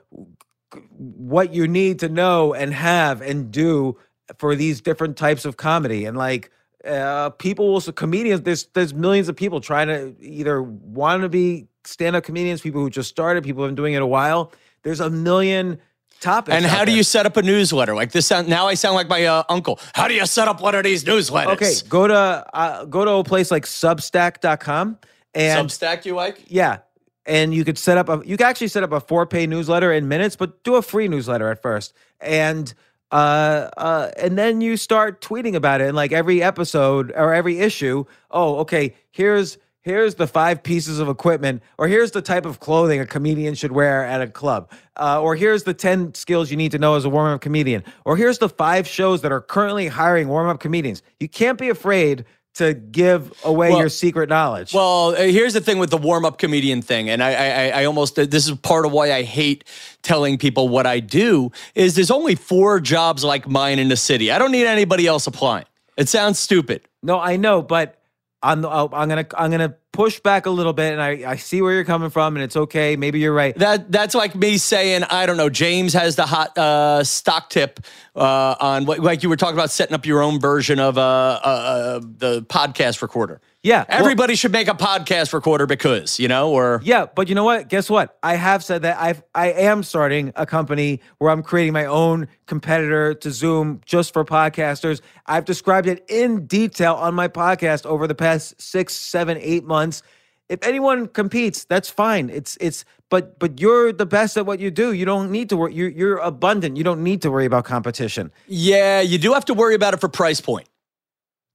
[0.98, 3.98] what you need to know and have and do
[4.38, 6.50] for these different types of comedy and like
[6.86, 11.30] uh people will so comedians there's there's millions of people trying to either want to
[11.30, 14.52] be stand-up comedians people who just started people who've been doing it a while
[14.84, 15.80] there's a million
[16.22, 17.96] topics And how do you set up a newsletter?
[17.96, 19.80] Like this sound now I sound like my uh, uncle.
[19.94, 21.54] How do you set up one of these newsletters?
[21.54, 25.00] okay go to uh, go to a place like substack.com
[25.34, 26.44] and Substack you like?
[26.48, 26.80] Yeah.
[27.26, 29.92] And you could set up a you could actually set up a for pay newsletter
[29.92, 31.94] in minutes, but do a free newsletter at first.
[32.20, 32.74] And
[33.12, 37.60] uh uh and then you start tweeting about it in like every episode or every
[37.60, 38.06] issue.
[38.32, 43.00] Oh, okay, here's here's the five pieces of equipment, or here's the type of clothing
[43.00, 46.72] a comedian should wear at a club, uh, or here's the 10 skills you need
[46.72, 49.88] to know as a warm up comedian, or here's the five shows that are currently
[49.88, 51.02] hiring warm up comedians.
[51.20, 52.26] You can't be afraid
[52.56, 54.74] to give away Well- your secret knowledge.
[54.74, 57.82] Well, uh, here's the thing with the warm up comedian thing, and I, I, I-
[57.82, 59.64] I almost this is part of why I hate
[60.02, 61.52] telling people what I do.
[61.76, 64.32] Is there's only four jobs like mine in the city.
[64.32, 65.66] I don't need anybody else applying.
[65.98, 66.82] It sounds stupid.
[67.04, 68.00] No, I know, but
[68.44, 71.74] I'm I'm gonna I'm gonna push back a little bit, and I I see where
[71.74, 72.96] you're coming from, and it's okay.
[72.96, 73.56] Maybe you're right.
[73.56, 75.50] That that's like me saying I don't know.
[75.50, 77.80] James has the hot uh, stock tip
[78.16, 81.02] uh, on what like you were talking about setting up your own version of uh,
[81.02, 83.42] uh, uh, the podcast recorder.
[83.64, 87.36] Yeah, well- everybody should make a podcast recorder because you know or Yeah, but you
[87.36, 87.70] know what?
[87.70, 88.18] Guess what?
[88.24, 92.28] I have said that I've I am starting a company where I'm creating my own
[92.48, 95.02] competitor to Zoom just for podcasters.
[95.28, 99.81] I've described it in detail on my podcast over the past six, seven, eight months.
[100.50, 102.30] If anyone competes, that's fine.
[102.30, 104.92] It's it's but but you're the best at what you do.
[104.92, 105.74] You don't need to worry.
[105.74, 106.76] You're you're abundant.
[106.78, 108.32] You don't need to worry about competition.
[108.48, 110.68] yeah, you do have to worry about it for price point.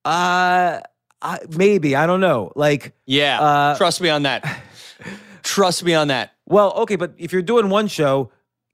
[0.05, 0.81] Uh,
[1.23, 2.53] I, maybe I don't know.
[2.55, 4.63] Like, Yeah, Uh, trust me on that.
[5.43, 6.33] trust me on that.
[6.47, 8.31] well, okay, but if you're doing one show,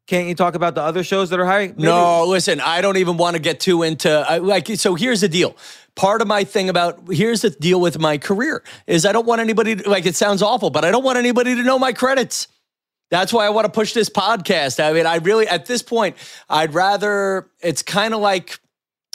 [0.06, 1.70] can't you talk about the other shows that are hiring?
[1.76, 5.20] Maybe- No, listen, I don't even want to get too into I, like so here's
[5.22, 5.56] the deal.
[5.94, 9.40] Part of my thing about here's the deal with my career is I don't want
[9.40, 12.48] anybody to, like it sounds awful, but I don't want anybody to know my credits.
[13.10, 14.82] That's why I want to push this podcast.
[14.82, 16.16] I mean, I really at this point,
[16.48, 18.58] I'd rather it's kind of like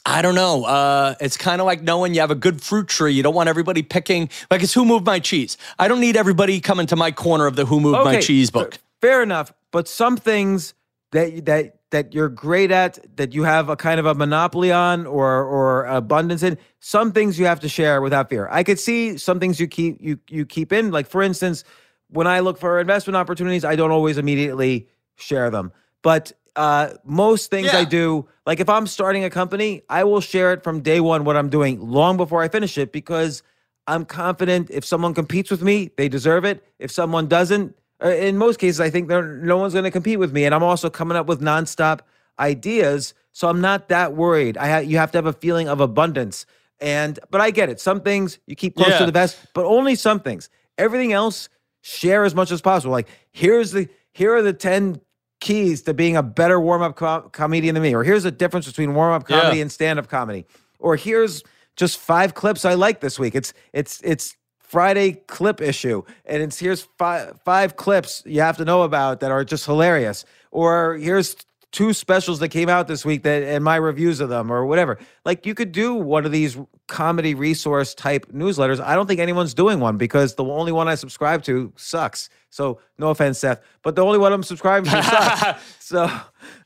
[0.06, 0.64] I don't know.
[0.64, 3.12] Uh, it's kind of like knowing you have a good fruit tree.
[3.12, 5.58] You don't want everybody picking like it's who moved my cheese.
[5.80, 8.78] I don't need everybody coming to my corner of the who moved my cheese book.
[9.02, 9.52] Fair enough.
[9.72, 10.76] but some things
[11.12, 15.06] that that that you're great at, that you have a kind of a monopoly on
[15.06, 18.48] or or abundance in, some things you have to share without fear.
[18.52, 20.92] I could see some things you keep you you keep in.
[20.92, 21.64] Like for instance,
[22.10, 25.72] when I look for investment opportunities, I don't always immediately share them.
[26.02, 27.80] But uh, most things Yeah.
[27.80, 31.24] I do, like if I'm starting a company, I will share it from day one
[31.24, 33.44] what I'm doing long before I finish it because
[33.86, 36.66] I'm confident if someone competes with me, they deserve it.
[36.80, 40.20] If someone doesn't, Uh, in most cases, I think there, no one's going to compete
[40.20, 40.46] with me.
[40.46, 42.02] And I'm also coming up with nonstop
[42.40, 44.58] ideas, so I'm not that worried.
[44.58, 46.46] I ha- you have to have a feeling of abundance,
[46.80, 47.80] and but I get it.
[47.80, 49.00] Some things you keep close Yeah.
[49.00, 50.50] to the vest, but only some things.
[50.78, 51.50] Everything else,
[51.82, 52.92] share as much as possible.
[52.92, 55.02] Like here's the here are the ten
[55.40, 58.68] keys to being a better warm up co- comedian than me, or here's the difference
[58.68, 59.42] between warm up Yeah.
[59.42, 60.46] comedy and stand up comedy,
[60.80, 61.44] or here's
[61.76, 63.34] just five clips I like this week.
[63.34, 64.36] It's it's it's
[64.68, 69.32] Friday clip issue, and it's here's five five clips you have to know about that
[69.32, 71.38] are just hilarious, or here's
[71.72, 74.98] two specials that came out this week that and my reviews of them or whatever.
[75.24, 76.58] Like you could do one of these
[76.88, 78.82] comedy resource type newsletters.
[78.84, 82.30] I don't think anyone's doing one because the only one I subscribe to sucks.
[82.50, 85.64] So no offense, Seth, but the only one I'm subscribing to sucks.
[85.80, 86.12] So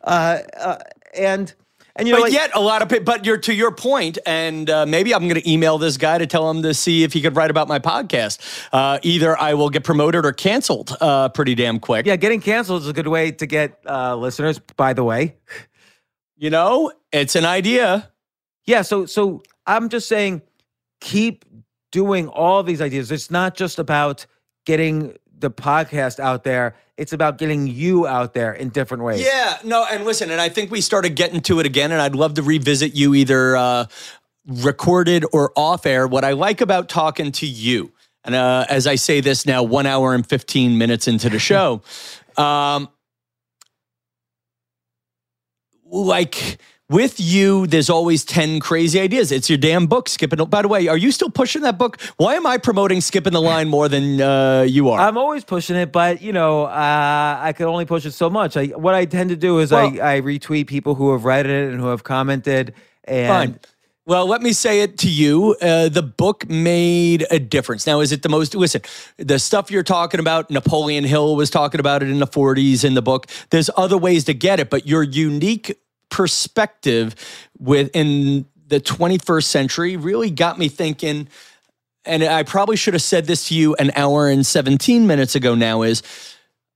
[0.03, 0.77] uh, uh
[1.15, 1.53] and
[1.95, 3.05] and you know But like, yet, a lot of people.
[3.05, 6.27] But you're to your point, and uh, maybe I'm going to email this guy to
[6.27, 8.39] tell him to see if he could write about my podcast.
[8.71, 12.05] Uh, either I will get promoted or canceled uh, pretty damn quick.
[12.05, 15.35] yeah, getting canceled is a good way to get uh listeners, by the way.
[16.37, 18.11] You know, it's an idea.
[18.65, 20.41] Yeah, so so I'm just saying
[20.99, 21.45] keep
[21.91, 23.11] doing all these ideas.
[23.11, 24.25] It's not just about
[24.65, 26.75] getting the podcast out there.
[27.01, 29.25] It's about getting you out there in different ways.
[29.25, 32.13] Yeah, no, and listen, and I think we started getting to it again, and I'd
[32.13, 33.85] love to revisit you either uh,
[34.45, 36.05] recorded or off air.
[36.05, 37.91] What I like about talking to you,
[38.23, 41.81] and uh, as I say this now, one hour and 15 minutes into the show,
[42.37, 42.87] um,
[45.89, 46.59] like
[46.91, 49.31] with you, there's always 10 crazy ideas.
[49.31, 50.43] It's your damn book, Skipping.
[50.45, 51.99] By the way, are you still pushing that book?
[52.17, 54.99] Why am I promoting Skipping the Line more than uh, you are?
[54.99, 58.57] I'm always pushing it, but you know, uh, I could only push it so much.
[58.57, 61.45] I, what I tend to do is Well- I, I retweet people who have read
[61.45, 62.73] it and who have commented.
[63.05, 63.59] And Fine.
[64.05, 65.55] Well, let me say it to you.
[65.61, 67.85] Uh, the book made a difference.
[67.85, 68.55] Now, is it the most?
[68.55, 68.81] Listen,
[69.17, 72.95] the stuff you're talking about, Napoleon Hill was talking about it in the 40s in
[72.95, 73.27] the book.
[73.51, 75.77] There's other ways to get it, but your unique
[76.21, 77.15] perspective
[77.57, 81.27] within the 21st century really got me thinking.
[82.05, 85.55] And I probably should have said this to you an hour and 17 minutes ago
[85.55, 86.03] now is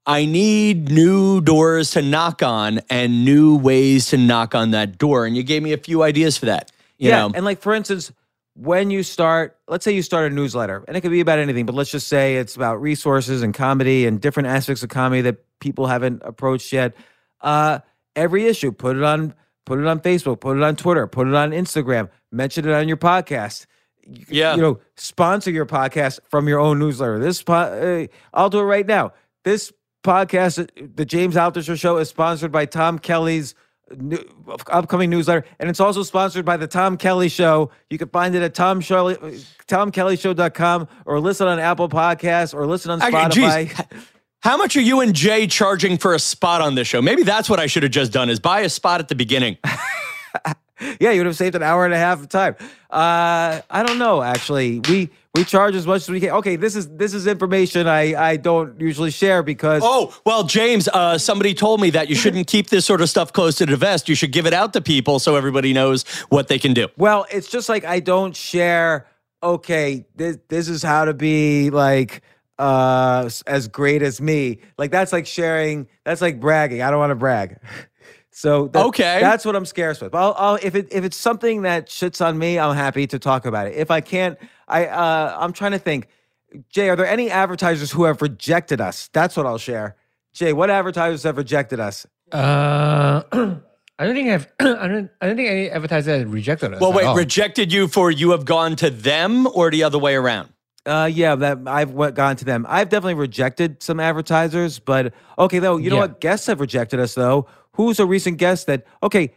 [0.03, 5.27] I need new doors to knock on and new ways to knock on that door.
[5.27, 6.72] And you gave me a few ideas for that.
[6.97, 7.31] You yeah, know?
[7.35, 8.11] and like for instance,
[8.55, 11.67] when you start, let's say you start a newsletter, and it could be about anything,
[11.67, 15.38] but let's just say it's about resources and comedy and different aspects of comedy that
[15.59, 16.95] people haven't approached yet.
[17.41, 17.77] Uh,
[18.15, 19.33] every issue, put it on,
[19.65, 22.87] put it on Facebook, put it on Twitter, put it on Instagram, mention it on
[22.87, 23.65] your podcast.
[24.29, 24.55] Yeah.
[24.55, 27.17] you know, sponsor your podcast from your own newsletter.
[27.17, 29.13] This, po- uh, I'll do it right now.
[29.43, 29.73] This
[30.03, 33.55] podcast, the James Altucher Show, is sponsored by Tom Kelly's
[33.97, 34.19] new,
[34.67, 37.71] upcoming newsletter, and it's also sponsored by the Tom Kelly Show.
[37.89, 39.15] You can find it at Tom Shirley,
[39.67, 44.07] TomKellyShow.com or listen on Apple Podcasts or listen on Spotify.
[44.45, 47.01] How much are you and Jay charging for a spot on this show?
[47.01, 49.57] Maybe that's what I should have just done is buy a spot at the beginning.
[50.99, 52.55] yeah, you would have saved an hour and a half of time.
[52.91, 54.22] Uh, I don't know.
[54.22, 56.30] Actually, we we charge as much as we can.
[56.30, 60.88] Okay, this is this is information I I don't usually share because Oh, well, James,
[60.89, 63.77] uh, somebody told me that you shouldn't keep this sort of stuff close to the
[63.77, 64.07] vest.
[64.07, 66.88] You should give it out to people so everybody knows what they can do.
[66.97, 69.07] Well, it's just like I don't share.
[69.41, 72.22] Okay, this this is how to be like
[72.60, 74.60] uh as great as me.
[74.77, 75.88] Like that's like sharing.
[76.03, 76.82] That's like bragging.
[76.82, 77.57] I don't want to brag.
[78.38, 79.19] So that- Okay.
[79.22, 80.11] that's what I'm scarce with.
[80.11, 83.18] But I'll, I'll if it if it's something that shits on me, I'm happy to
[83.18, 83.76] talk about it.
[83.76, 84.38] If I can't,
[84.68, 86.10] I uh I'm trying to think.
[86.69, 89.10] Jay, are there any advertisers who have rejected us?
[89.14, 89.95] That's what I'll share.
[90.34, 92.06] Jay, what advertisers have rejected us?
[92.32, 96.82] Uh, I don't think I've, I don't I don't think any advertiser has rejected us.
[96.82, 100.15] Well, at wait, rejected you for you have gone to them or the other way
[100.15, 100.49] around?
[100.85, 102.65] Uh, yeah, that I've went, gone to them.
[102.69, 106.01] I've definitely rejected some advertisers, but okay, though, you know Yeah.
[106.03, 106.21] what?
[106.21, 107.47] Guests have rejected us, though.
[107.73, 109.33] Who's a recent guest that, okay,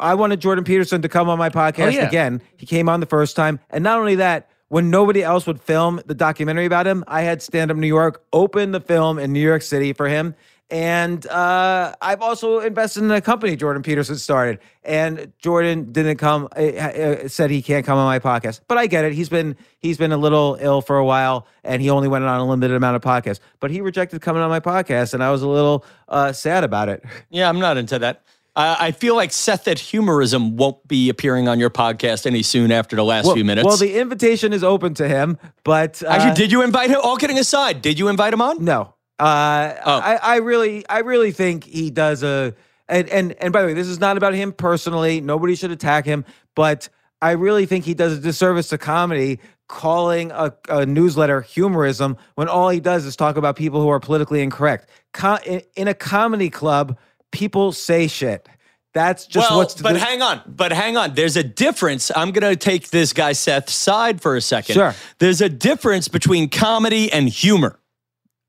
[0.00, 2.06] I wanted Jordan Peterson to come on my podcast yeah.
[2.06, 2.42] again.
[2.56, 3.58] He came on the first time.
[3.70, 7.40] And not only that, when nobody else would film the documentary about him, I had
[7.40, 10.34] Stand Up New York open the film in New York City for him.
[10.68, 16.48] And uh, I've also invested in a company Jordan Peterson started, and Jordan didn't come.
[16.56, 19.12] Uh, said he can't come on my podcast, but I get it.
[19.12, 22.40] He's been he's been a little ill for a while, and he only went on
[22.40, 23.38] a limited amount of podcasts.
[23.60, 26.88] But he rejected coming on my podcast, and I was a little uh, sad about
[26.88, 27.04] it.
[27.30, 28.22] Yeah, I'm not into that.
[28.58, 32.96] I feel like Seth at Humorism won't be appearing on your podcast any soon after
[32.96, 33.66] the last Well, few minutes.
[33.66, 36.98] well, the invitation is open to him, but uh, Actually, did you invite him?
[37.02, 38.64] All kidding aside, did you invite him on?
[38.64, 38.94] No.
[39.18, 40.00] Uh, Oh.
[40.00, 42.54] I, I really, I really think he does a,
[42.88, 45.20] and, and, and by the way, this is not about him personally.
[45.20, 46.24] Nobody should attack him,
[46.54, 46.88] but
[47.20, 52.48] I really think he does a disservice to comedy calling a, a newsletter humorism when
[52.48, 54.88] all he does is talk about people who are politically incorrect.
[55.12, 55.38] Co-
[55.76, 56.96] in, a comedy club,
[57.32, 58.48] people say shit.
[58.94, 61.14] That's just well, what's but hang on, but hang on.
[61.14, 62.10] There's a difference.
[62.14, 64.74] I'm going to take this guy Seth's side for a second.
[64.74, 64.94] Sure.
[65.18, 67.78] There's a difference between comedy and humor.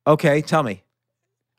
[0.08, 0.42] Okay.
[0.42, 0.84] Tell me.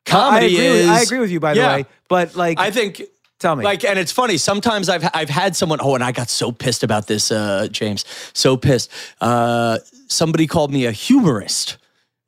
[0.07, 0.87] I Comedy agree, is.
[0.87, 1.75] with, I agree with you, by the Yeah.
[1.75, 3.01] way, but like, I think.
[3.39, 3.63] tell me.
[3.63, 4.37] Like, and it's funny.
[4.37, 5.79] Sometimes I've I've had someone.
[5.81, 8.05] Oh, and I got so pissed about this, uh, James.
[8.33, 8.89] So pissed.
[9.21, 9.77] Uh,
[10.07, 11.77] somebody called me a humorist.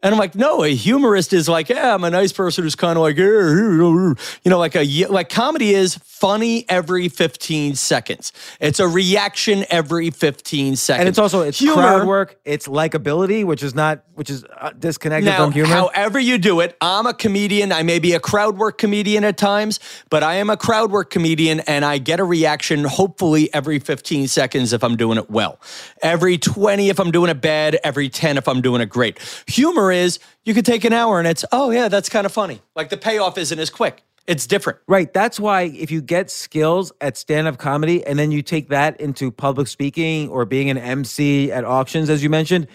[0.03, 2.97] And I'm like, no, a humorist is like, yeah, I'm a nice person who's kind
[2.97, 4.15] of like, "Eh, you
[4.45, 8.31] know, like a like comedy is funny every 15 seconds.
[8.59, 10.99] It's a reaction every 15 seconds.
[10.99, 14.71] and it's also it's Humor- crowd work, it's likability, which is not, which is uh,
[14.77, 15.69] disconnected Now, from humor.
[15.69, 17.71] however you do it, I'm a comedian.
[17.71, 19.79] I may be a crowd work comedian at times,
[20.09, 24.27] but I am a crowd work comedian and I get a reaction hopefully every 15
[24.27, 25.59] seconds if I'm doing it well.
[26.03, 29.17] Every 20 if I'm doing it bad, every 10 if I'm doing it great.
[29.47, 32.61] Humor is you could take an hour and it's, oh yeah, that's kind of funny.
[32.75, 34.03] Like the payoff isn't as quick.
[34.27, 34.79] It's different.
[34.87, 35.11] Right.
[35.11, 38.99] That's why if you get skills at stand up comedy and then you take that
[39.01, 42.67] into public speaking or being an MC at auctions, as you mentioned,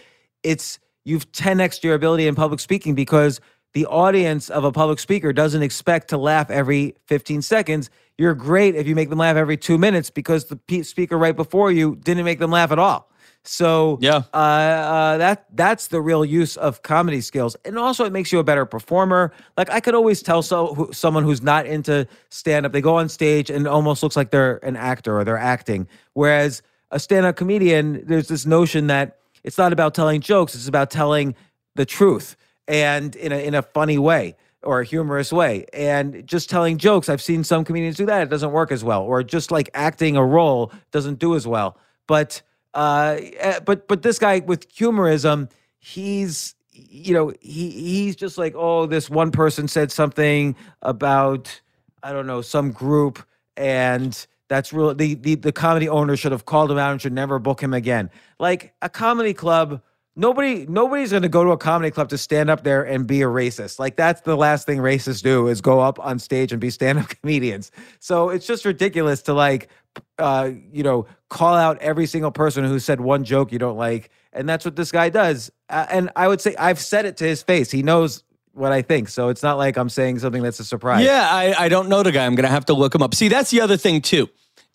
[0.43, 3.40] it's you've 10x your ability in public speaking because
[3.74, 7.90] the audience of a public speaker doesn't expect to laugh every 15 seconds.
[8.18, 11.70] You're great if you make them laugh every two minutes because the speaker right before
[11.70, 13.10] you didn't make them laugh at all.
[13.48, 14.23] So Yeah.
[14.35, 18.39] uh, uh, that that's the real use of comedy skills, and also it makes you
[18.39, 19.32] a better performer.
[19.56, 22.97] Like I could always tell so who, someone who's not into stand up, they go
[22.97, 25.89] on stage and it almost looks like they're an actor or they're acting.
[26.14, 30.68] Whereas a stand up comedian, there's this notion that it's not about telling jokes; it's
[30.68, 31.35] about telling
[31.77, 32.36] the truth
[32.68, 35.64] and in a in a funny way or a humorous way.
[35.73, 39.02] And just telling jokes, I've seen some comedians do that; it doesn't work as well.
[39.02, 41.77] Or just like acting a role doesn't do as well.
[42.09, 42.43] But
[42.77, 45.48] uh, eh, but but this guy with humorism,
[45.78, 51.61] he's you know he he's just like oh this one person said something about
[52.03, 53.24] I don't know some group
[53.57, 57.15] and that's real the, the the comedy owner should have called him out and should
[57.15, 58.11] never book him again.
[58.39, 59.81] Like a comedy club
[60.19, 63.20] Nobody, nobody's going to go to a comedy club to stand up there and be
[63.20, 63.78] a racist.
[63.78, 67.09] Like that's the last thing racists do is go up on stage and be stand-up
[67.20, 67.70] comedians.
[68.01, 69.69] So it's just ridiculous to like,
[70.18, 74.10] uh, you know, call out every single person who said one joke you don't like,
[74.32, 75.51] and that's what this guy does.
[75.68, 77.70] Uh, and I would say I've said it to his face.
[77.70, 78.22] He knows
[78.52, 81.05] what I think, so it's not like I'm saying something that's a surprise.
[81.05, 82.24] Yeah, I, I don't know the guy.
[82.24, 83.14] I'm going to have to look him up.
[83.14, 84.28] See, that's the other thing too,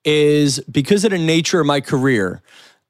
[0.05, 2.41] is because of the nature of my career,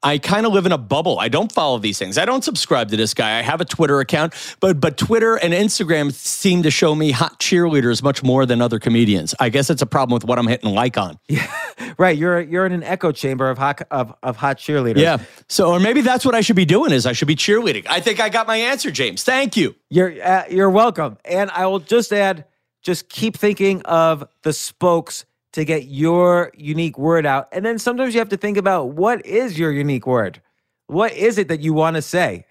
[0.02, 1.18] I kind of live in a bubble.
[1.20, 2.18] I don't follow these things.
[2.18, 3.38] I don't subscribe to this guy.
[3.38, 7.38] I have a Twitter account, but but Twitter and Instagram seem to show me hot
[7.38, 9.34] cheerleaders much more than other comedians.
[9.38, 11.18] I guess it's a problem with what I'm hitting like on.
[11.28, 11.46] Yeah,
[11.98, 12.16] right.
[12.16, 14.98] You're you're in an echo chamber of hot of, of hot cheerleaders.
[14.98, 15.18] Yeah.
[15.48, 17.86] So, or maybe that's what I should be doing is I should be cheerleading.
[17.88, 19.22] I think I got my answer, James.
[19.22, 19.76] Thank you.
[19.88, 21.18] You're uh, you're welcome.
[21.24, 22.46] And I will just add,
[22.82, 27.48] just keep thinking of the spokes to get your unique word out.
[27.52, 30.40] And then sometimes you have to think about what is your unique word?
[30.86, 32.46] What is it that you want to say?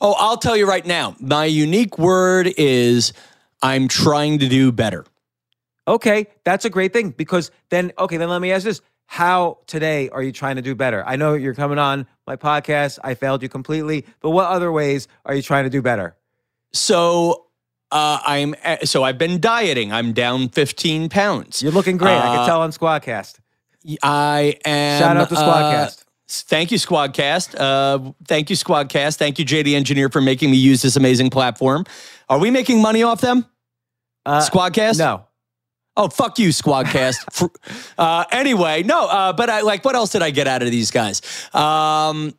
[0.00, 1.16] Oh, I'll tell you right now.
[1.20, 3.12] My unique word is
[3.62, 5.04] I'm trying to do better.
[5.86, 8.80] Okay, that's a great thing because then okay, then let me ask this.
[9.06, 11.04] How today are you trying to do better?
[11.06, 12.98] I know you're coming on my podcast.
[13.04, 16.16] I failed you completely, but what other ways are you trying to do better?
[16.72, 17.43] So
[17.94, 18.54] uh, I'm
[18.84, 19.92] so I've been dieting.
[19.92, 21.62] I'm down 15 pounds.
[21.62, 22.12] You're looking great.
[22.12, 23.38] I Uh, can tell on Squadcast.
[24.02, 25.00] I am.
[25.00, 25.38] Shout out to uh,
[25.88, 26.04] Squadcast.
[26.28, 27.54] thank you, Squadcast.
[27.58, 29.16] Uh, thank you, Squadcast.
[29.16, 31.84] Thank you, JD Engineer, for making me use this amazing platform.
[32.28, 33.46] Are we making money off them?
[34.26, 34.98] Uh, Squadcast?
[34.98, 35.26] No.
[35.96, 37.48] Oh, fuck you, Squadcast.
[37.96, 40.90] Uh, anyway, no, uh, but I like, what else did I get out of these
[40.90, 41.22] guys?
[41.54, 42.34] Um,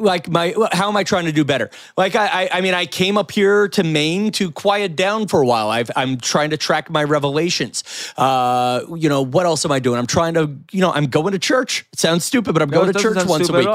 [0.00, 1.70] like my, how am I trying to do better?
[1.96, 5.40] Like I, I, I mean, I came up here to Maine to quiet down for
[5.42, 5.68] a while.
[5.68, 7.84] I've, I'm trying to track my revelations.
[8.16, 9.98] Uh, you know, what else am I doing?
[9.98, 11.86] I'm trying to, you know, I'm going to church.
[11.92, 13.68] It sounds stupid, but I'm No, going to church once a week.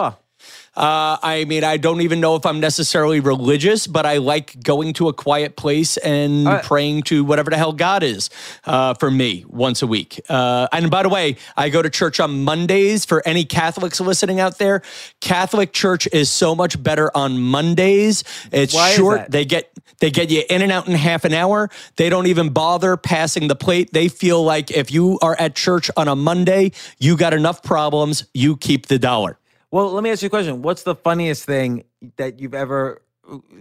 [0.76, 4.91] Uh, I mean, I don't even know if I'm necessarily religious, but I like going
[4.93, 8.30] to a quiet place and praying to whatever the hell God is
[8.65, 10.19] uh, for me once a week.
[10.27, 13.05] Uh, and by the way, I go to church on Mondays.
[13.05, 14.81] For any Catholics listening out there,
[15.22, 18.23] Catholic church is so much better on Mondays.
[18.51, 19.31] It's Why short.
[19.31, 21.69] They get they get you in and out in half an hour.
[21.95, 23.93] They don't even bother passing the plate.
[23.93, 28.26] They feel like if you are at church on a Monday, you got enough problems.
[28.34, 29.39] You keep the dollar.
[29.76, 30.61] Well, let me ask you a question.
[30.61, 31.84] What's the funniest thing
[32.15, 33.02] that you've ever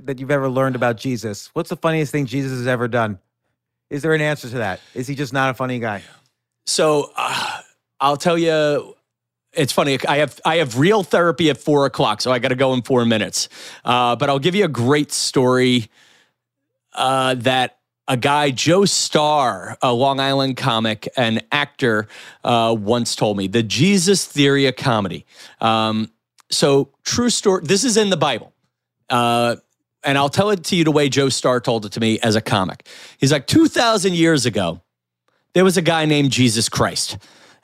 [0.03, 1.51] that you've ever learned about Jesus?
[1.55, 3.19] What's the funniest thing Jesus has ever done?
[3.91, 4.78] Is there an answer to that?
[4.95, 6.03] Is he just not a funny guy?
[6.66, 7.62] So uh,
[7.99, 8.95] I'll tell you.
[9.55, 9.99] It's funny.
[10.07, 12.82] I have I have real therapy at four o'clock, so I got to go in
[12.82, 13.49] four minutes.
[13.85, 15.91] Uh, but I'll give you a great story
[16.93, 22.06] uh, that a guy Joe Starr, a Long Island comic and actor,
[22.43, 23.47] uh, once told me.
[23.47, 25.24] The Jesus Theory of comedy.
[25.60, 26.10] Um,
[26.51, 27.62] so true story.
[27.64, 28.52] This is in the Bible.
[29.09, 29.56] Uh,
[30.02, 32.36] and I'll tell it to you the way Joe Starr told it to me as
[32.36, 32.86] a comic.
[33.18, 34.82] He's like, 2,000 years ago,
[35.55, 37.16] there was a guy named Jesus Christ.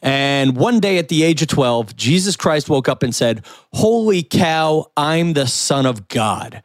[0.02, 3.44] And one day at the age of 12, Jesus Christ woke up and said,
[3.74, 6.62] Holy cow, I'm the Son of God.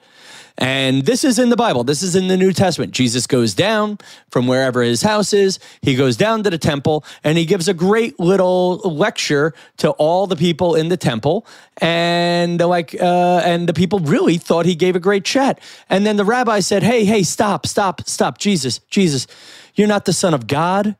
[0.57, 1.83] And this is in the Bible.
[1.83, 2.93] This is in the New Testament.
[2.93, 3.97] Jesus goes down
[4.29, 5.59] from wherever his house is.
[5.81, 10.27] He goes down to the temple and he gives a great little lecture to all
[10.27, 11.45] the people in the temple.
[11.81, 15.59] And like, uh, and the people really thought he gave a great chat.
[15.89, 18.37] And then the rabbi said, Hey, hey, stop, stop, stop.
[18.37, 19.27] Jesus, Jesus,
[19.75, 20.95] you're not the Son of God.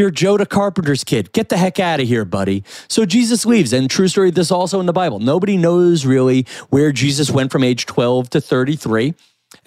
[0.00, 1.30] You're Joe the Carpenter's kid.
[1.32, 2.64] Get the heck out of here, buddy.
[2.88, 3.74] So Jesus leaves.
[3.74, 5.18] And true story, this also in the Bible.
[5.18, 9.12] Nobody knows really where Jesus went from age 12 to 33.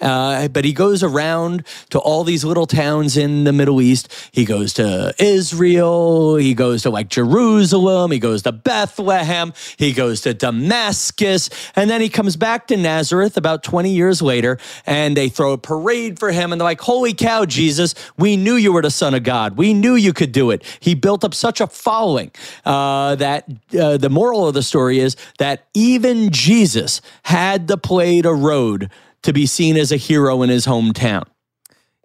[0.00, 4.12] Uh, but he goes around to all these little towns in the Middle East.
[4.32, 6.36] He goes to Israel.
[6.36, 8.10] He goes to like Jerusalem.
[8.10, 9.52] He goes to Bethlehem.
[9.76, 11.50] He goes to Damascus.
[11.76, 15.58] And then he comes back to Nazareth about 20 years later and they throw a
[15.58, 16.52] parade for him.
[16.52, 19.56] And they're like, Holy cow, Jesus, we knew you were the Son of God.
[19.56, 20.64] We knew you could do it.
[20.80, 22.30] He built up such a following
[22.64, 23.48] uh, that
[23.78, 28.90] uh, the moral of the story is that even Jesus had to play the road
[29.24, 31.24] to be seen as a hero in his hometown.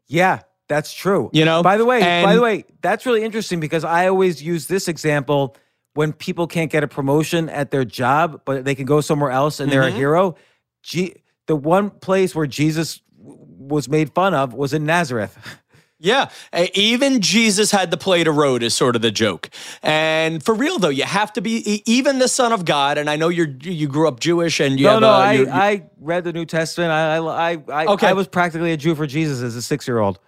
[0.07, 1.29] Yeah, that's true.
[1.33, 1.61] You know?
[1.63, 5.55] By the way, by the way, that's really interesting because I always use this example
[5.93, 9.59] when people can't get a promotion at their job, but they can go somewhere else
[9.59, 9.95] and they're Mm-hmm.
[9.95, 10.35] a hero.
[10.83, 11.15] G-
[11.47, 15.37] the one place where Jesus w- was made fun of was in Nazareth.
[16.01, 19.49] Yeah, uh, even Jesus had to play the road is sort of the joke.
[19.83, 22.97] And for real though, you have to be even the Son of God.
[22.97, 25.33] And I know you're you grew up Jewish and you no, have no, a, I,
[25.33, 26.91] you- I read the New Testament.
[26.91, 28.07] I, I, I, Okay.
[28.07, 30.19] I was practically a Jew for Jesus as a six-year-old.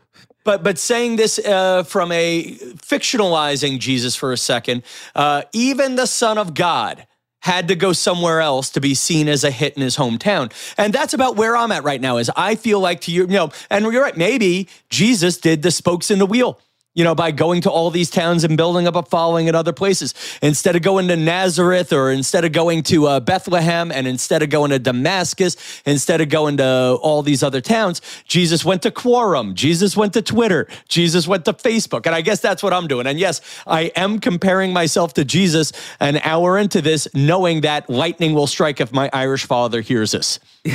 [0.44, 4.84] But but saying this uh, from a fictionalizing Jesus for a second,
[5.16, 7.06] uh, even the Son of God
[7.42, 10.94] had to go somewhere else to be seen as a hit in his hometown, and
[10.94, 12.18] that's about where I'm at right now.
[12.18, 14.18] Is I feel like to you, you know, and you're right.
[14.18, 16.60] Maybe Jesus did the spokes in the wheel.
[16.94, 19.72] You know, by going to all these towns and building up a following at other
[19.72, 20.14] places.
[20.42, 24.50] Instead of going to Nazareth or instead of going to uh, Bethlehem and instead of
[24.50, 25.56] going to Damascus,
[25.86, 29.54] instead of going to all these other towns, Jesus went to Quora.
[29.54, 30.68] Jesus went to Twitter.
[30.90, 32.06] Jesus went to Facebook.
[32.06, 33.08] And I guess that's what I'm doing.
[33.08, 38.34] And yes, I am comparing myself to Jesus an hour into this, knowing that lightning
[38.34, 40.40] will strike if my Irish father hears this.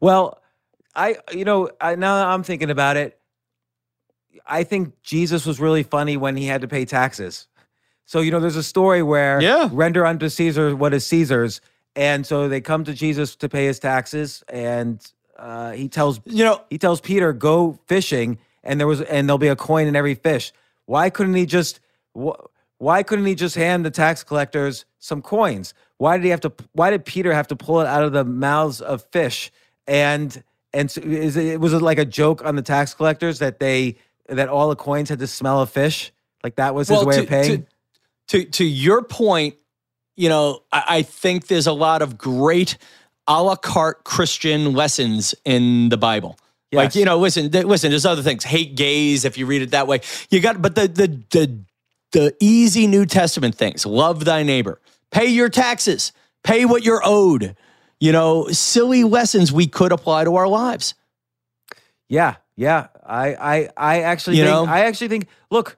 [0.00, 0.42] Well,
[0.94, 3.18] I, you know, I, now I'm thinking about it,
[4.58, 7.48] I think Jesus was really funny when he had to pay taxes.
[8.04, 9.68] So, you know, there's a story where Yeah.
[9.72, 11.60] render unto Caesar what is Caesar's.
[11.96, 14.98] And so they come to Jesus to pay his taxes, and
[15.38, 19.38] uh, he tells You know, he tells Peter, "Go fishing, and there was and there'll
[19.38, 20.52] be a coin in every fish."
[20.86, 21.80] Why couldn't he just
[22.18, 22.40] wh-
[22.78, 25.74] Why couldn't he just hand the tax collectors some coins?
[25.98, 26.52] Why did he have to?
[26.72, 29.52] Why did Peter have to pull it out of the mouths of fish?
[29.86, 30.42] And
[30.72, 33.96] and so is it was it like a joke on the tax collectors that they
[34.28, 36.12] that all the coins had to smell of fish?
[36.44, 37.66] Like that was his Well, way to- of paying.
[38.28, 39.54] to to your point,
[40.16, 42.78] you know, I, I think there's a lot of great
[43.28, 46.36] a la carte Christian lessons in the Bible.
[46.74, 47.90] Like you know, listen, th- listen.
[47.90, 48.44] There's other things.
[48.44, 50.00] Hate gays, if you read it that way.
[50.30, 51.58] You got, but the the the
[52.12, 53.84] the easy New Testament things.
[53.84, 54.80] Love thy neighbor.
[55.10, 56.12] Pay your taxes.
[56.44, 57.56] Pay what you're owed.
[58.00, 60.94] You know, silly lessons we could apply to our lives.
[62.08, 62.86] Yeah, yeah.
[63.06, 64.72] I I I actually You think know?
[64.72, 65.76] I actually think look,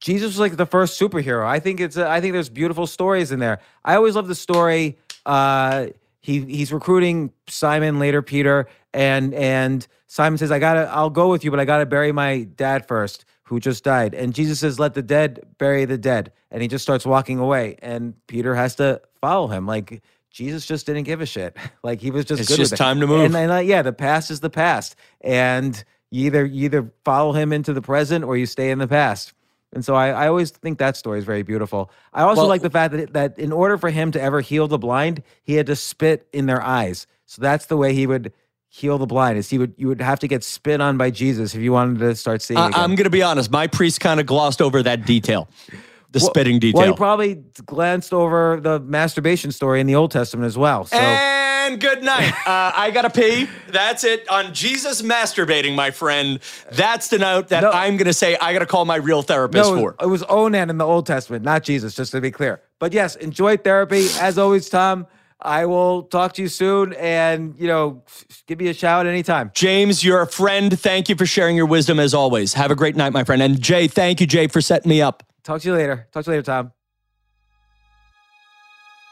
[0.00, 1.44] Jesus was like the first superhero.
[1.46, 3.60] I think it's a, I think there's beautiful stories in there.
[3.84, 5.86] I always love the story uh
[6.20, 11.30] he he's recruiting Simon later Peter and and Simon says I got to I'll go
[11.30, 14.14] with you but I got to bury my dad first who just died.
[14.14, 17.76] And Jesus says let the dead bury the dead and he just starts walking away
[17.80, 21.56] and Peter has to follow him like Jesus just didn't give a shit.
[21.82, 22.82] Like he was just It's good just with it.
[22.82, 23.24] time to move.
[23.24, 27.32] And, and uh, yeah, the past is the past, and you either you either follow
[27.32, 29.32] him into the present or you stay in the past.
[29.72, 31.90] And so I, I always think that story is very beautiful.
[32.12, 34.66] I also Well- like the fact that that in order for him to ever heal
[34.68, 37.06] the blind, he had to spit in their eyes.
[37.26, 38.32] So that's the way he would
[38.68, 39.38] heal the blind.
[39.38, 41.98] Is he would you would have to get spit on by Jesus if you wanted
[42.00, 42.58] to start seeing.
[42.58, 43.50] I'm going to be honest.
[43.50, 45.48] My priest kind of glossed over that detail,
[46.12, 46.80] the spitting detail.
[46.80, 47.34] Well, he probably
[47.66, 50.84] glanced over the masturbation story in the Old Testament as well.
[50.84, 52.32] So and good night.
[52.50, 53.48] Uh, I gotta pee.
[53.68, 56.40] That's it on Jesus masturbating, my friend.
[56.72, 57.70] That's the note that No.
[57.70, 58.36] I'm gonna say.
[58.36, 59.94] I gotta call my real therapist no, for.
[60.00, 62.60] it was Onan in the Old Testament, not Jesus, just to be clear.
[62.80, 64.08] But yes, enjoy therapy.
[64.18, 65.06] As always, Tom,
[65.42, 68.02] I will talk to you soon and, you know,
[68.46, 69.50] give me a shout anytime.
[69.54, 70.78] James, you're a friend.
[70.78, 72.54] Thank you for sharing your wisdom as always.
[72.54, 73.42] Have a great night, my friend.
[73.42, 75.22] And Jay, thank you, Jay, for setting me up.
[75.42, 76.08] Talk to you later.
[76.12, 76.72] Talk to you later,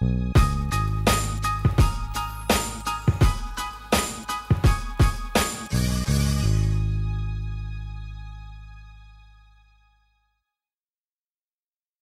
[0.00, 0.37] Tom.